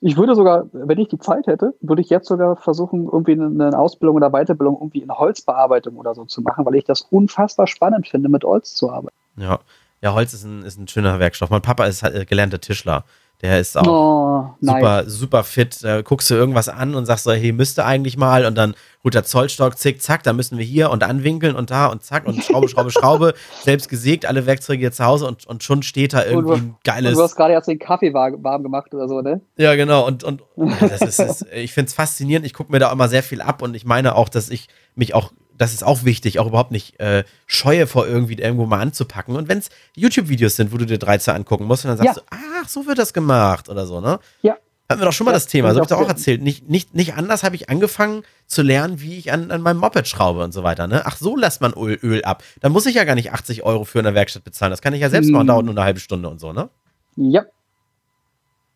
Ich 0.00 0.16
würde 0.16 0.36
sogar, 0.36 0.66
wenn 0.72 0.98
ich 1.00 1.08
die 1.08 1.18
Zeit 1.18 1.48
hätte, 1.48 1.74
würde 1.80 2.00
ich 2.00 2.08
jetzt 2.08 2.28
sogar 2.28 2.54
versuchen, 2.54 3.06
irgendwie 3.06 3.32
eine 3.32 3.76
Ausbildung 3.76 4.14
oder 4.14 4.30
Weiterbildung 4.30 4.76
irgendwie 4.76 5.00
in 5.00 5.10
Holzbearbeitung 5.10 5.96
oder 5.96 6.14
so 6.14 6.24
zu 6.24 6.42
machen, 6.42 6.64
weil 6.64 6.76
ich 6.76 6.84
das 6.84 7.00
unfassbar 7.10 7.66
spannend 7.66 8.06
finde, 8.06 8.28
mit 8.28 8.44
Holz 8.44 8.76
zu 8.76 8.92
arbeiten. 8.92 9.16
Ja, 9.36 9.58
ja 10.04 10.12
Holz 10.12 10.34
ist 10.34 10.44
ein, 10.44 10.62
ist 10.62 10.78
ein 10.78 10.86
schöner 10.86 11.18
Werkstoff. 11.18 11.48
Mein 11.48 11.62
Papa 11.62 11.86
ist 11.86 12.02
halt 12.02 12.28
gelernter 12.28 12.60
Tischler. 12.60 13.04
Der 13.40 13.58
ist 13.58 13.76
auch 13.76 13.86
oh, 13.86 14.54
super, 14.60 15.02
nice. 15.02 15.12
super 15.12 15.44
fit. 15.44 15.82
Da 15.82 16.02
guckst 16.02 16.30
du 16.30 16.34
irgendwas 16.34 16.68
an 16.68 16.94
und 16.94 17.04
sagst 17.06 17.24
so, 17.24 17.32
hey, 17.32 17.52
müsste 17.52 17.84
eigentlich 17.84 18.16
mal. 18.16 18.44
Und 18.44 18.56
dann 18.56 18.74
holt 19.02 19.14
der 19.14 19.24
Zollstock, 19.24 19.76
zick, 19.76 20.00
zack, 20.00 20.22
da 20.22 20.32
müssen 20.32 20.56
wir 20.56 20.64
hier 20.64 20.90
und 20.90 21.02
anwinkeln 21.02 21.56
und 21.56 21.70
da 21.70 21.86
und 21.86 22.02
zack 22.02 22.26
und 22.26 22.44
Schraube, 22.44 22.68
Schraube, 22.68 22.90
Schraube. 22.92 23.34
Selbst 23.62 23.88
gesägt, 23.88 24.26
alle 24.26 24.46
Werkzeuge 24.46 24.80
hier 24.80 24.92
zu 24.92 25.04
Hause 25.04 25.26
und, 25.26 25.46
und 25.46 25.62
schon 25.62 25.82
steht 25.82 26.12
da 26.12 26.24
irgendwie 26.24 26.54
ein 26.54 26.76
geiles. 26.84 27.12
Und 27.12 27.18
du 27.18 27.22
hast 27.22 27.36
gerade 27.36 27.54
erst 27.54 27.68
den 27.68 27.78
Kaffee 27.78 28.12
warm 28.12 28.62
gemacht 28.62 28.94
oder 28.94 29.08
so, 29.08 29.20
ne? 29.22 29.40
Ja, 29.56 29.74
genau. 29.74 30.06
Und, 30.06 30.22
und 30.22 30.42
das 30.80 31.00
ist, 31.00 31.18
ist 31.18 31.46
ich 31.52 31.72
finde 31.72 31.88
es 31.88 31.94
faszinierend. 31.94 32.46
Ich 32.46 32.54
gucke 32.54 32.70
mir 32.70 32.78
da 32.78 32.92
immer 32.92 33.08
sehr 33.08 33.22
viel 33.22 33.40
ab 33.40 33.62
und 33.62 33.74
ich 33.74 33.84
meine 33.86 34.16
auch, 34.16 34.28
dass 34.28 34.50
ich 34.50 34.68
mich 34.94 35.14
auch 35.14 35.32
das 35.56 35.72
ist 35.72 35.84
auch 35.84 36.04
wichtig, 36.04 36.38
auch 36.38 36.46
überhaupt 36.46 36.70
nicht 36.70 36.98
äh, 37.00 37.24
scheue 37.46 37.86
vor 37.86 38.06
irgendwie 38.06 38.34
irgendwo 38.34 38.66
mal 38.66 38.80
anzupacken. 38.80 39.36
Und 39.36 39.48
wenn 39.48 39.58
es 39.58 39.70
YouTube-Videos 39.94 40.56
sind, 40.56 40.72
wo 40.72 40.76
du 40.76 40.86
dir 40.86 40.98
13 40.98 41.34
angucken 41.34 41.64
musst, 41.64 41.84
und 41.84 41.90
dann 41.90 41.98
sagst 41.98 42.16
ja. 42.16 42.22
du, 42.22 42.26
ach, 42.30 42.68
so 42.68 42.86
wird 42.86 42.98
das 42.98 43.12
gemacht 43.12 43.68
oder 43.68 43.86
so, 43.86 44.00
ne? 44.00 44.18
Ja. 44.42 44.56
Hatten 44.88 45.00
wir 45.00 45.06
doch 45.06 45.12
schon 45.12 45.24
mal 45.24 45.30
ja, 45.30 45.36
das 45.36 45.46
Thema, 45.46 45.70
so 45.70 45.76
habe 45.76 45.84
ich 45.84 45.88
doch 45.88 46.00
auch 46.00 46.08
erzählt. 46.08 46.42
Nicht, 46.42 46.68
nicht, 46.68 46.94
nicht 46.94 47.14
anders 47.14 47.42
habe 47.42 47.56
ich 47.56 47.70
angefangen 47.70 48.22
zu 48.46 48.60
lernen, 48.60 49.00
wie 49.00 49.16
ich 49.16 49.32
an, 49.32 49.50
an 49.50 49.62
meinem 49.62 49.78
Moped 49.78 50.06
schraube 50.06 50.44
und 50.44 50.52
so 50.52 50.62
weiter. 50.62 50.86
Ne? 50.86 51.02
Ach, 51.06 51.16
so 51.16 51.36
lässt 51.36 51.62
man 51.62 51.72
Öl, 51.72 51.98
Öl 52.02 52.22
ab. 52.22 52.42
Dann 52.60 52.70
muss 52.70 52.84
ich 52.84 52.94
ja 52.94 53.04
gar 53.04 53.14
nicht 53.14 53.32
80 53.32 53.62
Euro 53.62 53.84
für 53.84 54.00
eine 54.00 54.14
Werkstatt 54.14 54.44
bezahlen. 54.44 54.70
Das 54.70 54.82
kann 54.82 54.92
ich 54.92 55.00
ja 55.00 55.08
selbst 55.08 55.30
machen, 55.30 55.46
dauert 55.46 55.64
nur 55.64 55.74
eine 55.74 55.84
halbe 55.84 56.00
Stunde 56.00 56.28
und 56.28 56.38
so, 56.38 56.52
ne? 56.52 56.68
Ja. 57.16 57.44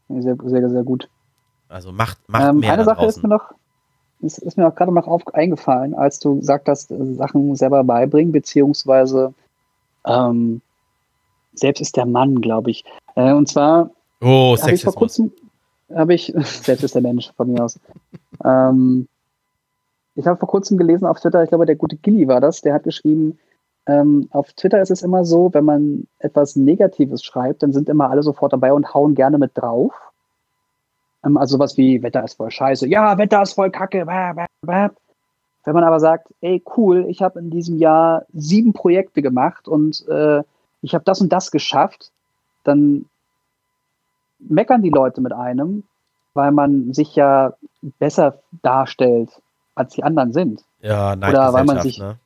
Sehr, 0.08 0.36
sehr, 0.42 0.70
sehr 0.70 0.82
gut. 0.82 1.10
Also 1.68 1.92
macht, 1.92 2.26
macht 2.26 2.44
ähm, 2.44 2.60
mehr 2.60 2.72
Eine 2.72 2.84
Sache 2.84 2.96
draußen. 2.96 3.08
ist 3.08 3.22
mir 3.22 3.28
noch, 3.28 3.52
ist, 4.20 4.38
ist 4.38 4.56
mir 4.56 4.66
auch 4.66 4.74
gerade 4.74 4.92
noch 4.92 5.06
auf, 5.06 5.22
eingefallen, 5.34 5.94
als 5.94 6.18
du 6.18 6.38
gesagt 6.38 6.68
hast, 6.68 6.90
äh, 6.90 7.14
Sachen 7.14 7.54
selber 7.56 7.84
beibringen, 7.84 8.32
beziehungsweise 8.32 9.32
ähm, 10.06 10.60
selbst 11.54 11.80
ist 11.80 11.96
der 11.96 12.06
Mann, 12.06 12.40
glaube 12.40 12.70
ich. 12.70 12.84
Äh, 13.14 13.32
und 13.32 13.48
zwar 13.48 13.90
oh, 14.20 14.56
habe 14.60 14.72
ich 14.72 14.82
vor 14.82 14.94
kurzem, 14.94 15.32
habe 15.94 16.14
ich, 16.14 16.32
selbst 16.44 16.82
ist 16.82 16.94
der 16.94 17.02
Mensch 17.02 17.32
von 17.36 17.52
mir 17.52 17.64
aus. 17.64 17.78
ähm, 18.44 19.08
ich 20.14 20.26
habe 20.26 20.38
vor 20.38 20.48
kurzem 20.48 20.78
gelesen 20.78 21.06
auf 21.06 21.20
Twitter, 21.20 21.42
ich 21.44 21.48
glaube, 21.48 21.66
der 21.66 21.76
gute 21.76 21.96
Gilly 21.96 22.26
war 22.26 22.40
das, 22.40 22.60
der 22.60 22.74
hat 22.74 22.82
geschrieben, 22.82 23.38
ähm, 23.86 24.28
auf 24.32 24.52
Twitter 24.52 24.82
ist 24.82 24.90
es 24.90 25.02
immer 25.02 25.24
so, 25.24 25.48
wenn 25.54 25.64
man 25.64 26.06
etwas 26.18 26.56
Negatives 26.56 27.24
schreibt, 27.24 27.62
dann 27.62 27.72
sind 27.72 27.88
immer 27.88 28.10
alle 28.10 28.22
sofort 28.22 28.52
dabei 28.52 28.72
und 28.72 28.92
hauen 28.92 29.14
gerne 29.14 29.38
mit 29.38 29.52
drauf. 29.54 29.94
Ähm, 31.24 31.36
also 31.36 31.56
sowas 31.56 31.76
wie, 31.76 32.02
Wetter 32.02 32.24
ist 32.24 32.34
voll 32.34 32.50
scheiße, 32.50 32.88
ja, 32.88 33.18
Wetter 33.18 33.42
ist 33.42 33.54
voll 33.54 33.70
kacke. 33.70 34.06
Wenn 34.06 35.74
man 35.74 35.84
aber 35.84 36.00
sagt, 36.00 36.28
ey, 36.40 36.62
cool, 36.76 37.06
ich 37.08 37.22
habe 37.22 37.38
in 37.38 37.50
diesem 37.50 37.78
Jahr 37.78 38.24
sieben 38.32 38.72
Projekte 38.72 39.22
gemacht 39.22 39.68
und 39.68 40.06
äh, 40.08 40.42
ich 40.82 40.94
habe 40.94 41.04
das 41.04 41.20
und 41.20 41.32
das 41.32 41.50
geschafft, 41.50 42.10
dann 42.64 43.06
meckern 44.38 44.82
die 44.82 44.90
Leute 44.90 45.20
mit 45.20 45.32
einem, 45.32 45.82
weil 46.34 46.52
man 46.52 46.92
sich 46.94 47.16
ja 47.16 47.54
besser 47.98 48.38
darstellt, 48.62 49.30
als 49.74 49.94
die 49.94 50.04
anderen 50.04 50.32
sind. 50.32 50.64
Ja, 50.80 51.16
nein, 51.16 51.30
Oder 51.32 51.52
weil 51.52 51.64
man 51.64 51.80
sich 51.80 51.98
ne? 51.98 52.16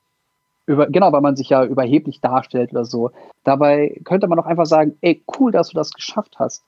über, 0.66 0.86
genau, 0.86 1.10
weil 1.12 1.22
man 1.22 1.36
sich 1.36 1.48
ja 1.48 1.64
überheblich 1.64 2.20
darstellt 2.20 2.72
oder 2.72 2.84
so. 2.84 3.10
Dabei 3.44 4.00
könnte 4.04 4.28
man 4.28 4.36
doch 4.36 4.46
einfach 4.46 4.66
sagen, 4.66 4.98
ey, 5.00 5.22
cool, 5.38 5.50
dass 5.50 5.70
du 5.70 5.74
das 5.74 5.92
geschafft 5.92 6.38
hast. 6.38 6.62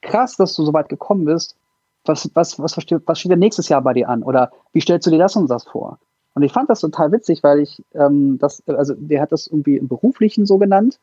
Krass, 0.00 0.36
dass 0.36 0.54
du 0.56 0.64
so 0.64 0.72
weit 0.72 0.88
gekommen 0.88 1.26
bist 1.26 1.56
was, 2.08 2.30
was, 2.34 2.58
was, 2.58 2.76
was 2.76 3.18
steht 3.18 3.32
denn 3.32 3.38
nächstes 3.38 3.68
Jahr 3.68 3.82
bei 3.82 3.92
dir 3.92 4.08
an? 4.08 4.22
Oder 4.22 4.50
wie 4.72 4.80
stellst 4.80 5.06
du 5.06 5.10
dir 5.10 5.18
das 5.18 5.36
und 5.36 5.50
das 5.50 5.64
vor? 5.64 5.98
Und 6.34 6.42
ich 6.42 6.52
fand 6.52 6.68
das 6.68 6.80
total 6.80 7.12
witzig, 7.12 7.42
weil 7.42 7.60
ich 7.60 7.82
ähm, 7.94 8.38
das, 8.38 8.62
also 8.68 8.94
der 8.96 9.22
hat 9.22 9.32
das 9.32 9.46
irgendwie 9.46 9.76
im 9.76 9.88
Beruflichen 9.88 10.44
so 10.44 10.58
genannt. 10.58 10.98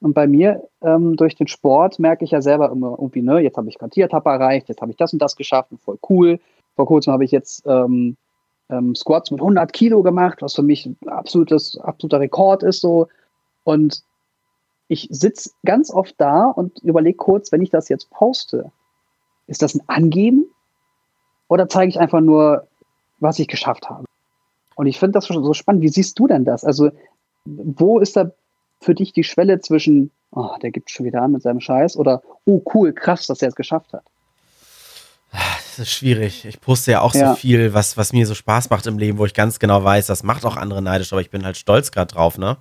Und 0.00 0.12
bei 0.12 0.26
mir 0.26 0.68
ähm, 0.82 1.16
durch 1.16 1.34
den 1.34 1.46
Sport 1.46 1.98
merke 1.98 2.24
ich 2.24 2.32
ja 2.32 2.42
selber 2.42 2.70
immer 2.70 2.90
irgendwie, 2.90 3.22
ne, 3.22 3.40
jetzt 3.40 3.56
habe 3.56 3.68
ich 3.68 3.78
Quartiertappe 3.78 4.28
erreicht, 4.28 4.68
jetzt 4.68 4.82
habe 4.82 4.90
ich 4.90 4.98
das 4.98 5.12
und 5.14 5.22
das 5.22 5.36
geschafft, 5.36 5.70
voll 5.82 5.98
cool. 6.10 6.38
Vor 6.74 6.86
kurzem 6.86 7.14
habe 7.14 7.24
ich 7.24 7.30
jetzt 7.30 7.64
ähm, 7.66 8.16
ähm, 8.68 8.94
Squats 8.94 9.30
mit 9.30 9.40
100 9.40 9.72
Kilo 9.72 10.02
gemacht, 10.02 10.42
was 10.42 10.54
für 10.54 10.62
mich 10.62 10.84
ein 10.86 11.08
absolutes, 11.08 11.78
absoluter 11.78 12.20
Rekord 12.20 12.62
ist 12.62 12.80
so. 12.80 13.08
Und 13.64 14.02
ich 14.88 15.08
sitze 15.10 15.50
ganz 15.64 15.90
oft 15.90 16.14
da 16.18 16.44
und 16.44 16.78
überlege 16.80 17.16
kurz, 17.16 17.50
wenn 17.50 17.62
ich 17.62 17.70
das 17.70 17.88
jetzt 17.88 18.10
poste, 18.10 18.70
ist 19.46 19.62
das 19.62 19.74
ein 19.74 19.82
Angeben 19.86 20.46
oder 21.48 21.68
zeige 21.68 21.88
ich 21.88 22.00
einfach 22.00 22.20
nur, 22.20 22.66
was 23.18 23.38
ich 23.38 23.48
geschafft 23.48 23.88
habe? 23.88 24.04
Und 24.74 24.86
ich 24.86 24.98
finde 24.98 25.12
das 25.12 25.26
schon 25.26 25.42
so 25.42 25.54
spannend. 25.54 25.82
Wie 25.82 25.88
siehst 25.88 26.18
du 26.18 26.26
denn 26.26 26.44
das? 26.44 26.64
Also, 26.64 26.90
wo 27.44 27.98
ist 27.98 28.16
da 28.16 28.30
für 28.80 28.94
dich 28.94 29.12
die 29.12 29.24
Schwelle 29.24 29.60
zwischen, 29.60 30.10
oh, 30.32 30.50
der 30.60 30.70
gibt 30.70 30.90
schon 30.90 31.06
wieder 31.06 31.22
an 31.22 31.32
mit 31.32 31.42
seinem 31.42 31.60
Scheiß 31.60 31.96
oder, 31.96 32.22
oh, 32.44 32.62
cool, 32.74 32.92
krass, 32.92 33.26
dass 33.26 33.40
er 33.40 33.48
es 33.48 33.54
geschafft 33.54 33.92
hat? 33.92 34.04
Das 35.32 35.78
ist 35.78 35.92
schwierig. 35.92 36.44
Ich 36.44 36.60
poste 36.60 36.92
ja 36.92 37.00
auch 37.00 37.14
ja. 37.14 37.30
so 37.30 37.36
viel, 37.36 37.74
was, 37.74 37.96
was 37.96 38.12
mir 38.12 38.26
so 38.26 38.34
Spaß 38.34 38.70
macht 38.70 38.86
im 38.86 38.98
Leben, 38.98 39.18
wo 39.18 39.26
ich 39.26 39.34
ganz 39.34 39.58
genau 39.58 39.82
weiß, 39.82 40.06
das 40.06 40.22
macht 40.22 40.44
auch 40.44 40.56
andere 40.56 40.82
neidisch, 40.82 41.12
aber 41.12 41.20
ich 41.20 41.30
bin 41.30 41.44
halt 41.44 41.56
stolz 41.56 41.90
gerade 41.90 42.12
drauf, 42.12 42.38
ne? 42.38 42.56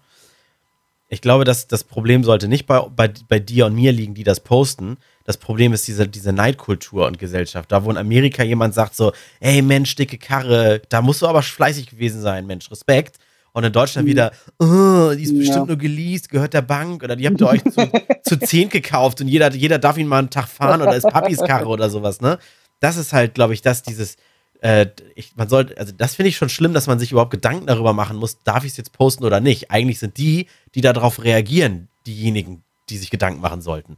Ich 1.07 1.21
glaube, 1.21 1.43
dass 1.43 1.67
das 1.67 1.83
Problem 1.83 2.23
sollte 2.23 2.47
nicht 2.47 2.65
bei, 2.65 2.79
bei, 2.79 3.11
bei 3.27 3.39
dir 3.39 3.67
und 3.67 3.75
mir 3.75 3.91
liegen, 3.91 4.15
die 4.15 4.23
das 4.23 4.39
posten. 4.39 4.97
Das 5.23 5.37
Problem 5.37 5.71
ist 5.73 5.87
diese, 5.87 6.07
diese 6.07 6.33
Neidkultur 6.33 7.05
und 7.05 7.19
Gesellschaft. 7.19 7.71
Da, 7.71 7.83
wo 7.83 7.91
in 7.91 7.97
Amerika 7.97 8.43
jemand 8.43 8.73
sagt 8.73 8.95
so, 8.95 9.11
ey 9.39 9.61
Mensch, 9.61 9.95
dicke 9.95 10.17
Karre, 10.17 10.81
da 10.89 11.01
musst 11.01 11.21
du 11.21 11.27
aber 11.27 11.43
fleißig 11.43 11.87
gewesen 11.87 12.21
sein, 12.21 12.47
Mensch, 12.47 12.71
Respekt. 12.71 13.17
Und 13.53 13.63
in 13.63 13.71
Deutschland 13.71 14.05
mhm. 14.05 14.11
wieder, 14.11 14.31
oh, 14.59 15.13
die 15.15 15.23
ist 15.23 15.37
bestimmt 15.37 15.55
ja. 15.55 15.65
nur 15.65 15.77
geleast, 15.77 16.29
gehört 16.29 16.53
der 16.53 16.61
Bank 16.61 17.03
oder 17.03 17.15
die 17.15 17.25
habt 17.25 17.39
ihr 17.39 17.47
euch 17.47 17.63
zu, 17.63 17.89
zu 18.23 18.37
zehn 18.37 18.67
gekauft 18.69 19.21
und 19.21 19.29
jeder, 19.29 19.53
jeder 19.53 19.79
darf 19.79 19.97
ihn 19.97 20.07
mal 20.07 20.19
einen 20.19 20.29
Tag 20.29 20.49
fahren 20.49 20.81
oder 20.81 20.95
ist 20.95 21.07
Papis 21.07 21.39
Karre 21.39 21.67
oder 21.67 21.89
sowas, 21.89 22.19
ne? 22.19 22.37
Das 22.81 22.97
ist 22.97 23.13
halt, 23.13 23.33
glaube 23.33 23.53
ich, 23.53 23.61
das, 23.61 23.81
dieses, 23.81 24.17
äh, 24.65 24.89
ich, 25.13 25.35
man 25.35 25.47
sollte, 25.47 25.77
also 25.77 25.93
das 25.95 26.15
finde 26.15 26.29
ich 26.29 26.37
schon 26.37 26.49
schlimm, 26.49 26.73
dass 26.73 26.87
man 26.87 26.97
sich 26.97 27.11
überhaupt 27.11 27.29
Gedanken 27.29 27.67
darüber 27.67 27.93
machen 27.93 28.17
muss, 28.17 28.41
darf 28.41 28.63
ich 28.65 28.71
es 28.71 28.77
jetzt 28.77 28.93
posten 28.93 29.23
oder 29.23 29.39
nicht. 29.39 29.69
Eigentlich 29.69 29.99
sind 29.99 30.17
die, 30.17 30.47
die 30.73 30.81
darauf 30.81 31.23
reagieren, 31.23 31.87
diejenigen, 32.07 32.63
die 32.89 32.97
sich 32.97 33.11
Gedanken 33.11 33.41
machen 33.41 33.61
sollten. 33.61 33.97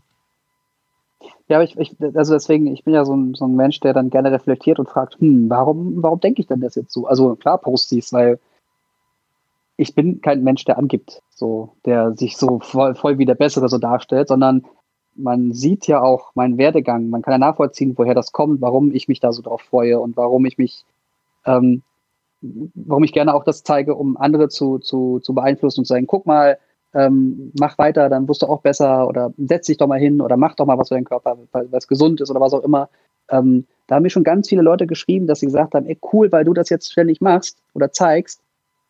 Ja, 1.47 1.55
aber 1.55 1.63
ich, 1.63 1.77
ich, 1.77 1.95
also 2.15 2.33
deswegen, 2.33 2.67
ich 2.67 2.83
bin 2.83 2.93
ja 2.93 3.05
so 3.05 3.15
ein, 3.15 3.33
so 3.33 3.45
ein 3.45 3.55
Mensch, 3.55 3.79
der 3.79 3.93
dann 3.93 4.09
gerne 4.09 4.29
reflektiert 4.29 4.77
und 4.77 4.89
fragt, 4.89 5.17
hm, 5.21 5.49
warum, 5.49 6.03
warum 6.03 6.19
denke 6.19 6.41
ich 6.41 6.47
denn 6.47 6.59
das 6.59 6.75
jetzt 6.75 6.91
so? 6.91 7.07
Also 7.07 7.37
klar 7.37 7.59
poste 7.59 7.95
ich 7.97 8.03
es, 8.03 8.11
weil 8.11 8.37
ich 9.77 9.95
bin 9.95 10.19
kein 10.19 10.43
Mensch, 10.43 10.65
der 10.65 10.77
angibt, 10.77 11.21
so, 11.29 11.77
der 11.85 12.17
sich 12.17 12.35
so 12.35 12.59
voll, 12.59 12.93
voll 12.95 13.17
wie 13.19 13.25
der 13.25 13.35
Bessere 13.35 13.69
so 13.69 13.77
darstellt, 13.77 14.27
sondern 14.27 14.65
man 15.17 15.53
sieht 15.53 15.87
ja 15.87 16.01
auch 16.01 16.35
meinen 16.35 16.57
Werdegang. 16.57 17.09
Man 17.09 17.21
kann 17.21 17.33
ja 17.33 17.37
nachvollziehen, 17.37 17.93
woher 17.97 18.13
das 18.13 18.31
kommt, 18.31 18.61
warum 18.61 18.91
ich 18.91 19.07
mich 19.07 19.19
da 19.19 19.31
so 19.31 19.41
drauf 19.41 19.61
freue 19.61 19.99
und 19.99 20.17
warum 20.17 20.45
ich 20.45 20.57
mich, 20.57 20.85
ähm, 21.45 21.81
warum 22.41 23.03
ich 23.03 23.13
gerne 23.13 23.33
auch 23.33 23.43
das 23.43 23.63
zeige, 23.63 23.95
um 23.95 24.17
andere 24.17 24.49
zu, 24.49 24.79
zu, 24.79 25.19
zu 25.19 25.33
beeinflussen 25.33 25.81
und 25.81 25.85
zu 25.85 25.93
sagen, 25.93 26.07
guck 26.07 26.25
mal, 26.25 26.57
ähm, 26.93 27.51
mach 27.59 27.77
weiter, 27.77 28.09
dann 28.09 28.27
wirst 28.27 28.41
du 28.41 28.47
auch 28.47 28.61
besser 28.61 29.07
oder 29.07 29.33
setz 29.37 29.67
dich 29.67 29.77
doch 29.77 29.87
mal 29.87 29.99
hin 29.99 30.21
oder 30.21 30.37
mach 30.37 30.55
doch 30.55 30.65
mal 30.65 30.77
was 30.77 30.87
für 30.87 30.95
deinen 30.95 31.05
Körper, 31.05 31.37
weil 31.51 31.67
es 31.71 31.87
gesund 31.87 32.21
ist 32.21 32.29
oder 32.29 32.39
was 32.39 32.53
auch 32.53 32.63
immer. 32.63 32.89
Ähm, 33.29 33.65
da 33.87 33.95
haben 33.95 34.03
mir 34.03 34.09
schon 34.09 34.23
ganz 34.23 34.49
viele 34.49 34.61
Leute 34.61 34.87
geschrieben, 34.87 35.27
dass 35.27 35.39
sie 35.39 35.47
gesagt 35.47 35.73
haben, 35.73 35.85
ey 35.85 35.97
cool, 36.13 36.31
weil 36.31 36.45
du 36.45 36.53
das 36.53 36.69
jetzt 36.69 36.91
ständig 36.91 37.21
machst 37.21 37.57
oder 37.73 37.91
zeigst, 37.91 38.41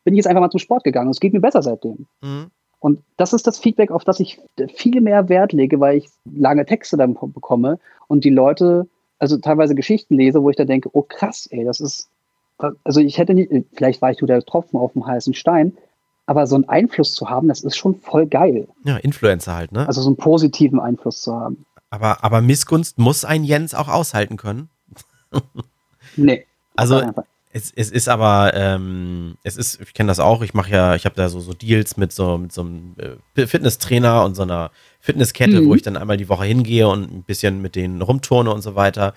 bin 0.04 0.14
ich 0.14 0.20
jetzt 0.20 0.28
einfach 0.28 0.42
mal 0.42 0.50
zum 0.50 0.60
Sport 0.60 0.84
gegangen. 0.84 1.10
Es 1.10 1.20
geht 1.20 1.34
mir 1.34 1.42
besser 1.42 1.62
seitdem. 1.62 2.08
Mhm. 2.22 2.52
Und 2.80 3.02
das 3.18 3.34
ist 3.34 3.48
das 3.48 3.60
Feedback, 3.60 3.92
auf 3.92 4.04
das 4.04 4.20
ich 4.20 4.40
viel 4.76 5.02
mehr 5.02 5.30
Wert 5.30 5.52
lege, 5.52 5.80
weil 5.80 5.98
ich 5.98 6.10
lange 6.26 6.66
Texte 6.66 6.98
dann 6.98 7.16
bekomme 7.16 7.80
und 8.08 8.24
die 8.24 8.30
Leute, 8.30 8.88
also 9.20 9.38
teilweise 9.38 9.74
Geschichten 9.74 10.16
lese, 10.16 10.44
wo 10.44 10.50
ich 10.50 10.56
da 10.56 10.66
denke, 10.66 10.90
oh 10.94 11.02
krass, 11.02 11.48
ey, 11.50 11.66
das 11.66 11.80
ist, 11.80 12.10
also 12.84 13.00
ich 13.00 13.18
hätte 13.18 13.34
nicht, 13.34 13.52
vielleicht 13.74 14.02
war 14.02 14.12
ich 14.12 14.22
nur 14.22 14.28
der 14.28 14.44
Tropfen 14.44 14.80
auf 14.80 14.94
dem 14.94 15.06
heißen 15.06 15.34
Stein, 15.34 15.76
aber 16.28 16.46
so 16.46 16.56
einen 16.56 16.70
Einfluss 16.70 17.14
zu 17.14 17.30
haben, 17.30 17.48
das 17.48 17.62
ist 17.62 17.78
schon 17.78 17.96
voll 17.96 18.28
geil. 18.28 18.68
Ja, 18.84 18.98
Influencer 18.98 19.56
halt, 19.56 19.72
ne? 19.72 19.88
Also 19.88 20.02
so 20.02 20.10
einen 20.10 20.18
positiven 20.18 20.80
Einfluss 20.80 21.22
zu 21.22 21.34
haben. 21.34 21.66
Aber, 21.90 22.24
aber 22.24 22.42
Missgunst 22.42 23.00
muss 23.00 23.26
ein 23.26 23.44
Jens 23.44 23.74
auch 23.74 23.88
aushalten 23.88 24.38
können. 24.38 24.70
nee. 26.16 26.46
Also 26.76 27.02
es, 27.58 27.72
es 27.76 27.92
ist 27.92 28.08
aber, 28.08 28.54
ähm, 28.54 29.38
es 29.44 29.58
ist, 29.58 29.82
ich 29.82 29.94
kenne 29.94 30.08
das 30.08 30.20
auch, 30.20 30.42
ich 30.42 30.54
mache 30.54 30.72
ja, 30.72 30.96
ich 30.96 31.06
habe 31.06 31.16
da 31.16 31.28
so, 31.28 31.40
so 31.40 31.54
Deals 31.54 31.98
mit 31.98 32.12
so, 32.12 32.38
mit 32.38 32.52
so 32.52 32.62
einem 32.62 32.96
äh, 33.36 33.48
Fitnesstrainer 33.48 34.24
und 34.24 34.36
so 34.36 34.44
einer 34.44 34.72
Fitnesskette, 35.00 35.62
mhm. 35.62 35.68
wo 35.68 35.76
ich 35.76 35.82
dann 35.82 35.98
einmal 35.98 36.18
die 36.18 36.30
Woche 36.30 36.46
hingehe 36.46 36.88
und 36.88 37.12
ein 37.12 37.24
bisschen 37.24 37.62
mit 37.62 37.76
denen 37.76 38.02
rumturne 38.02 38.52
und 38.52 38.62
so 38.62 38.76
weiter. 38.76 39.14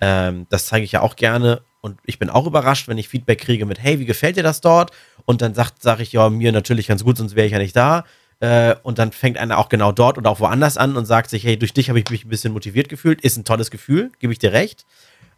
Ähm, 0.00 0.46
das 0.48 0.66
zeige 0.66 0.84
ich 0.84 0.92
ja 0.92 1.02
auch 1.02 1.16
gerne 1.16 1.62
und 1.82 1.98
ich 2.06 2.18
bin 2.18 2.30
auch 2.30 2.46
überrascht, 2.46 2.88
wenn 2.88 2.98
ich 2.98 3.08
Feedback 3.08 3.40
kriege 3.40 3.66
mit, 3.66 3.82
hey, 3.82 3.98
wie 3.98 4.06
gefällt 4.06 4.36
dir 4.36 4.42
das 4.42 4.60
dort? 4.60 4.92
Und 5.24 5.42
dann 5.42 5.54
sagt, 5.54 5.82
sage 5.82 6.02
ich, 6.02 6.12
ja, 6.12 6.30
mir 6.30 6.52
natürlich 6.52 6.86
ganz 6.86 7.04
gut, 7.04 7.18
sonst 7.18 7.36
wäre 7.36 7.46
ich 7.46 7.52
ja 7.52 7.58
nicht 7.58 7.76
da. 7.76 8.04
Äh, 8.40 8.76
und 8.82 8.98
dann 8.98 9.12
fängt 9.12 9.36
einer 9.36 9.58
auch 9.58 9.68
genau 9.68 9.92
dort 9.92 10.18
oder 10.18 10.30
auch 10.30 10.40
woanders 10.40 10.76
an 10.76 10.96
und 10.96 11.06
sagt 11.06 11.30
sich, 11.30 11.44
hey, 11.44 11.56
durch 11.56 11.72
dich 11.72 11.88
habe 11.88 11.98
ich 11.98 12.08
mich 12.08 12.24
ein 12.24 12.28
bisschen 12.28 12.52
motiviert 12.52 12.88
gefühlt. 12.88 13.20
Ist 13.20 13.36
ein 13.36 13.44
tolles 13.44 13.70
Gefühl, 13.70 14.10
gebe 14.18 14.32
ich 14.32 14.38
dir 14.38 14.52
recht. 14.52 14.86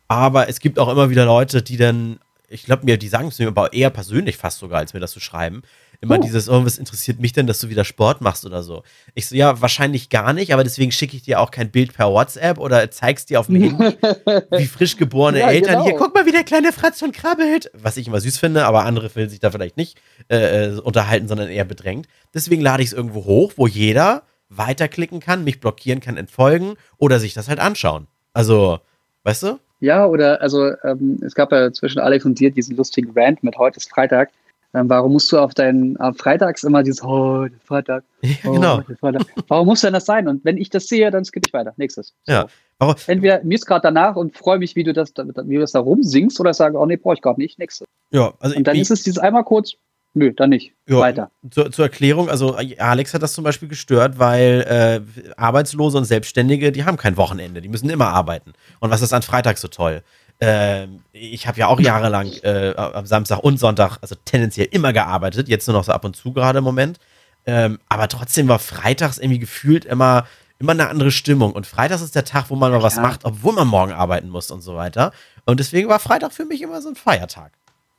Aber 0.09 0.49
es 0.49 0.61
gibt 0.61 0.79
auch 0.79 0.89
immer 0.89 1.11
wieder 1.11 1.25
Leute, 1.25 1.63
die 1.63 1.77
dann 1.77 2.19
ich 2.49 2.65
glaube 2.65 2.85
mir, 2.85 2.99
die 2.99 3.09
sagen 3.09 3.29
es 3.29 3.39
mir 3.39 3.49
aber 3.49 3.73
eher 3.73 3.91
persönlich 3.91 4.37
fast 4.37 4.59
sogar, 4.59 4.81
als 4.81 4.95
mir 4.95 5.01
das 5.01 5.13
zu 5.13 5.21
schreiben. 5.21 5.63
Immer 6.01 6.19
oh. 6.19 6.23
dieses, 6.23 6.49
oh, 6.49 6.65
was 6.65 6.77
interessiert 6.77 7.19
mich 7.21 7.33
denn, 7.33 7.47
dass 7.47 7.61
du 7.61 7.71
wieder 7.71 7.85
Sport 7.85 8.21
machst 8.21 8.45
oder 8.45 8.63
so. 8.63 8.83
Ich 9.15 9.29
so, 9.29 9.35
ja, 9.35 9.61
wahrscheinlich 9.63 10.11
gar 10.11 10.33
nicht, 10.35 10.53
aber 10.53 10.63
deswegen 10.63 10.93
schicke 10.93 11.17
ich 11.17 11.23
dir 11.23 11.41
auch 11.41 11.51
kein 11.51 11.71
Bild 11.71 11.95
per 11.95 12.11
WhatsApp 12.11 12.59
oder 12.59 12.91
zeig's 12.91 13.25
dir 13.25 13.41
auf 13.41 13.47
dem 13.47 13.57
Handy, 13.57 13.97
wie 14.51 14.67
frisch 14.67 14.97
geborene 14.97 15.41
ja, 15.41 15.51
Eltern. 15.51 15.73
Genau. 15.73 15.85
Hier, 15.85 15.95
guck 15.97 16.15
mal, 16.15 16.27
wie 16.27 16.33
der 16.33 16.45
kleine 16.45 16.73
Fratz 16.73 16.99
schon 16.99 17.13
krabbelt. 17.13 17.71
Was 17.73 17.97
ich 17.97 18.07
immer 18.07 18.21
süß 18.21 18.39
finde, 18.39 18.67
aber 18.67 18.85
andere 18.85 19.15
will 19.15 19.31
sich 19.31 19.41
da 19.41 19.51
vielleicht 19.51 19.77
nicht 19.77 19.99
äh, 20.29 20.67
äh 20.67 20.81
unterhalten, 20.81 21.29
sondern 21.29 21.49
eher 21.49 21.65
bedrängt. 21.65 22.07
Deswegen 22.35 22.61
lade 22.61 22.83
ich 22.83 22.91
es 22.91 22.93
irgendwo 22.93 23.25
hoch, 23.25 23.55
wo 23.57 23.67
jeder 23.67 24.25
weiterklicken 24.51 25.21
kann, 25.21 25.45
mich 25.45 25.61
blockieren 25.61 26.01
kann, 26.01 26.17
entfolgen 26.17 26.75
oder 26.99 27.19
sich 27.19 27.35
das 27.35 27.49
halt 27.49 27.61
anschauen. 27.61 28.07
Also, 28.33 28.81
weißt 29.23 29.45
du? 29.45 29.59
Ja, 29.85 30.07
oder 30.07 30.41
also 30.41 30.73
ähm, 30.83 31.19
es 31.21 31.35
gab 31.35 31.53
ja 31.53 31.71
zwischen 31.71 31.99
Alex 31.99 32.25
und 32.25 32.41
dir 32.41 32.51
diesen 32.51 32.75
lustigen 32.75 33.13
Rant 33.15 33.45
mit 33.45 33.59
heute 33.59 33.77
ist 33.77 33.91
Freitag. 33.91 34.31
Ähm, 34.73 34.89
warum 34.89 35.13
musst 35.13 35.31
du 35.31 35.39
auf 35.39 35.53
deinen 35.53 35.99
auf 35.99 36.17
Freitags 36.17 36.65
immer 36.65 36.83
dieses 36.83 37.03
oh, 37.03 37.47
Freitag, 37.63 38.03
oh, 38.23 38.27
ja, 38.27 38.51
genau. 38.51 38.81
Freitag. 38.99 39.27
Warum 39.47 39.67
muss 39.67 39.83
denn 39.83 39.93
das 39.93 40.07
sein? 40.07 40.27
Und 40.27 40.43
wenn 40.43 40.57
ich 40.57 40.71
das 40.71 40.87
sehe, 40.87 41.11
dann 41.11 41.27
skippe 41.27 41.49
ich 41.49 41.53
weiter. 41.53 41.75
Nächstes. 41.77 42.15
So. 42.25 42.33
Ja. 42.33 42.47
Aber 42.79 42.97
Entweder 43.07 43.45
mir 43.45 43.57
ist 43.57 43.67
gerade 43.67 43.83
danach 43.83 44.17
und 44.17 44.35
freue 44.35 44.59
mich, 44.59 44.75
wie 44.75 44.85
du 44.85 44.95
das, 44.95 45.13
wie 45.17 45.55
du 45.55 45.61
das 45.61 45.73
da 45.73 45.81
rumsingst, 45.81 46.41
oder 46.41 46.53
ich 46.53 46.57
sage, 46.57 46.79
oh 46.79 46.87
nee, 46.87 46.97
brauche 46.97 47.15
ich 47.15 47.21
gerade 47.21 47.39
nicht. 47.39 47.59
Nächstes. 47.59 47.87
Ja, 48.11 48.33
also 48.41 48.57
und 48.57 48.67
dann 48.67 48.77
ist 48.77 48.91
es 48.91 49.03
dieses 49.03 49.19
einmal 49.19 49.45
kurz, 49.45 49.75
Nö, 50.15 50.33
dann 50.33 50.51
nicht. 50.51 50.73
Ja, 50.87 51.01
Weiter. 51.01 51.31
Zur, 51.51 51.73
zur, 51.73 51.87
Erklärung, 51.87 52.31
also 52.31 52.57
Alex 52.79 53.15
hat 53.15 53.23
das 53.23 53.33
zum 53.33 53.43
Beispiel 53.43 53.69
gestört, 53.69 54.19
weil 54.19 54.65
äh, 55.27 55.33
Arbeitslose 55.37 55.99
und 55.99 56.05
Selbstständige, 56.05 56.71
die 56.71 56.85
haben 56.85 56.97
kein 56.97 57.17
Wochenende, 57.17 57.61
die 57.61 57.69
müssen 57.69 57.91
immer 57.91 58.09
arbeiten. 58.09 58.53
Und 58.79 58.91
was 58.91 59.03
ist 59.03 59.13
an 59.13 59.23
Freitag 59.23 59.59
so 59.59 59.67
toll? 59.67 60.03
Äh, 60.41 60.87
ich 61.13 61.49
habe 61.49 61.59
ja 61.59 61.67
auch 61.67 61.81
jahrelang 61.81 62.31
äh, 62.43 62.75
am 62.77 63.07
Samstag 63.07 63.41
und 63.41 63.59
Sonntag, 63.59 63.99
also 64.03 64.15
tendenziell 64.25 64.69
immer 64.71 64.93
gearbeitet, 64.93 65.49
jetzt 65.49 65.67
nur 65.67 65.77
noch 65.77 65.85
so 65.85 65.93
ab 65.93 66.05
und 66.05 66.15
zu 66.15 66.33
gerade 66.33 66.59
im 66.59 66.65
Moment. 66.65 67.01
Ähm, 67.45 67.81
aber 67.89 68.07
trotzdem 68.07 68.47
war 68.47 68.61
freitags 68.61 69.19
irgendwie 69.19 69.41
gefühlt 69.41 69.85
immer, 69.85 70.27
immer 70.61 70.73
eine 70.73 70.89
andere 70.89 71.11
Stimmung. 71.11 71.53
Und 71.53 71.67
freitags 71.67 72.03
ist 72.03 72.15
der 72.15 72.25
Tag, 72.25 72.51
wo 72.51 72.57
man 72.57 72.71
mal 72.71 72.83
was 72.83 72.97
macht, 72.97 73.25
obwohl 73.25 73.53
man 73.53 73.67
morgen 73.67 73.93
arbeiten 73.93 74.29
muss 74.29 74.53
und 74.53 74.61
so 74.61 74.77
weiter. 74.77 75.13
Und 75.45 75.59
deswegen 75.59 75.89
war 75.89 75.99
Freitag 75.99 76.33
für 76.33 76.45
mich 76.45 76.63
immer 76.63 76.81
so 76.81 76.89
ein 76.89 76.95
Feiertag. 76.95 77.53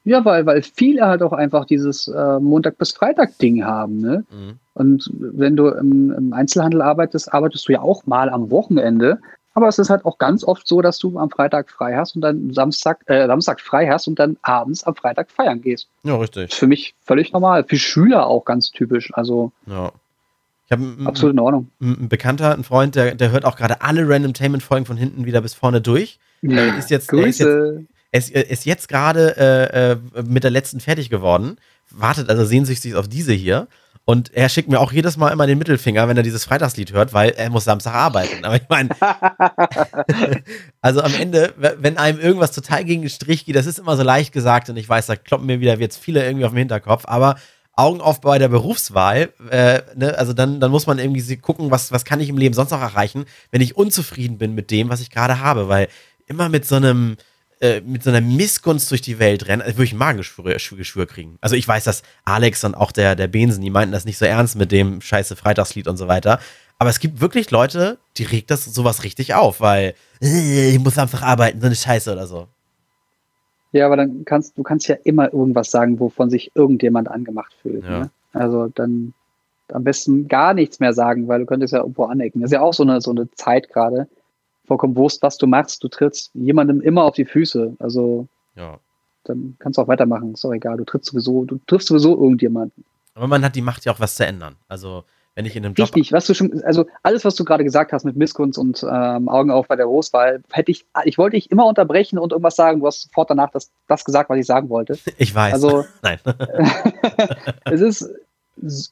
Ja, 0.06 0.24
weil, 0.24 0.46
weil 0.46 0.62
viele 0.62 1.06
halt 1.06 1.24
auch 1.24 1.34
einfach 1.34 1.65
dieses 1.65 2.08
äh, 2.08 2.39
Montag- 2.39 2.78
bis 2.78 2.91
Freitag-Ding 2.94 3.65
haben. 3.65 3.98
Ne? 3.98 4.24
Mhm. 4.30 4.60
Und 4.76 5.12
wenn 5.18 5.56
du 5.56 5.68
im, 5.70 6.12
im, 6.12 6.32
Einzelhandel 6.32 6.84
arbeitest, 6.84 7.34
arbeitest 7.34 7.68
du 7.68 7.74
ja 7.74 7.82
auch 7.82 8.06
mal 8.06 8.30
am 8.30 8.52
Wochenende. 8.52 9.20
Aber 9.56 9.68
es 9.68 9.80
ist 9.80 9.89
halt 9.89 10.06
auch 10.06 10.18
ganz 10.20 10.44
oft 10.44 10.68
so, 10.68 10.82
dass 10.82 11.00
du 11.00 11.18
am 11.18 11.32
Freitag 11.32 11.72
frei 11.72 11.95
hast 11.95 12.16
und 12.16 12.22
dann 12.22 12.53
Samstag, 12.53 12.99
äh, 13.08 13.26
Samstag 13.26 13.62
frei 13.62 13.88
hast 13.88 14.08
und 14.08 14.20
dann 14.20 14.38
abends 14.43 14.84
am 14.84 14.95
Freitag 14.95 15.32
feiern 15.32 15.62
gehst. 15.62 15.88
Ja, 16.03 16.18
richtig. 16.18 16.49
Das 16.49 16.53
ist 16.53 16.60
für 16.60 16.68
mich 16.68 16.93
völlig 17.03 17.34
normal. 17.34 17.64
Für 17.64 17.78
Schüler 17.78 18.28
auch 18.28 18.45
ganz 18.45 18.70
typisch. 18.70 19.12
Also 19.16 19.51
ja. 19.66 19.91
Ich 20.68 20.72
habe 20.72 20.84
absolut 21.06 21.34
in 21.34 21.39
Ordnung. 21.39 21.70
Ein 21.80 22.10
Bekannter, 22.10 22.53
ein 22.53 22.64
Freund, 22.64 22.95
der, 22.95 23.14
der 23.14 23.32
hört 23.32 23.45
auch 23.45 23.56
gerade 23.56 23.82
alle 23.82 24.10
Randomtainment-Folgen 24.10 24.86
von 24.86 24.97
hinten 24.97 25.26
wieder 25.26 25.41
bis 25.41 25.53
vorne 25.53 25.80
durch. 25.80 26.20
Ja, 26.41 26.76
ist 26.76 26.89
jetzt, 26.89 27.08
Grüße. 27.08 27.28
Ist 27.28 27.39
jetzt, 27.39 27.95
es 28.16 28.30
ist 28.30 28.66
jetzt 28.66 28.88
gerade 28.88 29.36
äh, 29.38 29.91
äh, 29.91 30.24
mit 30.24 30.45
der 30.45 30.51
letzten 30.51 30.80
fertig 30.80 31.09
geworden. 31.09 31.57
Wartet 31.89 32.30
also 32.30 32.45
sehnsüchtig 32.45 32.95
auf 32.95 33.09
diese 33.09 33.34
hier. 33.34 33.68
Und 34.05 34.34
er 34.34 34.49
schickt 34.49 34.70
mir 34.70 34.80
auch 34.80 34.91
jedes 34.91 35.18
Mal 35.18 35.32
immer 35.32 35.47
den 35.47 35.57
Mittelfinger, 35.57 36.07
wenn 36.07 36.16
er 36.16 36.24
dieses 36.24 36.45
Freitagslied 36.45 36.93
hört, 36.93 37.11
weil 37.11 37.32
er 37.32 37.49
muss 37.49 37.66
Samstag 37.66 37.93
arbeiten. 37.93 38.45
Aber 38.45 38.55
ich 38.55 38.70
meine, 38.70 38.89
also 40.82 41.01
am 41.01 41.13
Ende, 41.16 41.53
wenn 41.57 41.97
einem 41.97 42.20
irgendwas 42.20 42.51
total 42.51 42.86
gegen 42.86 43.01
den 43.01 43.09
Strich 43.09 43.45
geht, 43.45 43.55
das 43.55 43.66
ist 43.66 43.80
immer 43.80 43.97
so 43.97 44.03
leicht 44.03 44.32
gesagt 44.32 44.70
und 44.70 44.78
ich 44.78 44.88
weiß, 44.88 45.07
da 45.07 45.16
kloppen 45.16 45.47
mir 45.47 45.59
wieder 45.59 45.78
jetzt 45.80 45.97
viele 45.97 46.24
irgendwie 46.24 46.45
auf 46.45 46.51
den 46.51 46.59
Hinterkopf, 46.59 47.05
aber 47.07 47.36
Augen 47.74 47.99
auf 47.99 48.22
bei 48.22 48.38
der 48.38 48.47
Berufswahl. 48.47 49.34
Äh, 49.49 49.82
ne? 49.95 50.18
Also 50.18 50.34
dann, 50.34 50.59
dann 50.59 50.72
muss 50.72 50.88
man 50.88 50.99
irgendwie 50.99 51.38
gucken, 51.38 51.72
was, 51.72 51.91
was 51.91 52.05
kann 52.05 52.22
ich 52.22 52.30
im 52.30 52.38
Leben 52.38 52.53
sonst 52.53 52.72
noch 52.72 52.82
erreichen, 52.82 53.26
wenn 53.51 53.61
ich 53.61 53.76
unzufrieden 53.76 54.38
bin 54.38 54.55
mit 54.55 54.72
dem, 54.72 54.88
was 54.89 55.01
ich 55.01 55.09
gerade 55.09 55.41
habe. 55.41 55.68
Weil 55.68 55.89
immer 56.28 56.47
mit 56.47 56.66
so 56.66 56.76
einem, 56.76 57.18
äh, 57.62 57.82
mit 57.82 58.03
so 58.03 58.10
einer 58.10 58.22
Missgunst 58.22 58.91
durch 58.91 59.01
die 59.01 59.20
Welt 59.20 59.47
rennen, 59.47 59.62
also 59.62 59.76
würde 59.76 59.86
ich 59.86 59.93
ein 59.93 59.97
Magengeschwür 59.97 61.06
kriegen. 61.06 61.38
Also 61.41 61.56
ich 61.56 61.68
weiß, 61.68 61.84
dass 61.84 62.03
Alex 62.26 62.64
und 62.64 62.76
auch 62.76 62.91
der, 62.91 63.16
der 63.16 63.28
Bensen, 63.28 63.62
die 63.62 63.70
meinten 63.70 63.91
das 63.93 64.06
nicht 64.06 64.18
so 64.18 64.26
ernst 64.26 64.56
mit 64.56 64.72
dem 64.72 65.01
scheiße 65.01 65.36
Freitagslied 65.36 65.88
und 65.88 65.97
so 65.97 66.08
weiter. 66.08 66.39
Aber 66.78 66.89
es 66.89 66.99
gibt 66.99 67.22
wirklich 67.22 67.51
Leute, 67.51 67.97
die 68.18 68.24
regt 68.24 68.51
das 68.51 68.66
sowas 68.66 69.03
richtig 69.03 69.34
auf, 69.34 69.62
weil 69.62 69.93
äh, 70.22 70.72
ich 70.72 70.80
muss 70.80 70.97
einfach 70.97 71.22
arbeiten, 71.22 71.62
so 71.62 71.68
eine 71.68 71.76
Scheiße 71.76 72.12
oder 72.12 72.28
so. 72.28 72.47
Ja, 73.72 73.86
aber 73.86 73.97
dann 73.97 74.24
kannst 74.26 74.58
du 74.58 74.64
kannst 74.64 74.88
ja 74.88 74.95
immer 75.03 75.34
irgendwas 75.34 75.70
sagen, 75.72 75.99
wovon 75.99 76.30
sich 76.30 76.51
irgendjemand 76.56 77.10
angemacht 77.10 77.53
fühlt. 77.62 77.84
Ja. 77.84 77.99
Ne? 77.99 78.10
Also 78.34 78.68
dann 78.68 79.14
am 79.74 79.84
besten 79.84 80.28
gar 80.28 80.53
nichts 80.53 80.80
mehr 80.80 80.93
sagen, 80.93 81.28
weil 81.28 81.39
du 81.39 81.45
könntest 81.45 81.74
ja 81.74 81.80
irgendwo 81.80 82.03
anecken. 82.06 82.41
Das 82.41 82.49
ist 82.49 82.53
ja 82.53 82.62
auch 82.62 82.74
so 82.74 82.84
eine, 82.84 83.01
so 83.01 83.12
eine 83.12 83.30
Zeit 83.32 83.70
gerade. 83.70 84.08
Vollkommen 84.66 84.95
Wurst, 84.95 85.22
was 85.22 85.38
du 85.38 85.47
machst. 85.47 85.84
Du 85.84 85.88
trittst 85.88 86.32
jemandem 86.34 86.82
immer 86.82 87.03
auf 87.03 87.16
die 87.16 87.26
Füße. 87.26 87.76
Also 87.80 88.28
ja. 88.55 88.80
dann 89.24 89.55
kannst 89.59 89.78
du 89.78 89.82
auch 89.82 89.88
weitermachen. 89.88 90.34
Ist 90.34 90.43
doch 90.43 90.53
egal. 90.53 90.78
Du 90.78 90.86
trittst 90.86 91.11
sowieso, 91.11 91.45
du 91.45 91.59
triffst 91.68 91.88
sowieso 91.88 92.16
irgendjemanden. 92.16 92.84
Aber 93.13 93.28
man 93.28 93.43
hat 93.43 93.55
die 93.55 93.61
Macht 93.61 93.86
ja 93.86 93.93
auch 93.93 93.99
was 93.99 94.16
zu 94.16 94.26
ändern. 94.26 94.55
Also 94.68 95.03
wenn 95.36 95.45
ich 95.45 95.55
in 95.55 95.66
einem 95.66 95.74
Job. 95.74 95.88
Richtig, 95.88 96.13
was 96.13 96.28
du 96.28 96.34
schon, 96.34 96.63
also 96.63 96.86
alles, 97.03 97.26
was 97.26 97.36
du 97.36 97.43
gerade 97.43 97.66
gesagt 97.66 97.91
hast 97.91 98.05
mit 98.05 98.16
Missgunst 98.16 98.57
und 98.57 98.84
ähm, 98.89 99.28
Augen 99.28 99.51
auf 99.51 99.68
bei 99.68 99.76
der 99.76 99.86
Roswahl, 99.86 100.41
hätte 100.49 100.72
ich, 100.72 100.86
ich 101.03 101.18
wollte 101.18 101.36
dich 101.36 101.51
immer 101.51 101.66
unterbrechen 101.66 102.18
und 102.18 102.32
irgendwas 102.32 102.55
sagen. 102.55 102.80
Du 102.80 102.88
hast 102.88 103.01
sofort 103.01 103.30
danach 103.30 103.51
das, 103.51 103.70
das 103.88 104.05
gesagt, 104.05 104.30
was 104.30 104.39
ich 104.39 104.45
sagen 104.45 104.70
wollte. 104.70 104.97
Ich 105.18 105.36
weiß. 105.36 105.53
Also, 105.53 105.86
nein. 106.01 106.20
es 107.66 107.82
ist, 107.82 108.09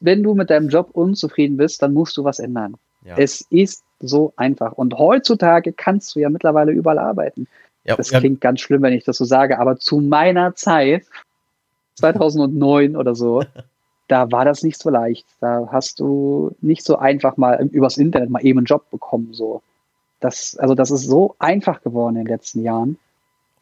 wenn 0.01 0.21
du 0.21 0.35
mit 0.35 0.49
deinem 0.49 0.69
Job 0.69 0.89
unzufrieden 0.91 1.57
bist, 1.57 1.81
dann 1.81 1.93
musst 1.93 2.17
du 2.17 2.23
was 2.23 2.39
ändern. 2.39 2.75
Ja. 3.03 3.15
Es 3.17 3.41
ist 3.49 3.83
so 3.99 4.33
einfach. 4.35 4.73
Und 4.73 4.97
heutzutage 4.97 5.73
kannst 5.73 6.15
du 6.15 6.19
ja 6.19 6.29
mittlerweile 6.29 6.71
überall 6.71 6.99
arbeiten. 6.99 7.47
Ja, 7.85 7.95
das 7.95 8.11
klingt 8.11 8.39
ganz 8.39 8.61
schlimm, 8.61 8.81
wenn 8.81 8.93
ich 8.93 9.03
das 9.03 9.17
so 9.17 9.25
sage, 9.25 9.59
aber 9.59 9.77
zu 9.77 9.99
meiner 9.99 10.55
Zeit, 10.55 11.05
2009 11.95 12.95
oder 12.95 13.13
so, 13.13 13.43
da 14.07 14.31
war 14.31 14.45
das 14.45 14.63
nicht 14.63 14.79
so 14.81 14.89
leicht. 14.89 15.25
Da 15.39 15.67
hast 15.71 15.99
du 15.99 16.55
nicht 16.61 16.83
so 16.83 16.97
einfach 16.97 17.37
mal 17.37 17.67
übers 17.71 17.97
Internet 17.97 18.29
mal 18.29 18.45
eben 18.45 18.59
einen 18.59 18.65
Job 18.65 18.89
bekommen. 18.89 19.33
So. 19.33 19.61
Das, 20.19 20.57
also 20.57 20.75
das 20.75 20.91
ist 20.91 21.05
so 21.07 21.35
einfach 21.39 21.81
geworden 21.81 22.15
in 22.15 22.25
den 22.25 22.33
letzten 22.33 22.63
Jahren. 22.63 22.97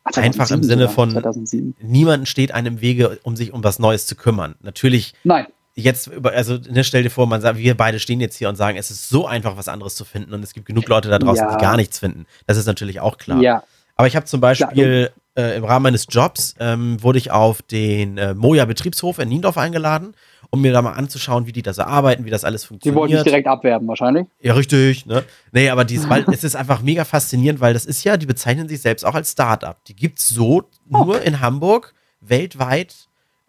einfach 0.04 0.50
im 0.52 0.64
Sinne 0.64 0.90
von 0.90 1.12
2007. 1.12 1.76
niemanden 1.82 2.26
steht 2.26 2.54
einem 2.54 2.82
Wege, 2.82 3.20
um 3.24 3.36
sich 3.36 3.54
um 3.54 3.64
was 3.64 3.80
Neues 3.80 4.06
zu 4.06 4.16
kümmern. 4.16 4.56
Natürlich. 4.62 5.14
Nein. 5.24 5.48
Jetzt, 5.74 6.12
also 6.24 6.58
ne, 6.70 6.84
stell 6.84 7.04
dir 7.04 7.10
vor, 7.10 7.28
man 7.28 7.42
sagt, 7.42 7.58
wir 7.58 7.78
beide 7.78 8.00
stehen 8.00 8.20
jetzt 8.20 8.36
hier 8.36 8.50
und 8.50 8.56
sagen, 8.56 8.78
es 8.78 8.92
ist 8.92 9.08
so 9.10 9.26
einfach, 9.26 9.56
was 9.56 9.68
anderes 9.68 9.96
zu 9.96 10.04
finden 10.04 10.34
und 10.34 10.44
es 10.44 10.54
gibt 10.54 10.66
genug 10.66 10.88
Leute 10.88 11.10
da 11.10 11.18
draußen, 11.18 11.46
ja. 11.48 11.56
die 11.56 11.62
gar 11.62 11.78
nichts 11.78 12.00
finden. 12.00 12.26
Das 12.46 12.58
ist 12.58 12.66
natürlich 12.66 13.00
auch 13.00 13.18
klar. 13.18 13.42
Ja. 13.42 13.64
Aber 13.96 14.08
ich 14.08 14.16
habe 14.16 14.26
zum 14.26 14.42
Beispiel 14.42 15.12
äh, 15.38 15.56
im 15.56 15.64
Rahmen 15.64 15.84
meines 15.84 16.08
Jobs 16.10 16.56
ähm, 16.60 17.02
wurde 17.02 17.20
ich 17.20 17.32
auf 17.32 17.62
den 17.62 18.18
äh, 18.18 18.34
Moja 18.34 18.66
Betriebshof 18.66 19.20
in 19.20 19.30
Niendorf 19.30 19.58
eingeladen 19.58 20.14
um 20.52 20.62
mir 20.62 20.74
da 20.74 20.82
mal 20.82 20.92
anzuschauen, 20.92 21.48
wie 21.48 21.54
die 21.54 21.62
da 21.62 21.74
so 21.74 21.82
arbeiten, 21.82 22.26
wie 22.26 22.30
das 22.30 22.44
alles 22.44 22.66
funktioniert. 22.66 22.96
Die 22.96 23.00
wollten 23.00 23.14
dich 23.14 23.24
direkt 23.24 23.48
abwerben, 23.48 23.88
wahrscheinlich. 23.88 24.28
Ja, 24.42 24.54
richtig. 24.54 25.06
Ne? 25.06 25.24
Nee, 25.54 25.70
aber 25.70 25.86
dies, 25.86 26.08
weil, 26.10 26.26
es 26.32 26.44
ist 26.44 26.56
einfach 26.56 26.82
mega 26.82 27.06
faszinierend, 27.06 27.62
weil 27.62 27.74
das 27.74 27.86
ist 27.86 28.04
ja, 28.04 28.18
die 28.18 28.26
bezeichnen 28.26 28.68
sich 28.68 28.82
selbst 28.82 29.06
auch 29.06 29.16
als 29.16 29.32
Start-up. 29.32 29.84
Die 29.86 29.96
gibt 29.96 30.20
es 30.20 30.28
so 30.28 30.64
oh. 30.92 31.04
nur 31.06 31.22
in 31.22 31.40
Hamburg, 31.40 31.94
weltweit 32.20 32.94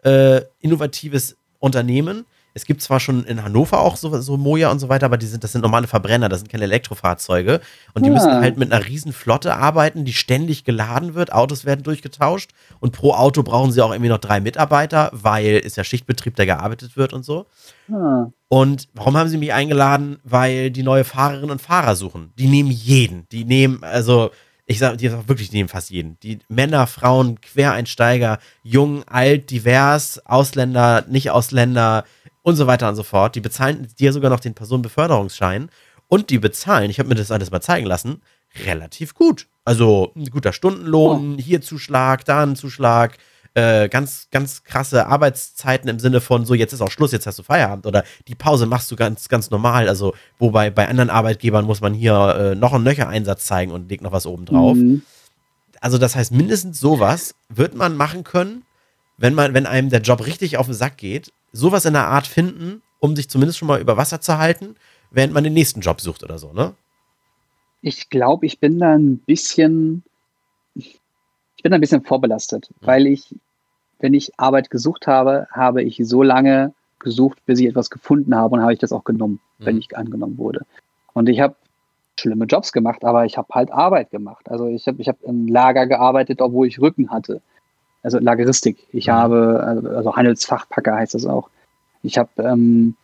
äh, 0.03 0.41
innovatives 0.61 1.35
Unternehmen 1.63 2.25
es 2.55 2.65
gibt 2.65 2.81
zwar 2.81 2.99
schon 2.99 3.23
in 3.23 3.43
Hannover 3.43 3.79
auch 3.79 3.95
so, 3.95 4.21
so 4.21 4.37
Moja 4.37 4.69
und 4.69 4.79
so 4.79 4.87
weiter, 4.87 5.07
aber 5.07 5.17
die 5.17 5.25
sind, 5.25 5.43
das 5.43 5.53
sind 5.53 5.61
normale 5.61 5.87
Verbrenner, 5.87 6.29
das 6.29 6.39
sind 6.39 6.49
keine 6.49 6.65
Elektrofahrzeuge. 6.65 7.61
Und 7.93 8.03
die 8.03 8.09
ja. 8.09 8.13
müssen 8.13 8.31
halt 8.31 8.57
mit 8.57 8.71
einer 8.71 8.85
riesen 8.85 9.11
Flotte 9.11 9.55
arbeiten, 9.55 10.05
die 10.05 10.13
ständig 10.13 10.63
geladen 10.63 11.15
wird. 11.15 11.33
Autos 11.33 11.65
werden 11.65 11.83
durchgetauscht. 11.83 12.51
Und 12.79 12.91
pro 12.91 13.13
Auto 13.13 13.41
brauchen 13.41 13.71
sie 13.71 13.81
auch 13.81 13.91
irgendwie 13.91 14.09
noch 14.09 14.19
drei 14.19 14.39
Mitarbeiter, 14.39 15.09
weil 15.13 15.61
es 15.65 15.75
ja 15.75 15.83
Schichtbetrieb, 15.83 16.35
der 16.35 16.45
gearbeitet 16.45 16.95
wird 16.95 17.11
und 17.13 17.25
so. 17.25 17.47
Ja. 17.87 18.31
Und 18.49 18.87
warum 18.93 19.17
haben 19.17 19.29
sie 19.29 19.37
mich 19.37 19.51
eingeladen? 19.51 20.19
Weil 20.23 20.69
die 20.69 20.83
neue 20.83 21.05
Fahrerinnen 21.05 21.51
und 21.51 21.61
Fahrer 21.61 21.95
suchen. 21.95 22.33
Die 22.37 22.47
nehmen 22.47 22.69
jeden. 22.69 23.27
Die 23.31 23.45
nehmen, 23.45 23.83
also 23.83 24.29
ich 24.73 24.79
sage 24.79 24.97
die 24.97 25.11
wirklich, 25.27 25.49
die 25.49 25.57
nehmen 25.57 25.69
fast 25.69 25.89
jeden. 25.89 26.19
Die 26.21 26.39
Männer, 26.49 26.87
Frauen, 26.87 27.39
Quereinsteiger, 27.41 28.39
jung, 28.63 29.03
alt, 29.07 29.49
divers, 29.51 30.25
Ausländer, 30.25 31.05
Nicht-Ausländer, 31.07 32.03
und 32.43 32.57
so 32.57 32.67
weiter 32.67 32.89
und 32.89 32.95
so 32.95 33.03
fort. 33.03 33.35
Die 33.35 33.41
bezahlen 33.41 33.87
dir 33.97 34.13
sogar 34.13 34.29
noch 34.29 34.39
den 34.39 34.53
Personenbeförderungsschein 34.53 35.69
und 36.07 36.29
die 36.29 36.37
bezahlen, 36.37 36.91
ich 36.91 36.99
habe 36.99 37.09
mir 37.09 37.15
das 37.15 37.31
alles 37.31 37.49
mal 37.49 37.61
zeigen 37.61 37.87
lassen, 37.87 38.21
relativ 38.65 39.15
gut. 39.15 39.47
Also 39.65 40.11
ein 40.15 40.25
guter 40.25 40.53
Stundenlohn, 40.53 41.35
oh. 41.35 41.41
hier 41.41 41.61
Zuschlag, 41.61 42.25
da 42.25 42.43
ein 42.43 42.55
Zuschlag, 42.55 43.17
äh, 43.55 43.89
ganz, 43.89 44.27
ganz 44.31 44.63
krasse 44.63 45.07
Arbeitszeiten 45.07 45.89
im 45.89 45.99
Sinne 45.99 46.21
von 46.21 46.45
so, 46.45 46.53
jetzt 46.53 46.73
ist 46.73 46.81
auch 46.81 46.91
Schluss, 46.91 47.11
jetzt 47.11 47.27
hast 47.27 47.39
du 47.39 47.43
Feierabend 47.43 47.85
oder 47.85 48.03
die 48.27 48.35
Pause 48.35 48.65
machst 48.65 48.91
du 48.91 48.95
ganz, 48.95 49.29
ganz 49.29 49.51
normal. 49.51 49.87
Also, 49.87 50.13
wobei 50.39 50.69
bei 50.69 50.87
anderen 50.87 51.09
Arbeitgebern 51.09 51.65
muss 51.65 51.81
man 51.81 51.93
hier 51.93 52.13
äh, 52.13 52.55
noch 52.55 52.73
einen 52.73 52.83
Nöcher-Einsatz 52.83 53.45
zeigen 53.45 53.71
und 53.71 53.89
legt 53.89 54.03
noch 54.03 54.11
was 54.11 54.25
oben 54.25 54.45
drauf. 54.45 54.75
Mhm. 54.75 55.03
Also, 55.81 55.97
das 55.97 56.15
heißt, 56.15 56.31
mindestens 56.31 56.79
sowas 56.79 57.35
wird 57.49 57.75
man 57.75 57.95
machen 57.95 58.23
können, 58.23 58.63
wenn 59.17 59.33
man, 59.33 59.53
wenn 59.53 59.65
einem 59.65 59.89
der 59.89 60.01
Job 60.01 60.25
richtig 60.25 60.57
auf 60.57 60.65
den 60.65 60.75
Sack 60.75 60.97
geht 60.97 61.31
sowas 61.53 61.85
in 61.85 61.93
der 61.93 62.07
Art 62.07 62.27
finden, 62.27 62.81
um 62.99 63.15
sich 63.15 63.29
zumindest 63.29 63.59
schon 63.59 63.67
mal 63.67 63.79
über 63.79 63.95
Wasser 63.95 64.19
zu 64.19 64.37
halten, 64.37 64.75
während 65.11 65.33
man 65.33 65.43
den 65.43 65.53
nächsten 65.53 65.79
Job 65.79 66.01
sucht 66.01 66.23
oder 66.23 66.37
so, 66.37 66.51
ne? 66.51 66.73
Ich 67.81 68.09
glaube, 68.09 68.45
ich 68.45 68.59
bin 68.59 68.79
da 68.79 68.95
ein 68.95 69.17
bisschen, 69.19 70.03
bin 71.63 71.71
da 71.71 71.77
ein 71.77 71.81
bisschen 71.81 72.03
vorbelastet, 72.03 72.69
mhm. 72.69 72.85
weil 72.85 73.07
ich, 73.07 73.35
wenn 73.99 74.13
ich 74.13 74.31
Arbeit 74.37 74.69
gesucht 74.69 75.07
habe, 75.07 75.47
habe 75.51 75.81
ich 75.81 75.99
so 76.03 76.21
lange 76.21 76.73
gesucht, 76.99 77.39
bis 77.45 77.59
ich 77.59 77.65
etwas 77.65 77.89
gefunden 77.89 78.35
habe 78.35 78.53
und 78.55 78.61
habe 78.61 78.73
ich 78.73 78.79
das 78.79 78.93
auch 78.93 79.03
genommen, 79.03 79.39
mhm. 79.57 79.65
wenn 79.65 79.77
ich 79.79 79.97
angenommen 79.97 80.37
wurde. 80.37 80.61
Und 81.13 81.27
ich 81.27 81.39
habe 81.39 81.55
schlimme 82.19 82.45
Jobs 82.45 82.71
gemacht, 82.71 83.03
aber 83.03 83.25
ich 83.25 83.37
habe 83.37 83.47
halt 83.51 83.71
Arbeit 83.71 84.11
gemacht. 84.11 84.51
Also 84.51 84.67
ich 84.67 84.87
habe 84.87 85.01
ich 85.01 85.07
hab 85.07 85.21
im 85.23 85.47
Lager 85.47 85.87
gearbeitet, 85.87 86.41
obwohl 86.41 86.67
ich 86.67 86.79
Rücken 86.79 87.09
hatte 87.09 87.41
also 88.03 88.19
Lageristik. 88.19 88.85
Ich 88.91 89.07
mhm. 89.07 89.11
habe, 89.11 89.83
also 89.95 90.15
Handelsfachpacker 90.15 90.95
heißt 90.95 91.15
das 91.15 91.25
auch. 91.25 91.49
Ich 92.03 92.17
habe 92.17 92.29
ähm, 92.37 92.95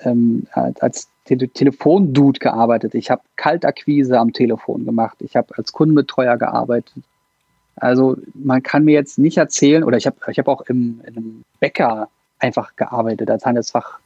ähm, 0.00 0.46
als 0.52 1.08
Te 1.24 1.36
Telefondude 1.36 2.40
gearbeitet. 2.40 2.94
Ich 2.94 3.10
habe 3.10 3.22
Kaltakquise 3.36 4.18
am 4.18 4.32
Telefon 4.32 4.84
gemacht. 4.84 5.18
Ich 5.20 5.36
habe 5.36 5.56
als 5.56 5.72
Kundenbetreuer 5.72 6.36
gearbeitet. 6.36 7.04
Also 7.80 8.16
man 8.34 8.62
kann 8.62 8.84
mir 8.84 8.92
jetzt 8.92 9.18
nicht 9.18 9.38
erzählen, 9.38 9.84
oder 9.84 9.96
ich 9.96 10.06
habe 10.06 10.16
ich 10.30 10.38
hab 10.38 10.48
auch 10.48 10.62
im, 10.62 11.00
in 11.06 11.16
einem 11.16 11.44
Bäcker 11.58 12.08
einfach 12.38 12.76
gearbeitet 12.76 13.30
als 13.30 13.44
Handelsfach, 13.44 13.98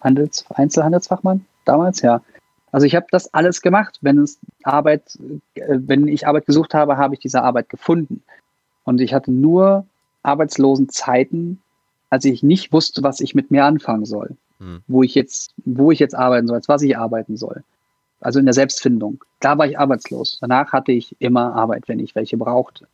Handels, 0.00 0.44
Einzelhandelsfachmann 0.50 1.44
damals, 1.64 2.00
ja. 2.02 2.22
Also 2.70 2.86
ich 2.86 2.96
habe 2.96 3.06
das 3.10 3.32
alles 3.32 3.62
gemacht. 3.62 3.98
Wenn 4.00 4.18
es 4.18 4.38
Arbeit, 4.64 5.16
äh, 5.54 5.78
wenn 5.78 6.08
ich 6.08 6.26
Arbeit 6.26 6.46
gesucht 6.46 6.74
habe, 6.74 6.96
habe 6.96 7.14
ich 7.14 7.20
diese 7.20 7.42
Arbeit 7.42 7.68
gefunden. 7.68 8.22
Und 8.84 9.00
ich 9.00 9.14
hatte 9.14 9.30
nur 9.30 9.86
arbeitslosen 10.24 10.88
Zeiten, 10.88 11.60
als 12.10 12.24
ich 12.24 12.42
nicht 12.42 12.72
wusste, 12.72 13.02
was 13.02 13.20
ich 13.20 13.34
mit 13.34 13.50
mir 13.50 13.64
anfangen 13.64 14.04
soll. 14.04 14.36
Hm. 14.58 14.82
Wo 14.88 15.02
ich 15.02 15.14
jetzt, 15.14 15.54
wo 15.64 15.92
ich 15.92 16.00
jetzt 16.00 16.14
arbeiten 16.14 16.48
soll, 16.48 16.56
als 16.56 16.68
was 16.68 16.82
ich 16.82 16.98
arbeiten 16.98 17.36
soll. 17.36 17.62
Also 18.24 18.38
in 18.38 18.46
der 18.46 18.54
Selbstfindung. 18.54 19.22
Da 19.40 19.58
war 19.58 19.66
ich 19.66 19.78
arbeitslos. 19.78 20.38
Danach 20.40 20.72
hatte 20.72 20.92
ich 20.92 21.14
immer 21.18 21.54
Arbeit, 21.54 21.88
wenn 21.88 21.98
ich 21.98 22.14
welche 22.14 22.38
brauchte. 22.38 22.88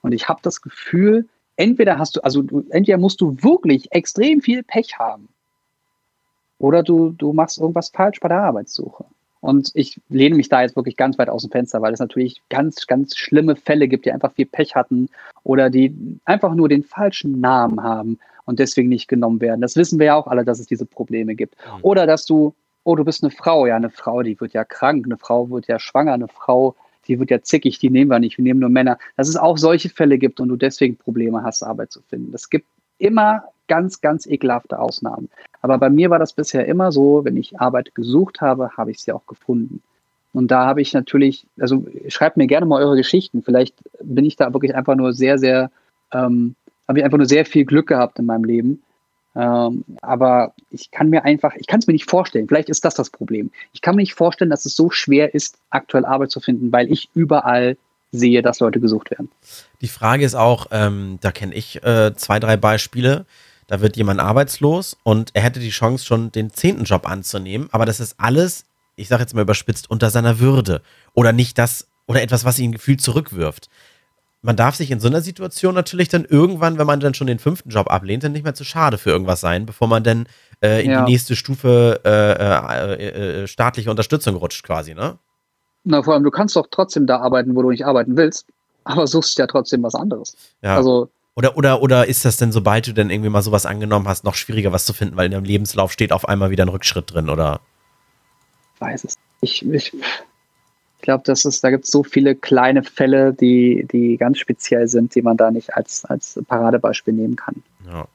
Und 0.00 0.12
ich 0.12 0.28
habe 0.28 0.40
das 0.42 0.60
Gefühl, 0.60 1.28
entweder 1.54 1.98
hast 1.98 2.16
du, 2.16 2.20
also 2.24 2.42
du, 2.42 2.64
entweder 2.70 2.98
musst 2.98 3.20
du 3.20 3.36
wirklich 3.40 3.92
extrem 3.92 4.40
viel 4.40 4.64
Pech 4.64 4.98
haben. 4.98 5.28
Oder 6.58 6.82
du, 6.82 7.10
du 7.10 7.32
machst 7.32 7.58
irgendwas 7.58 7.90
falsch 7.90 8.18
bei 8.18 8.28
der 8.28 8.42
Arbeitssuche. 8.42 9.04
Und 9.40 9.70
ich 9.74 10.00
lehne 10.08 10.34
mich 10.34 10.48
da 10.48 10.62
jetzt 10.62 10.74
wirklich 10.74 10.96
ganz 10.96 11.16
weit 11.16 11.28
aus 11.28 11.42
dem 11.42 11.52
Fenster, 11.52 11.80
weil 11.80 11.92
es 11.92 12.00
natürlich 12.00 12.42
ganz, 12.48 12.88
ganz 12.88 13.16
schlimme 13.16 13.54
Fälle 13.54 13.86
gibt, 13.86 14.04
die 14.04 14.12
einfach 14.12 14.32
viel 14.32 14.46
Pech 14.46 14.74
hatten 14.74 15.08
oder 15.44 15.70
die 15.70 16.18
einfach 16.24 16.54
nur 16.54 16.68
den 16.68 16.82
falschen 16.82 17.40
Namen 17.40 17.80
haben 17.82 18.18
und 18.46 18.58
deswegen 18.58 18.88
nicht 18.88 19.06
genommen 19.06 19.40
werden. 19.40 19.60
Das 19.60 19.76
wissen 19.76 20.00
wir 20.00 20.06
ja 20.06 20.14
auch 20.16 20.26
alle, 20.26 20.44
dass 20.44 20.58
es 20.58 20.66
diese 20.66 20.86
Probleme 20.86 21.36
gibt. 21.36 21.54
Mhm. 21.54 21.78
Oder 21.82 22.06
dass 22.06 22.26
du, 22.26 22.54
oh, 22.84 22.96
du 22.96 23.04
bist 23.04 23.22
eine 23.22 23.30
Frau. 23.30 23.66
Ja, 23.66 23.76
eine 23.76 23.90
Frau, 23.90 24.22
die 24.22 24.40
wird 24.40 24.52
ja 24.52 24.64
krank, 24.64 25.04
eine 25.06 25.16
Frau 25.16 25.50
wird 25.50 25.66
ja 25.66 25.78
schwanger, 25.78 26.12
eine 26.12 26.28
Frau, 26.28 26.74
die 27.08 27.18
wird 27.18 27.30
ja 27.30 27.42
zickig, 27.42 27.78
die 27.78 27.90
nehmen 27.90 28.10
wir 28.10 28.18
nicht, 28.18 28.38
wir 28.38 28.44
nehmen 28.44 28.60
nur 28.60 28.68
Männer. 28.68 28.98
Dass 29.16 29.28
es 29.28 29.36
auch 29.36 29.58
solche 29.58 29.88
Fälle 29.88 30.18
gibt 30.18 30.40
und 30.40 30.48
du 30.48 30.56
deswegen 30.56 30.96
Probleme 30.96 31.42
hast, 31.42 31.62
Arbeit 31.62 31.92
zu 31.92 32.00
finden. 32.02 32.32
Es 32.34 32.50
gibt 32.50 32.66
immer 32.98 33.44
ganz, 33.68 34.00
ganz 34.00 34.26
ekelhafte 34.26 34.78
Ausnahmen. 34.78 35.28
Aber 35.60 35.78
bei 35.78 35.90
mir 35.90 36.10
war 36.10 36.18
das 36.18 36.32
bisher 36.32 36.66
immer 36.66 36.92
so, 36.92 37.24
wenn 37.24 37.36
ich 37.36 37.58
Arbeit 37.60 37.94
gesucht 37.94 38.40
habe, 38.40 38.76
habe 38.76 38.90
ich 38.90 39.00
sie 39.00 39.12
auch 39.12 39.26
gefunden. 39.26 39.82
Und 40.32 40.50
da 40.50 40.64
habe 40.64 40.80
ich 40.80 40.92
natürlich, 40.94 41.46
also 41.58 41.84
schreibt 42.08 42.36
mir 42.36 42.46
gerne 42.46 42.66
mal 42.66 42.82
eure 42.82 42.96
Geschichten. 42.96 43.42
Vielleicht 43.42 43.76
bin 44.02 44.24
ich 44.24 44.36
da 44.36 44.52
wirklich 44.52 44.74
einfach 44.74 44.94
nur 44.94 45.12
sehr, 45.12 45.38
sehr, 45.38 45.70
ähm, 46.12 46.54
habe 46.88 46.98
ich 46.98 47.04
einfach 47.04 47.18
nur 47.18 47.26
sehr 47.26 47.44
viel 47.44 47.64
Glück 47.64 47.86
gehabt 47.86 48.18
in 48.18 48.26
meinem 48.26 48.44
Leben. 48.44 48.82
Ähm, 49.34 49.84
aber 50.02 50.54
ich 50.70 50.90
kann 50.90 51.08
mir 51.08 51.24
einfach, 51.24 51.54
ich 51.56 51.66
kann 51.66 51.80
es 51.80 51.86
mir 51.86 51.94
nicht 51.94 52.10
vorstellen. 52.10 52.48
Vielleicht 52.48 52.68
ist 52.68 52.84
das 52.84 52.94
das 52.94 53.10
Problem. 53.10 53.50
Ich 53.72 53.80
kann 53.80 53.94
mir 53.96 54.02
nicht 54.02 54.14
vorstellen, 54.14 54.50
dass 54.50 54.66
es 54.66 54.76
so 54.76 54.90
schwer 54.90 55.34
ist, 55.34 55.56
aktuell 55.70 56.04
Arbeit 56.04 56.30
zu 56.30 56.40
finden, 56.40 56.70
weil 56.72 56.90
ich 56.90 57.08
überall 57.14 57.76
sehe, 58.10 58.42
dass 58.42 58.60
Leute 58.60 58.78
gesucht 58.78 59.10
werden. 59.10 59.30
Die 59.80 59.88
Frage 59.88 60.24
ist 60.24 60.34
auch, 60.34 60.66
ähm, 60.70 61.18
da 61.22 61.32
kenne 61.32 61.54
ich 61.54 61.82
äh, 61.82 62.14
zwei, 62.14 62.38
drei 62.38 62.58
Beispiele. 62.58 63.24
Da 63.68 63.80
wird 63.80 63.96
jemand 63.96 64.20
arbeitslos 64.20 64.98
und 65.02 65.30
er 65.32 65.42
hätte 65.42 65.60
die 65.60 65.70
Chance, 65.70 66.04
schon 66.04 66.30
den 66.30 66.50
zehnten 66.50 66.84
Job 66.84 67.08
anzunehmen, 67.08 67.68
aber 67.72 67.86
das 67.86 68.00
ist 68.00 68.16
alles, 68.18 68.66
ich 68.96 69.08
sage 69.08 69.22
jetzt 69.22 69.34
mal 69.34 69.42
überspitzt, 69.42 69.90
unter 69.90 70.10
seiner 70.10 70.40
Würde. 70.40 70.82
Oder 71.14 71.32
nicht 71.32 71.56
das, 71.56 71.86
oder 72.06 72.20
etwas, 72.20 72.44
was 72.44 72.58
ihn 72.58 72.72
gefühlt 72.72 73.00
zurückwirft 73.00 73.70
man 74.42 74.56
darf 74.56 74.74
sich 74.74 74.90
in 74.90 74.98
so 74.98 75.08
einer 75.08 75.20
Situation 75.20 75.74
natürlich 75.74 76.08
dann 76.08 76.24
irgendwann, 76.24 76.76
wenn 76.76 76.86
man 76.86 76.98
dann 76.98 77.14
schon 77.14 77.28
den 77.28 77.38
fünften 77.38 77.70
Job 77.70 77.90
ablehnt, 77.90 78.24
dann 78.24 78.32
nicht 78.32 78.42
mehr 78.42 78.54
zu 78.54 78.64
schade 78.64 78.98
für 78.98 79.10
irgendwas 79.10 79.40
sein, 79.40 79.66
bevor 79.66 79.86
man 79.86 80.02
dann 80.02 80.26
äh, 80.60 80.84
in 80.84 80.90
ja. 80.90 81.04
die 81.04 81.12
nächste 81.12 81.36
Stufe 81.36 82.00
äh, 82.04 82.94
äh, 82.94 83.42
äh, 83.42 83.46
staatliche 83.46 83.90
Unterstützung 83.90 84.34
rutscht, 84.34 84.64
quasi, 84.64 84.94
ne? 84.94 85.18
Na, 85.84 86.02
vor 86.02 86.14
allem, 86.14 86.24
du 86.24 86.30
kannst 86.30 86.56
doch 86.56 86.66
trotzdem 86.70 87.06
da 87.06 87.20
arbeiten, 87.20 87.54
wo 87.54 87.62
du 87.62 87.70
nicht 87.70 87.86
arbeiten 87.86 88.16
willst, 88.16 88.46
aber 88.84 89.06
suchst 89.06 89.38
ja 89.38 89.46
trotzdem 89.46 89.82
was 89.82 89.94
anderes. 89.94 90.36
Ja. 90.60 90.76
Also. 90.76 91.08
Oder, 91.34 91.56
oder, 91.56 91.80
oder 91.80 92.06
ist 92.06 92.24
das 92.24 92.36
denn, 92.36 92.52
sobald 92.52 92.86
du 92.86 92.92
dann 92.92 93.08
irgendwie 93.08 93.30
mal 93.30 93.40
sowas 93.42 93.64
angenommen 93.64 94.06
hast, 94.06 94.22
noch 94.22 94.34
schwieriger, 94.34 94.70
was 94.70 94.84
zu 94.84 94.92
finden, 94.92 95.16
weil 95.16 95.26
in 95.26 95.32
deinem 95.32 95.44
Lebenslauf 95.44 95.90
steht 95.90 96.12
auf 96.12 96.28
einmal 96.28 96.50
wieder 96.50 96.64
ein 96.64 96.68
Rückschritt 96.68 97.14
drin, 97.14 97.30
oder? 97.30 97.60
Weiß 98.80 99.04
es. 99.04 99.14
Ich, 99.40 99.64
ich, 99.66 99.92
ich 101.02 101.04
glaube, 101.04 101.24
das 101.26 101.44
ist, 101.44 101.64
da 101.64 101.70
gibt 101.70 101.84
es 101.84 101.90
so 101.90 102.04
viele 102.04 102.36
kleine 102.36 102.84
Fälle, 102.84 103.34
die, 103.34 103.88
die 103.90 104.16
ganz 104.16 104.38
speziell 104.38 104.86
sind, 104.86 105.16
die 105.16 105.22
man 105.22 105.36
da 105.36 105.50
nicht 105.50 105.74
als, 105.74 106.04
als 106.04 106.40
Paradebeispiel 106.46 107.12
nehmen 107.12 107.34
kann. 107.34 107.56
Ja. 107.92 108.06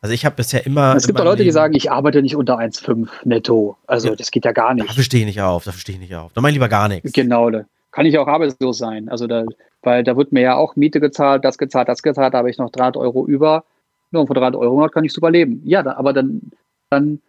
Also 0.00 0.12
ich 0.12 0.24
habe 0.24 0.34
bisher 0.34 0.66
immer. 0.66 0.96
Es 0.96 1.06
gibt 1.06 1.20
auch 1.20 1.24
Leute, 1.24 1.44
die 1.44 1.52
sagen, 1.52 1.74
ich 1.76 1.92
arbeite 1.92 2.20
nicht 2.20 2.34
unter 2.34 2.58
1,5 2.58 3.08
netto. 3.22 3.76
Also 3.86 4.08
ja, 4.08 4.16
das 4.16 4.32
geht 4.32 4.44
ja 4.44 4.50
gar 4.50 4.74
nicht. 4.74 4.88
Da 4.88 4.92
verstehe 4.92 5.20
ich 5.20 5.26
nicht 5.26 5.40
auf, 5.40 5.62
da 5.62 5.70
verstehe 5.70 5.94
ich 5.94 6.00
nicht 6.00 6.16
auf. 6.16 6.32
Da 6.32 6.40
meine 6.40 6.50
ich 6.50 6.56
lieber 6.56 6.68
gar 6.68 6.88
nichts. 6.88 7.12
Genau, 7.12 7.48
da 7.48 7.64
kann 7.92 8.06
ich 8.06 8.18
auch 8.18 8.26
arbeitslos 8.26 8.76
sein. 8.76 9.08
Also 9.08 9.28
da, 9.28 9.44
weil 9.82 10.02
da 10.02 10.16
wird 10.16 10.32
mir 10.32 10.40
ja 10.40 10.56
auch 10.56 10.74
Miete 10.74 10.98
gezahlt, 10.98 11.44
das 11.44 11.58
gezahlt, 11.58 11.88
das 11.88 12.02
gezahlt, 12.02 12.34
da 12.34 12.38
habe 12.38 12.50
ich 12.50 12.58
noch 12.58 12.70
300 12.70 12.96
Euro 12.96 13.24
über. 13.24 13.62
Nur 14.10 14.26
von 14.26 14.34
300 14.34 14.60
Euro 14.60 14.88
kann 14.88 15.04
ich 15.04 15.12
super 15.12 15.30
leben. 15.30 15.62
Ja, 15.64 15.84
da, 15.84 15.92
aber 15.92 16.12
dann, 16.12 16.50
dann 16.90 17.20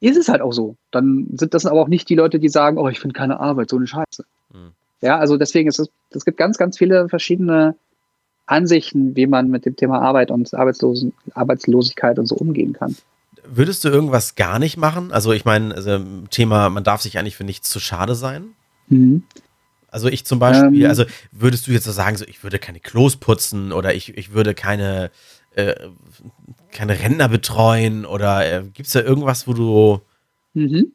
ist 0.00 0.16
es 0.16 0.28
halt 0.28 0.40
auch 0.40 0.52
so. 0.52 0.76
Dann 0.90 1.28
sind 1.34 1.54
das 1.54 1.66
aber 1.66 1.80
auch 1.80 1.88
nicht 1.88 2.08
die 2.08 2.14
Leute, 2.14 2.38
die 2.38 2.48
sagen, 2.48 2.78
oh, 2.78 2.88
ich 2.88 3.00
finde 3.00 3.14
keine 3.14 3.40
Arbeit, 3.40 3.70
so 3.70 3.76
eine 3.76 3.86
Scheiße. 3.86 4.24
Hm. 4.52 4.72
Ja, 5.00 5.18
also 5.18 5.36
deswegen 5.36 5.68
ist 5.68 5.78
es, 5.78 5.88
es 6.10 6.24
gibt 6.24 6.38
ganz, 6.38 6.58
ganz 6.58 6.78
viele 6.78 7.08
verschiedene 7.08 7.76
Ansichten, 8.46 9.16
wie 9.16 9.26
man 9.26 9.50
mit 9.50 9.66
dem 9.66 9.76
Thema 9.76 10.00
Arbeit 10.00 10.30
und 10.30 10.52
Arbeitslosen, 10.54 11.12
Arbeitslosigkeit 11.34 12.18
und 12.18 12.26
so 12.26 12.36
umgehen 12.36 12.72
kann. 12.72 12.96
Würdest 13.44 13.84
du 13.84 13.88
irgendwas 13.88 14.34
gar 14.34 14.58
nicht 14.58 14.76
machen? 14.76 15.12
Also 15.12 15.32
ich 15.32 15.44
meine, 15.44 15.74
also 15.74 15.98
Thema, 16.30 16.70
man 16.70 16.84
darf 16.84 17.02
sich 17.02 17.18
eigentlich 17.18 17.36
für 17.36 17.44
nichts 17.44 17.70
zu 17.70 17.80
schade 17.80 18.14
sein. 18.14 18.46
Mhm. 18.88 19.24
Also 19.88 20.08
ich 20.08 20.26
zum 20.26 20.38
Beispiel, 20.38 20.82
ähm, 20.82 20.88
also 20.88 21.04
würdest 21.32 21.66
du 21.66 21.72
jetzt 21.72 21.84
so 21.84 21.92
sagen, 21.92 22.16
so 22.16 22.24
ich 22.26 22.42
würde 22.42 22.58
keine 22.58 22.80
Klos 22.80 23.16
putzen 23.16 23.72
oder 23.72 23.94
ich, 23.94 24.16
ich 24.16 24.32
würde 24.32 24.54
keine, 24.54 25.10
äh, 25.54 25.74
keine 26.76 27.00
Rentner 27.00 27.28
betreuen 27.28 28.04
oder 28.04 28.46
äh, 28.46 28.62
gibt 28.62 28.86
es 28.86 28.92
da 28.92 29.00
irgendwas, 29.00 29.48
wo 29.48 29.52
du 29.52 30.00
mhm. 30.54 30.92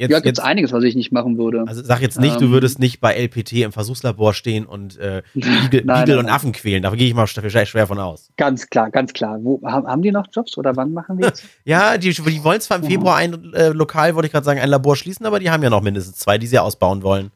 Jetzt, 0.00 0.12
ja, 0.12 0.20
gibt 0.20 0.38
es 0.38 0.44
einiges, 0.44 0.70
was 0.70 0.84
ich 0.84 0.94
nicht 0.94 1.10
machen 1.10 1.38
würde. 1.38 1.64
Also 1.66 1.82
sag 1.82 2.00
jetzt 2.00 2.20
nicht, 2.20 2.34
ähm, 2.34 2.40
du 2.40 2.50
würdest 2.50 2.78
nicht 2.78 3.00
bei 3.00 3.14
LPT 3.14 3.54
im 3.54 3.72
Versuchslabor 3.72 4.32
stehen 4.32 4.64
und 4.64 4.96
äh, 4.96 5.22
Igel, 5.34 5.82
nein, 5.84 6.04
Igel 6.04 6.14
nein, 6.14 6.18
und 6.18 6.26
nein. 6.26 6.34
Affen 6.34 6.52
quälen. 6.52 6.84
Da 6.84 6.90
gehe 6.90 7.08
ich 7.08 7.14
mal 7.14 7.26
schwer, 7.26 7.86
von 7.88 7.98
aus. 7.98 8.30
Ganz 8.36 8.70
klar, 8.70 8.90
ganz 8.90 9.12
klar. 9.12 9.40
Wo, 9.42 9.60
haben, 9.64 10.00
die 10.02 10.12
noch 10.12 10.26
Jobs 10.32 10.56
oder 10.56 10.76
wann 10.76 10.92
machen 10.92 11.18
die 11.18 11.24
jetzt? 11.24 11.44
ja, 11.64 11.98
die, 11.98 12.10
die 12.10 12.44
wollen 12.44 12.60
zwar 12.60 12.76
im 12.76 12.84
Februar 12.84 13.16
ein 13.16 13.52
äh, 13.54 13.70
Lokal, 13.70 14.14
wollte 14.14 14.26
ich 14.26 14.32
gerade 14.32 14.44
sagen, 14.44 14.60
ein 14.60 14.70
Labor 14.70 14.94
schließen, 14.94 15.26
aber 15.26 15.40
die 15.40 15.50
haben 15.50 15.64
ja 15.64 15.70
noch 15.70 15.82
mindestens 15.82 16.16
zwei, 16.16 16.38
die 16.38 16.46
sie 16.46 16.60
ausbauen 16.60 17.02
wollen. 17.02 17.32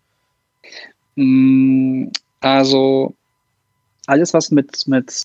Mm, 1.16 2.10
also 2.38 3.12
alles, 4.06 4.32
was 4.34 4.52
mit, 4.52 4.86
mit 4.86 5.24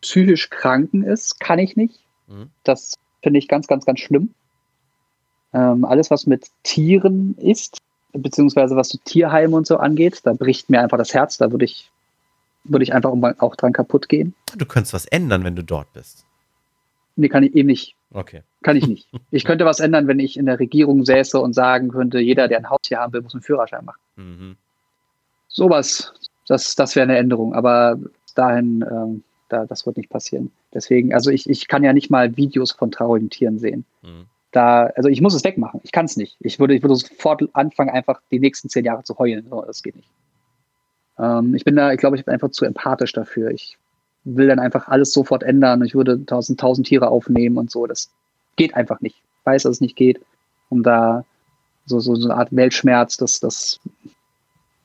psychisch 0.00 0.50
Kranken 0.50 1.02
ist, 1.02 1.40
kann 1.40 1.58
ich 1.58 1.76
nicht. 1.76 2.00
Mhm. 2.28 2.50
Das 2.64 2.94
finde 3.22 3.38
ich 3.38 3.48
ganz, 3.48 3.66
ganz, 3.66 3.84
ganz 3.84 4.00
schlimm. 4.00 4.34
Ähm, 5.52 5.84
alles, 5.84 6.10
was 6.10 6.26
mit 6.26 6.46
Tieren 6.62 7.34
ist, 7.38 7.78
beziehungsweise 8.12 8.76
was 8.76 8.88
so 8.88 8.98
Tierheime 9.04 9.56
und 9.56 9.66
so 9.66 9.76
angeht, 9.76 10.20
da 10.24 10.32
bricht 10.32 10.70
mir 10.70 10.80
einfach 10.80 10.98
das 10.98 11.12
Herz. 11.14 11.38
Da 11.38 11.50
würde 11.50 11.64
ich, 11.64 11.90
würde 12.64 12.82
ich 12.82 12.94
einfach 12.94 13.12
auch 13.38 13.56
dran 13.56 13.72
kaputt 13.72 14.08
gehen. 14.08 14.34
Du 14.56 14.64
könntest 14.64 14.94
was 14.94 15.06
ändern, 15.06 15.44
wenn 15.44 15.56
du 15.56 15.64
dort 15.64 15.92
bist. 15.92 16.24
Nee, 17.16 17.28
kann 17.28 17.42
ich 17.42 17.54
eben 17.54 17.66
nicht. 17.66 17.96
Okay. 18.12 18.42
Kann 18.62 18.76
ich 18.76 18.86
nicht. 18.86 19.08
Ich 19.30 19.44
könnte 19.44 19.64
was 19.64 19.80
ändern, 19.80 20.08
wenn 20.08 20.18
ich 20.18 20.36
in 20.36 20.46
der 20.46 20.58
Regierung 20.58 21.04
säße 21.04 21.40
und 21.40 21.52
sagen 21.54 21.90
könnte, 21.90 22.18
jeder, 22.18 22.48
der 22.48 22.58
ein 22.58 22.70
Haustier 22.70 22.98
haben 22.98 23.12
will, 23.12 23.22
muss 23.22 23.34
einen 23.34 23.42
Führerschein 23.42 23.84
machen. 23.84 24.00
Mhm. 24.16 24.56
Sowas, 25.48 26.12
das, 26.46 26.74
das 26.74 26.96
wäre 26.96 27.04
eine 27.04 27.16
Änderung. 27.16 27.54
Aber 27.54 27.98
dahin, 28.34 28.84
ähm, 28.90 29.22
da, 29.52 29.66
das 29.66 29.86
wird 29.86 29.96
nicht 29.96 30.10
passieren. 30.10 30.50
Deswegen, 30.72 31.12
also 31.12 31.30
ich, 31.30 31.48
ich 31.48 31.68
kann 31.68 31.84
ja 31.84 31.92
nicht 31.92 32.10
mal 32.10 32.36
Videos 32.36 32.72
von 32.72 32.90
traurigen 32.90 33.30
Tieren 33.30 33.58
sehen. 33.58 33.84
Mhm 34.02 34.26
da, 34.52 34.86
also 34.96 35.08
ich 35.08 35.20
muss 35.20 35.34
es 35.34 35.44
wegmachen. 35.44 35.80
Ich 35.84 35.92
kann 35.92 36.06
es 36.06 36.16
nicht. 36.16 36.36
Ich 36.40 36.58
würde, 36.58 36.74
ich 36.74 36.82
würde 36.82 36.96
sofort 36.96 37.48
anfangen, 37.52 37.90
einfach 37.90 38.20
die 38.30 38.40
nächsten 38.40 38.68
zehn 38.68 38.84
Jahre 38.84 39.04
zu 39.04 39.18
heulen. 39.18 39.46
Das 39.66 39.82
geht 39.82 39.96
nicht. 39.96 40.08
Ähm, 41.18 41.54
ich 41.54 41.64
bin 41.64 41.76
da, 41.76 41.92
ich 41.92 41.98
glaube, 41.98 42.16
ich 42.16 42.24
bin 42.24 42.34
einfach 42.34 42.50
zu 42.50 42.64
empathisch 42.64 43.12
dafür. 43.12 43.50
Ich 43.50 43.78
will 44.24 44.48
dann 44.48 44.58
einfach 44.58 44.88
alles 44.88 45.12
sofort 45.12 45.42
ändern. 45.42 45.84
Ich 45.84 45.94
würde 45.94 46.24
tausend, 46.26 46.58
tausend 46.58 46.86
Tiere 46.86 47.08
aufnehmen 47.08 47.58
und 47.58 47.70
so. 47.70 47.86
Das 47.86 48.10
geht 48.56 48.74
einfach 48.74 49.00
nicht. 49.00 49.16
Ich 49.40 49.46
weiß, 49.46 49.62
dass 49.62 49.72
es 49.72 49.80
nicht 49.80 49.96
geht. 49.96 50.20
Und 50.68 50.82
da 50.82 51.24
so, 51.86 52.00
so, 52.00 52.14
so 52.14 52.28
eine 52.28 52.38
Art 52.38 52.54
Weltschmerz, 52.54 53.16
das, 53.16 53.40
das 53.40 53.80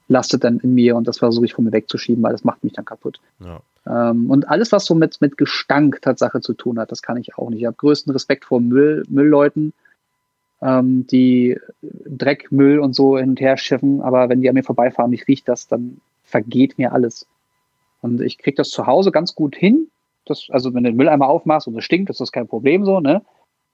lastet 0.08 0.44
dann 0.44 0.60
in 0.60 0.74
mir 0.74 0.96
und 0.96 1.08
das 1.08 1.18
versuche 1.18 1.46
ich 1.46 1.54
von 1.54 1.66
mir 1.66 1.72
wegzuschieben, 1.72 2.24
weil 2.24 2.32
das 2.32 2.44
macht 2.44 2.64
mich 2.64 2.74
dann 2.74 2.86
kaputt. 2.86 3.20
Ja. 3.40 3.62
Ähm, 3.88 4.30
und 4.30 4.48
alles, 4.50 4.72
was 4.72 4.86
so 4.86 4.96
mit, 4.96 5.22
mit 5.22 5.38
Gestank 5.38 6.02
Tatsache 6.02 6.42
zu 6.42 6.54
tun 6.54 6.80
hat, 6.80 6.92
das 6.92 7.02
kann 7.02 7.18
ich 7.18 7.38
auch 7.38 7.50
nicht. 7.50 7.62
Ich 7.62 7.66
habe 7.66 7.78
größten 7.78 8.12
Respekt 8.12 8.46
vor 8.46 8.60
Müll, 8.60 9.04
Müllleuten, 9.08 9.74
ähm, 10.62 11.06
die 11.08 11.60
Dreck, 11.82 12.52
Müll 12.52 12.80
und 12.80 12.96
so 12.96 13.18
hin 13.18 13.30
und 13.30 13.42
her 13.42 13.58
schiffen, 13.58 14.02
aber 14.02 14.30
wenn 14.30 14.42
die 14.42 14.50
an 14.50 14.56
mir 14.56 14.64
vorbeifahren, 14.64 15.14
ich 15.14 15.28
rieche 15.28 15.44
das, 15.46 15.68
dann 15.68 16.02
vergeht 16.24 16.78
mir 16.78 16.94
alles. 16.94 17.28
Und 18.02 18.22
ich 18.22 18.38
kriege 18.38 18.56
das 18.56 18.70
zu 18.70 18.88
Hause 18.88 19.12
ganz 19.12 19.36
gut 19.36 19.56
hin. 19.56 19.88
Das, 20.26 20.48
also 20.50 20.74
wenn 20.74 20.84
du 20.84 20.92
den 20.92 20.98
Mülleimer 20.98 21.28
aufmachst 21.28 21.68
und 21.68 21.78
es 21.78 21.84
stinkt, 21.84 22.10
ist 22.10 22.20
das 22.20 22.32
kein 22.32 22.48
Problem 22.48 22.86
so, 22.86 23.00
ne? 23.00 23.22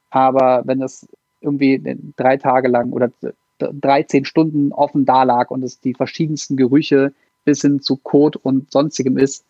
Aber 0.10 0.64
wenn 0.66 0.80
das 0.80 1.08
irgendwie 1.40 1.98
drei 2.18 2.38
Tage 2.38 2.68
lang 2.68 2.92
oder 2.92 3.10
13 3.60 4.26
Stunden 4.26 4.72
offen 4.74 5.06
da 5.06 5.24
lag 5.24 5.50
und 5.52 5.64
es 5.64 5.80
die 5.80 5.94
verschiedensten 5.94 6.58
Gerüche 6.58 7.14
bis 7.46 7.62
hin 7.62 7.82
zu 7.82 7.98
Kot 7.98 8.36
und 8.36 8.72
sonstigem 8.72 9.18
ist, 9.18 9.46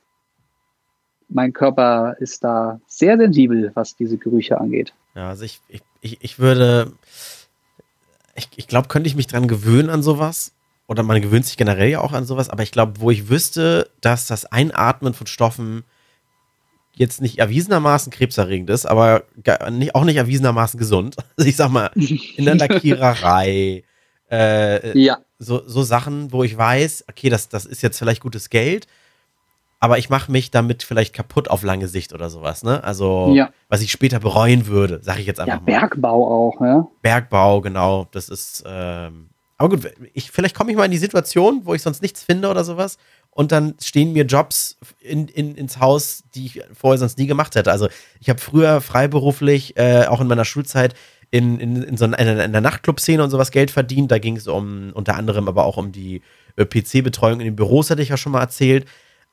mein 1.32 1.54
Körper 1.54 2.16
ist 2.20 2.44
da 2.44 2.80
sehr 2.88 3.18
sensibel, 3.18 3.72
was 3.74 3.96
diese 3.96 4.18
Gerüche 4.18 4.60
angeht. 4.60 4.94
Ja, 5.16 5.30
also 5.30 5.44
ich, 5.44 5.62
ich, 6.02 6.18
ich 6.22 6.40
würde, 6.40 6.94
ich, 8.36 8.50
ich 8.56 8.68
glaube, 8.68 8.88
könnte 8.88 9.08
ich 9.08 9.16
mich 9.16 9.28
dran 9.28 9.48
gewöhnen 9.48 9.90
an 9.90 10.04
sowas. 10.04 10.54
Oder 10.88 11.04
man 11.04 11.22
gewöhnt 11.22 11.46
sich 11.46 11.56
generell 11.56 11.90
ja 11.90 12.02
auch 12.02 12.12
an 12.12 12.26
sowas, 12.26 12.50
aber 12.50 12.64
ich 12.64 12.72
glaube, 12.74 13.00
wo 13.00 13.12
ich 13.12 13.30
wüsste, 13.30 13.90
dass 14.02 14.28
das 14.28 14.44
Einatmen 14.46 15.14
von 15.14 15.26
Stoffen 15.26 15.86
jetzt 16.94 17.22
nicht 17.22 17.40
erwiesenermaßen 17.40 18.12
krebserregend 18.12 18.70
ist, 18.70 18.86
aber 18.86 19.24
nicht, 19.72 19.96
auch 19.96 20.04
nicht 20.04 20.18
erwiesenermaßen 20.18 20.78
gesund. 20.78 21.16
Also 21.38 21.50
ich 21.50 21.56
sag 21.56 21.70
mal, 21.70 21.92
in 21.96 22.44
der 22.44 22.56
Lackiererei, 22.56 23.84
äh, 24.32 25.00
ja. 25.00 25.20
so, 25.40 25.66
so 25.66 25.82
Sachen, 25.84 26.34
wo 26.34 26.44
ich 26.44 26.58
weiß, 26.58 27.06
okay, 27.10 27.30
das, 27.30 27.48
das 27.48 27.66
ist 27.66 27.82
jetzt 27.82 27.98
vielleicht 27.98 28.22
gutes 28.22 28.50
Geld, 28.50 28.88
aber 29.84 29.98
ich 29.98 30.10
mache 30.12 30.32
mich 30.32 30.52
damit 30.52 30.84
vielleicht 30.84 31.12
kaputt 31.12 31.50
auf 31.50 31.64
lange 31.64 31.88
Sicht 31.88 32.14
oder 32.14 32.30
sowas, 32.30 32.64
ne? 32.64 32.84
Also, 32.84 33.34
ja. 33.36 33.50
was 33.68 33.82
ich 33.82 33.92
später 33.92 34.20
bereuen 34.20 34.68
würde, 34.68 35.02
sage 35.02 35.22
ich 35.22 35.26
jetzt 35.26 35.40
einfach 35.40 35.56
ja, 35.56 35.60
mal. 35.60 35.66
Bergbau 35.66 36.28
auch, 36.28 36.62
ja. 36.62 36.88
Bergbau, 37.02 37.62
genau. 37.62 38.08
Das 38.12 38.30
ist, 38.30 38.64
ähm, 38.68 39.32
aber 39.58 39.70
gut, 39.70 39.92
ich, 40.14 40.30
vielleicht 40.30 40.56
komme 40.56 40.70
ich 40.70 40.78
mal 40.78 40.86
in 40.86 40.92
die 40.92 41.00
Situation, 41.00 41.62
wo 41.64 41.74
ich 41.74 41.82
sonst 41.82 42.04
nichts 42.04 42.22
finde 42.22 42.50
oder 42.50 42.64
sowas. 42.64 43.00
Und 43.32 43.52
dann 43.52 43.74
stehen 43.82 44.14
mir 44.14 44.26
Jobs 44.26 44.78
in, 45.00 45.28
in, 45.28 45.56
ins 45.56 45.80
Haus, 45.80 46.26
die 46.36 46.46
ich 46.46 46.62
vorher 46.74 47.00
sonst 47.00 47.18
nie 47.18 47.28
gemacht 47.28 47.56
hätte. 47.56 47.72
Also, 47.72 47.88
ich 48.20 48.30
habe 48.30 48.40
früher 48.40 48.82
freiberuflich, 48.82 49.78
äh, 49.78 50.06
auch 50.06 50.22
in 50.22 50.28
meiner 50.28 50.46
Schulzeit, 50.46 50.94
in, 51.32 51.60
in, 51.60 51.82
in 51.82 51.98
so 51.98 52.06
einer, 52.06 52.20
in 52.20 52.52
der 52.52 52.62
Nachtclub-Szene 52.62 53.24
und 53.24 53.32
sowas 53.32 53.50
Geld 53.50 53.72
verdient. 53.72 54.12
Da 54.12 54.20
ging 54.20 54.38
es 54.38 54.48
um 54.48 54.92
unter 54.94 55.16
anderem 55.16 55.48
aber 55.48 55.66
auch 55.66 55.78
um 55.78 55.92
die 55.92 56.22
äh, 56.56 56.66
PC-Betreuung 56.66 57.40
in 57.40 57.46
den 57.46 57.56
Büros, 57.56 57.90
hatte 57.90 58.04
ich 58.04 58.10
ja 58.10 58.18
schon 58.18 58.34
mal 58.34 58.42
erzählt. 58.42 58.86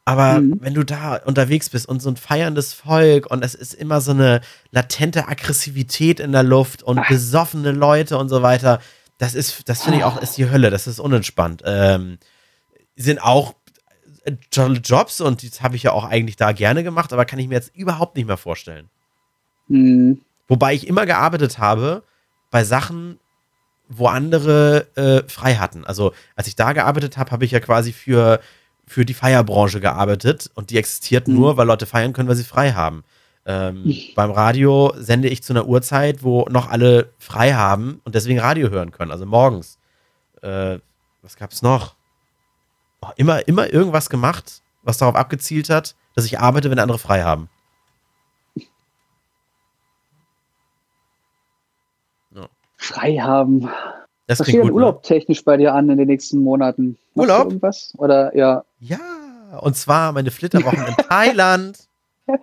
Aber 0.09 0.41
mhm. 0.41 0.57
wenn 0.63 0.73
du 0.73 0.85
da 0.85 1.17
unterwegs 1.17 1.69
bist 1.69 1.87
und 1.87 2.01
so 2.01 2.09
ein 2.09 2.17
feierndes 2.17 2.73
Volk 2.73 3.31
und 3.31 3.45
es 3.45 3.55
ist 3.55 3.75
immer 3.75 4.01
so 4.01 4.13
eine 4.13 4.41
latente 4.71 5.29
Aggressivität 5.29 6.19
in 6.19 6.33
der 6.33 6.43
Luft 6.43 6.83
und 6.83 7.01
Ach. 7.01 7.09
besoffene 7.09 7.73
Leute 7.73 8.17
und 8.17 8.31
so 8.31 8.41
weiter, 8.41 8.81
das 9.19 9.35
ist, 9.35 9.69
das 9.69 9.83
finde 9.83 9.99
ich 9.99 10.05
auch, 10.05 10.19
ist 10.19 10.39
die 10.39 10.49
Hölle, 10.49 10.71
das 10.71 10.87
ist 10.87 10.99
unentspannt. 10.99 11.63
Ähm, 11.67 12.17
sind 12.97 13.23
auch 13.23 13.55
tolle 14.51 14.79
Jobs 14.79 15.21
und 15.21 15.43
das 15.43 15.61
habe 15.61 15.77
ich 15.77 15.83
ja 15.83 15.93
auch 15.93 16.05
eigentlich 16.05 16.37
da 16.37 16.53
gerne 16.53 16.83
gemacht, 16.83 17.13
aber 17.13 17.27
kann 17.27 17.39
ich 17.39 17.49
mir 17.49 17.57
jetzt 17.57 17.77
überhaupt 17.77 18.17
nicht 18.17 18.27
mehr 18.27 18.39
vorstellen. 18.39 18.89
Mhm. 19.67 20.23
Wobei 20.47 20.73
ich 20.73 20.87
immer 20.87 21.05
gearbeitet 21.05 21.59
habe 21.59 22.03
bei 22.51 22.65
Sachen, 22.65 23.19
wo 23.91 24.07
andere 24.07 24.87
äh, 24.97 25.29
frei 25.29 25.57
hatten. 25.57 25.85
Also 25.85 26.15
als 26.35 26.49
ich 26.49 26.57
da 26.57 26.73
gearbeitet 26.73 27.19
habe, 27.19 27.31
habe 27.31 27.45
ich 27.45 27.51
ja 27.51 27.61
quasi 27.61 27.93
für, 27.93 28.41
für 28.89 29.05
die 29.05 29.14
Feierbranche 29.14 29.80
gearbeitet 29.80 30.51
und 30.55 30.70
die 30.70 30.78
existiert 30.78 31.28
mhm. 31.28 31.34
nur, 31.34 31.57
weil 31.57 31.66
Leute 31.66 31.86
feiern 31.86 32.12
können, 32.12 32.28
weil 32.28 32.36
sie 32.36 32.45
frei 32.45 32.72
haben. 32.72 33.05
Ähm, 33.47 33.95
beim 34.14 34.30
Radio 34.30 34.93
sende 34.97 35.28
ich 35.28 35.43
zu 35.43 35.53
einer 35.53 35.66
Uhrzeit, 35.66 36.22
wo 36.22 36.47
noch 36.51 36.68
alle 36.68 37.12
frei 37.18 37.55
haben 37.55 38.01
und 38.05 38.14
deswegen 38.14 38.39
Radio 38.39 38.68
hören 38.70 38.91
können, 38.91 39.11
also 39.11 39.24
morgens. 39.24 39.78
Äh, 40.43 40.78
was 41.22 41.36
gab's 41.36 41.62
noch? 41.62 41.95
Oh, 43.01 43.09
immer, 43.16 43.47
immer 43.47 43.72
irgendwas 43.72 44.11
gemacht, 44.11 44.62
was 44.82 44.99
darauf 44.99 45.14
abgezielt 45.14 45.70
hat, 45.70 45.95
dass 46.14 46.24
ich 46.24 46.41
arbeite, 46.41 46.70
wenn 46.70 46.78
andere 46.78 46.99
frei 46.99 47.22
haben. 47.22 47.49
Frei 52.78 53.16
haben. 53.16 53.68
Das 54.29 54.41
Was 54.41 54.47
steht 54.47 54.61
denn 54.61 54.68
ne? 54.68 54.72
Urlaub 54.74 55.03
technisch 55.03 55.43
bei 55.43 55.57
dir 55.57 55.74
an 55.74 55.89
in 55.89 55.97
den 55.97 56.07
nächsten 56.07 56.39
Monaten? 56.41 56.99
Machst 57.14 57.31
Urlaub? 57.31 57.47
irgendwas? 57.47 57.95
Oder 57.97 58.37
ja? 58.37 58.62
Ja, 58.79 58.99
und 59.62 59.74
zwar 59.74 60.12
meine 60.12 60.31
Flitterwochen 60.31 60.87
in 60.87 60.95
Thailand. 61.09 61.89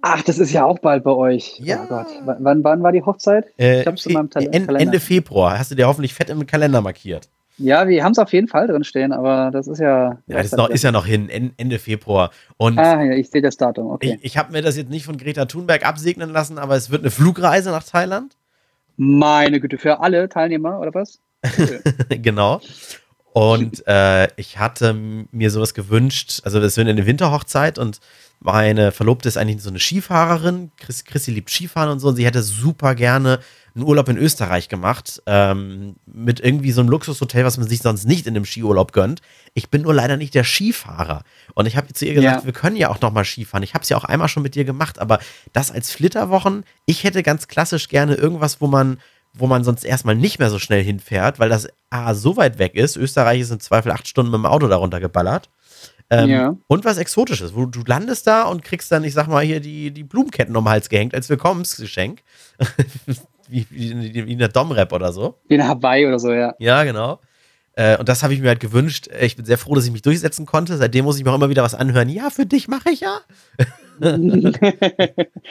Ach, 0.00 0.22
das 0.22 0.38
ist 0.38 0.52
ja 0.52 0.64
auch 0.64 0.78
bald 0.78 1.02
bei 1.02 1.10
euch. 1.10 1.58
Ja. 1.58 1.82
Oh 1.84 1.88
Gott. 1.88 2.06
W 2.06 2.34
wann, 2.38 2.62
wann 2.62 2.82
war 2.84 2.92
die 2.92 3.02
Hochzeit? 3.02 3.46
Äh, 3.58 3.82
Ende 3.82 5.00
Februar. 5.00 5.58
Hast 5.58 5.72
du 5.72 5.74
dir 5.74 5.88
hoffentlich 5.88 6.14
fett 6.14 6.30
im 6.30 6.46
Kalender 6.46 6.80
markiert. 6.80 7.28
Ja, 7.58 7.88
wir 7.88 8.04
haben 8.04 8.12
es 8.12 8.18
auf 8.20 8.32
jeden 8.32 8.46
Fall 8.46 8.68
drin 8.68 8.84
stehen, 8.84 9.12
aber 9.12 9.50
das 9.50 9.66
ist 9.66 9.80
ja. 9.80 10.18
Ja, 10.28 10.36
das 10.36 10.46
ist, 10.46 10.56
noch, 10.56 10.70
ist 10.70 10.84
ja 10.84 10.92
noch 10.92 11.04
hin, 11.04 11.28
Ende 11.56 11.80
Februar. 11.80 12.30
Und 12.56 12.78
ah, 12.78 13.02
ja, 13.02 13.12
ich 13.14 13.30
sehe 13.30 13.42
das 13.42 13.56
Datum, 13.56 13.90
okay. 13.90 14.16
Ich, 14.20 14.26
ich 14.26 14.38
habe 14.38 14.52
mir 14.52 14.62
das 14.62 14.76
jetzt 14.76 14.90
nicht 14.90 15.04
von 15.04 15.18
Greta 15.18 15.46
Thunberg 15.46 15.84
absegnen 15.84 16.30
lassen, 16.30 16.58
aber 16.58 16.76
es 16.76 16.90
wird 16.90 17.02
eine 17.02 17.10
Flugreise 17.10 17.70
nach 17.70 17.82
Thailand. 17.82 18.36
Meine 18.98 19.60
Güte, 19.60 19.78
für 19.78 20.00
alle 20.00 20.28
Teilnehmer 20.28 20.80
oder 20.80 20.92
was? 20.92 21.20
genau. 22.10 22.60
Und 23.32 23.86
äh, 23.86 24.28
ich 24.36 24.58
hatte 24.58 24.92
mir 24.92 25.50
sowas 25.50 25.72
gewünscht, 25.72 26.40
also 26.44 26.60
das 26.60 26.76
wird 26.76 26.88
eine 26.88 27.06
Winterhochzeit 27.06 27.78
und 27.78 28.00
meine 28.40 28.90
Verlobte 28.90 29.28
ist 29.28 29.36
eigentlich 29.36 29.62
so 29.62 29.70
eine 29.70 29.78
Skifahrerin. 29.78 30.72
Chris, 30.78 31.04
Chrissy 31.04 31.30
liebt 31.30 31.48
Skifahren 31.48 31.90
und 31.90 32.00
so 32.00 32.08
und 32.08 32.16
sie 32.16 32.26
hätte 32.26 32.42
super 32.42 32.96
gerne 32.96 33.38
einen 33.78 33.88
Urlaub 33.88 34.08
in 34.08 34.16
Österreich 34.16 34.68
gemacht, 34.68 35.22
ähm, 35.26 35.96
mit 36.06 36.40
irgendwie 36.40 36.72
so 36.72 36.80
einem 36.80 36.90
Luxushotel, 36.90 37.44
was 37.44 37.56
man 37.58 37.68
sich 37.68 37.80
sonst 37.80 38.04
nicht 38.04 38.26
in 38.26 38.36
einem 38.36 38.44
Skiurlaub 38.44 38.92
gönnt. 38.92 39.22
Ich 39.54 39.70
bin 39.70 39.82
nur 39.82 39.94
leider 39.94 40.16
nicht 40.16 40.34
der 40.34 40.44
Skifahrer. 40.44 41.22
Und 41.54 41.66
ich 41.66 41.76
habe 41.76 41.92
zu 41.92 42.04
ihr 42.04 42.14
gesagt, 42.14 42.40
ja. 42.42 42.44
wir 42.44 42.52
können 42.52 42.76
ja 42.76 42.90
auch 42.90 43.00
noch 43.00 43.12
mal 43.12 43.24
Skifahren. 43.24 43.62
Ich 43.62 43.74
habe 43.74 43.82
es 43.82 43.88
ja 43.88 43.96
auch 43.96 44.04
einmal 44.04 44.28
schon 44.28 44.42
mit 44.42 44.54
dir 44.54 44.64
gemacht, 44.64 44.98
aber 44.98 45.20
das 45.52 45.70
als 45.70 45.90
Flitterwochen, 45.92 46.64
ich 46.86 47.04
hätte 47.04 47.22
ganz 47.22 47.48
klassisch 47.48 47.88
gerne 47.88 48.14
irgendwas, 48.14 48.60
wo 48.60 48.66
man 48.66 48.98
wo 49.34 49.46
man 49.46 49.62
sonst 49.62 49.84
erstmal 49.84 50.16
nicht 50.16 50.38
mehr 50.38 50.50
so 50.50 50.58
schnell 50.58 50.82
hinfährt, 50.82 51.38
weil 51.38 51.50
das 51.50 51.68
A, 51.90 52.14
so 52.14 52.36
weit 52.36 52.58
weg 52.58 52.74
ist. 52.74 52.96
Österreich 52.96 53.42
ist 53.42 53.50
im 53.50 53.60
Zweifel 53.60 53.92
acht 53.92 54.08
Stunden 54.08 54.32
mit 54.32 54.38
dem 54.38 54.46
Auto 54.46 54.66
darunter 54.66 55.00
geballert. 55.00 55.48
Ähm, 56.10 56.30
ja. 56.30 56.56
Und 56.66 56.84
was 56.84 56.96
Exotisches, 56.96 57.54
wo 57.54 57.66
du 57.66 57.82
landest 57.86 58.26
da 58.26 58.44
und 58.44 58.64
kriegst 58.64 58.90
dann, 58.90 59.04
ich 59.04 59.12
sag 59.12 59.28
mal, 59.28 59.44
hier 59.44 59.60
die, 59.60 59.90
die 59.90 60.04
Blumenketten 60.04 60.56
um 60.56 60.64
den 60.64 60.70
Hals 60.70 60.88
gehängt 60.88 61.14
als 61.14 61.28
Willkommensgeschenk. 61.28 62.22
wie, 63.48 63.66
wie, 63.70 64.26
wie 64.26 64.32
in 64.32 64.38
der 64.38 64.48
Dom-Rap 64.48 64.92
oder 64.92 65.12
so. 65.12 65.36
Wie 65.48 65.54
in 65.54 65.66
Hawaii 65.66 66.06
oder 66.06 66.18
so, 66.18 66.32
ja. 66.32 66.54
Ja, 66.58 66.84
genau. 66.84 67.20
Äh, 67.78 67.96
und 67.96 68.08
das 68.08 68.24
habe 68.24 68.34
ich 68.34 68.40
mir 68.40 68.48
halt 68.48 68.58
gewünscht. 68.58 69.08
Ich 69.20 69.36
bin 69.36 69.44
sehr 69.44 69.56
froh, 69.56 69.76
dass 69.76 69.86
ich 69.86 69.92
mich 69.92 70.02
durchsetzen 70.02 70.46
konnte. 70.46 70.76
Seitdem 70.76 71.04
muss 71.04 71.16
ich 71.16 71.24
mir 71.24 71.30
auch 71.30 71.36
immer 71.36 71.48
wieder 71.48 71.62
was 71.62 71.76
anhören. 71.76 72.08
Ja, 72.08 72.28
für 72.28 72.44
dich 72.44 72.66
mache 72.66 72.90
ich 72.90 73.00
ja. 73.00 73.20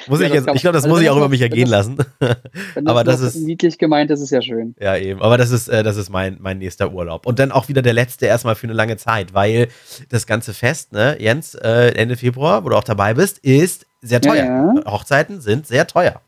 muss 0.07 0.19
ja, 0.19 0.27
ich 0.27 0.33
jetzt, 0.33 0.47
ich 0.53 0.61
glaube, 0.61 0.73
das 0.73 0.83
also 0.83 0.89
muss 0.89 1.01
ich 1.01 1.09
auch 1.09 1.15
über 1.15 1.29
mich 1.29 1.41
ergehen 1.41 1.69
lassen. 1.69 1.97
Aber 2.85 3.05
das, 3.05 3.21
das 3.21 3.35
ist 3.35 3.43
niedlich 3.43 3.77
gemeint, 3.77 4.09
das 4.09 4.19
ist 4.19 4.31
ja 4.31 4.41
schön. 4.41 4.75
Ja, 4.77 4.97
eben. 4.97 5.21
Aber 5.21 5.37
das 5.37 5.51
ist, 5.51 5.69
äh, 5.69 5.83
das 5.83 5.95
ist 5.95 6.09
mein, 6.09 6.35
mein 6.41 6.57
nächster 6.57 6.91
Urlaub. 6.91 7.25
Und 7.25 7.39
dann 7.39 7.53
auch 7.53 7.69
wieder 7.69 7.81
der 7.81 7.93
letzte 7.93 8.25
erstmal 8.25 8.55
für 8.55 8.67
eine 8.67 8.73
lange 8.73 8.97
Zeit, 8.97 9.33
weil 9.33 9.69
das 10.09 10.27
ganze 10.27 10.53
Fest, 10.53 10.91
ne, 10.91 11.15
Jens, 11.21 11.55
äh, 11.55 11.93
Ende 11.95 12.17
Februar, 12.17 12.65
wo 12.65 12.69
du 12.69 12.75
auch 12.75 12.83
dabei 12.83 13.13
bist, 13.13 13.39
ist 13.39 13.85
sehr 14.01 14.19
teuer. 14.19 14.45
Ja, 14.45 14.73
ja. 14.75 14.91
Hochzeiten 14.91 15.39
sind 15.39 15.65
sehr 15.65 15.87
teuer. 15.87 16.21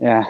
Ja. 0.00 0.26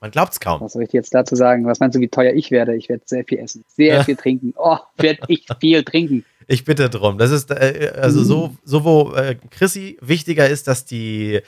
Man 0.00 0.10
glaubt 0.10 0.32
es 0.32 0.40
kaum. 0.40 0.60
Was 0.60 0.74
soll 0.74 0.82
ich 0.82 0.92
jetzt 0.92 1.14
dazu 1.14 1.36
sagen? 1.36 1.64
Was 1.64 1.80
meinst 1.80 1.96
du, 1.96 2.00
wie 2.00 2.08
teuer 2.08 2.32
ich 2.34 2.50
werde? 2.50 2.76
Ich 2.76 2.88
werde 2.88 3.02
sehr 3.06 3.24
viel 3.24 3.38
essen, 3.38 3.64
sehr 3.68 4.04
viel 4.04 4.16
trinken. 4.16 4.52
Oh, 4.56 4.76
werde 4.98 5.20
ich 5.28 5.46
viel 5.60 5.82
trinken. 5.84 6.24
Ich 6.46 6.64
bitte 6.64 6.88
drum. 6.90 7.18
Das 7.18 7.30
ist 7.30 7.50
äh, 7.50 7.92
also 8.00 8.22
so, 8.22 8.56
so 8.62 8.84
wo 8.84 9.14
äh, 9.14 9.36
Chrissy 9.50 9.98
wichtiger 10.00 10.48
ist, 10.48 10.68
dass 10.68 10.84
die 10.84 11.40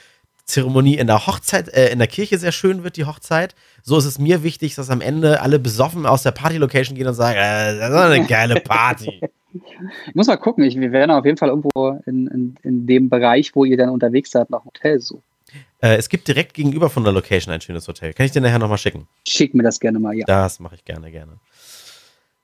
Zeremonie 0.45 0.97
in 0.97 1.07
der 1.07 1.27
Hochzeit, 1.27 1.69
äh, 1.69 1.91
in 1.91 1.99
der 1.99 2.07
Kirche 2.07 2.37
sehr 2.37 2.51
schön 2.51 2.83
wird, 2.83 2.97
die 2.97 3.05
Hochzeit. 3.05 3.55
So 3.83 3.97
ist 3.97 4.05
es 4.05 4.19
mir 4.19 4.43
wichtig, 4.43 4.75
dass 4.75 4.89
am 4.89 4.99
Ende 4.99 5.41
alle 5.41 5.59
besoffen 5.59 6.05
aus 6.05 6.23
der 6.23 6.31
Party-Location 6.31 6.97
gehen 6.97 7.07
und 7.07 7.13
sagen, 7.13 7.37
äh, 7.37 7.77
das 7.77 7.91
ist 7.91 7.95
eine 7.95 8.25
geile 8.25 8.55
Party. 8.59 9.21
ich 10.07 10.15
muss 10.15 10.27
mal 10.27 10.37
gucken, 10.37 10.63
ich, 10.63 10.77
wir 10.77 10.91
werden 10.91 11.11
auf 11.11 11.23
jeden 11.23 11.37
Fall 11.37 11.49
irgendwo 11.49 11.99
in, 12.05 12.27
in, 12.27 12.55
in 12.63 12.87
dem 12.87 13.09
Bereich, 13.09 13.55
wo 13.55 13.63
ihr 13.63 13.77
dann 13.77 13.89
unterwegs 13.89 14.31
seid, 14.31 14.49
nach 14.49 14.65
Hotel 14.65 14.99
suchen. 14.99 15.23
Äh, 15.81 15.95
es 15.95 16.09
gibt 16.09 16.27
direkt 16.27 16.53
gegenüber 16.53 16.89
von 16.89 17.03
der 17.03 17.13
Location 17.13 17.53
ein 17.53 17.61
schönes 17.61 17.87
Hotel. 17.87 18.13
Kann 18.13 18.25
ich 18.25 18.31
dir 18.31 18.41
nachher 18.41 18.59
nochmal 18.59 18.77
schicken? 18.77 19.07
Schick 19.27 19.53
mir 19.53 19.63
das 19.63 19.79
gerne 19.79 19.99
mal, 19.99 20.13
ja. 20.13 20.25
Das 20.25 20.59
mache 20.59 20.75
ich 20.75 20.83
gerne, 20.83 21.11
gerne. 21.11 21.39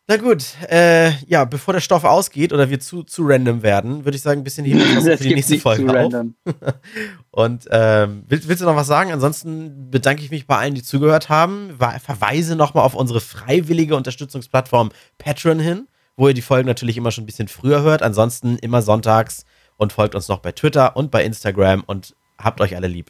Na 0.08 0.18
gut, 0.18 0.46
äh, 0.70 1.14
ja, 1.26 1.46
bevor 1.46 1.74
der 1.74 1.82
Stoff 1.82 2.04
ausgeht 2.04 2.54
oder 2.54 2.70
wir 2.70 2.80
zu, 2.80 3.02
zu 3.02 3.24
random 3.26 3.64
werden, 3.64 4.06
würde 4.06 4.16
ich 4.16 4.22
sagen, 4.22 4.42
ein 4.42 4.44
bisschen 4.44 4.64
hier 4.64 4.80
für 5.02 5.18
die 5.18 5.34
nächste 5.34 5.58
Folge 5.58 6.00
auf. 6.00 6.14
Und 7.32 7.68
ähm, 7.72 8.24
willst, 8.28 8.48
willst, 8.48 8.62
du 8.62 8.68
noch 8.68 8.76
was 8.76 8.86
sagen? 8.86 9.12
Ansonsten 9.12 9.90
bedanke 9.90 10.22
ich 10.22 10.30
mich 10.30 10.46
bei 10.46 10.58
allen, 10.58 10.76
die 10.76 10.84
zugehört 10.84 11.30
haben. 11.30 11.76
Verweise 12.04 12.56
nochmal 12.56 12.84
auf 12.84 12.94
unsere 12.94 13.20
freiwillige 13.20 13.96
Unterstützungsplattform 13.96 14.92
Patreon 15.18 15.60
hin, 15.60 15.88
wo 16.16 16.28
ihr 16.28 16.36
die 16.36 16.44
Folgen 16.44 16.68
natürlich 16.68 16.98
immer 16.98 17.10
schon 17.10 17.24
ein 17.24 17.28
bisschen 17.28 17.48
früher 17.48 17.82
hört. 17.82 18.04
Ansonsten 18.04 18.60
immer 18.60 18.84
sonntags 18.84 19.44
und 19.76 19.92
folgt 19.92 20.14
uns 20.14 20.28
noch 20.28 20.40
bei 20.40 20.52
Twitter 20.52 20.96
und 20.96 21.10
bei 21.10 21.26
Instagram 21.26 21.84
und 21.84 22.16
habt 22.38 22.62
euch 22.62 22.76
alle 22.76 22.88
lieb. 22.88 23.10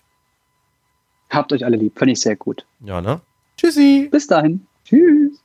Habt 1.29 1.53
euch 1.53 1.65
alle 1.65 1.77
lieb, 1.77 1.97
finde 1.97 2.13
ich 2.13 2.19
sehr 2.21 2.35
gut. 2.35 2.65
Ja, 2.81 3.01
ne? 3.01 3.21
Tschüssi. 3.57 4.09
Bis 4.11 4.27
dahin. 4.27 4.65
Tschüss. 4.85 5.41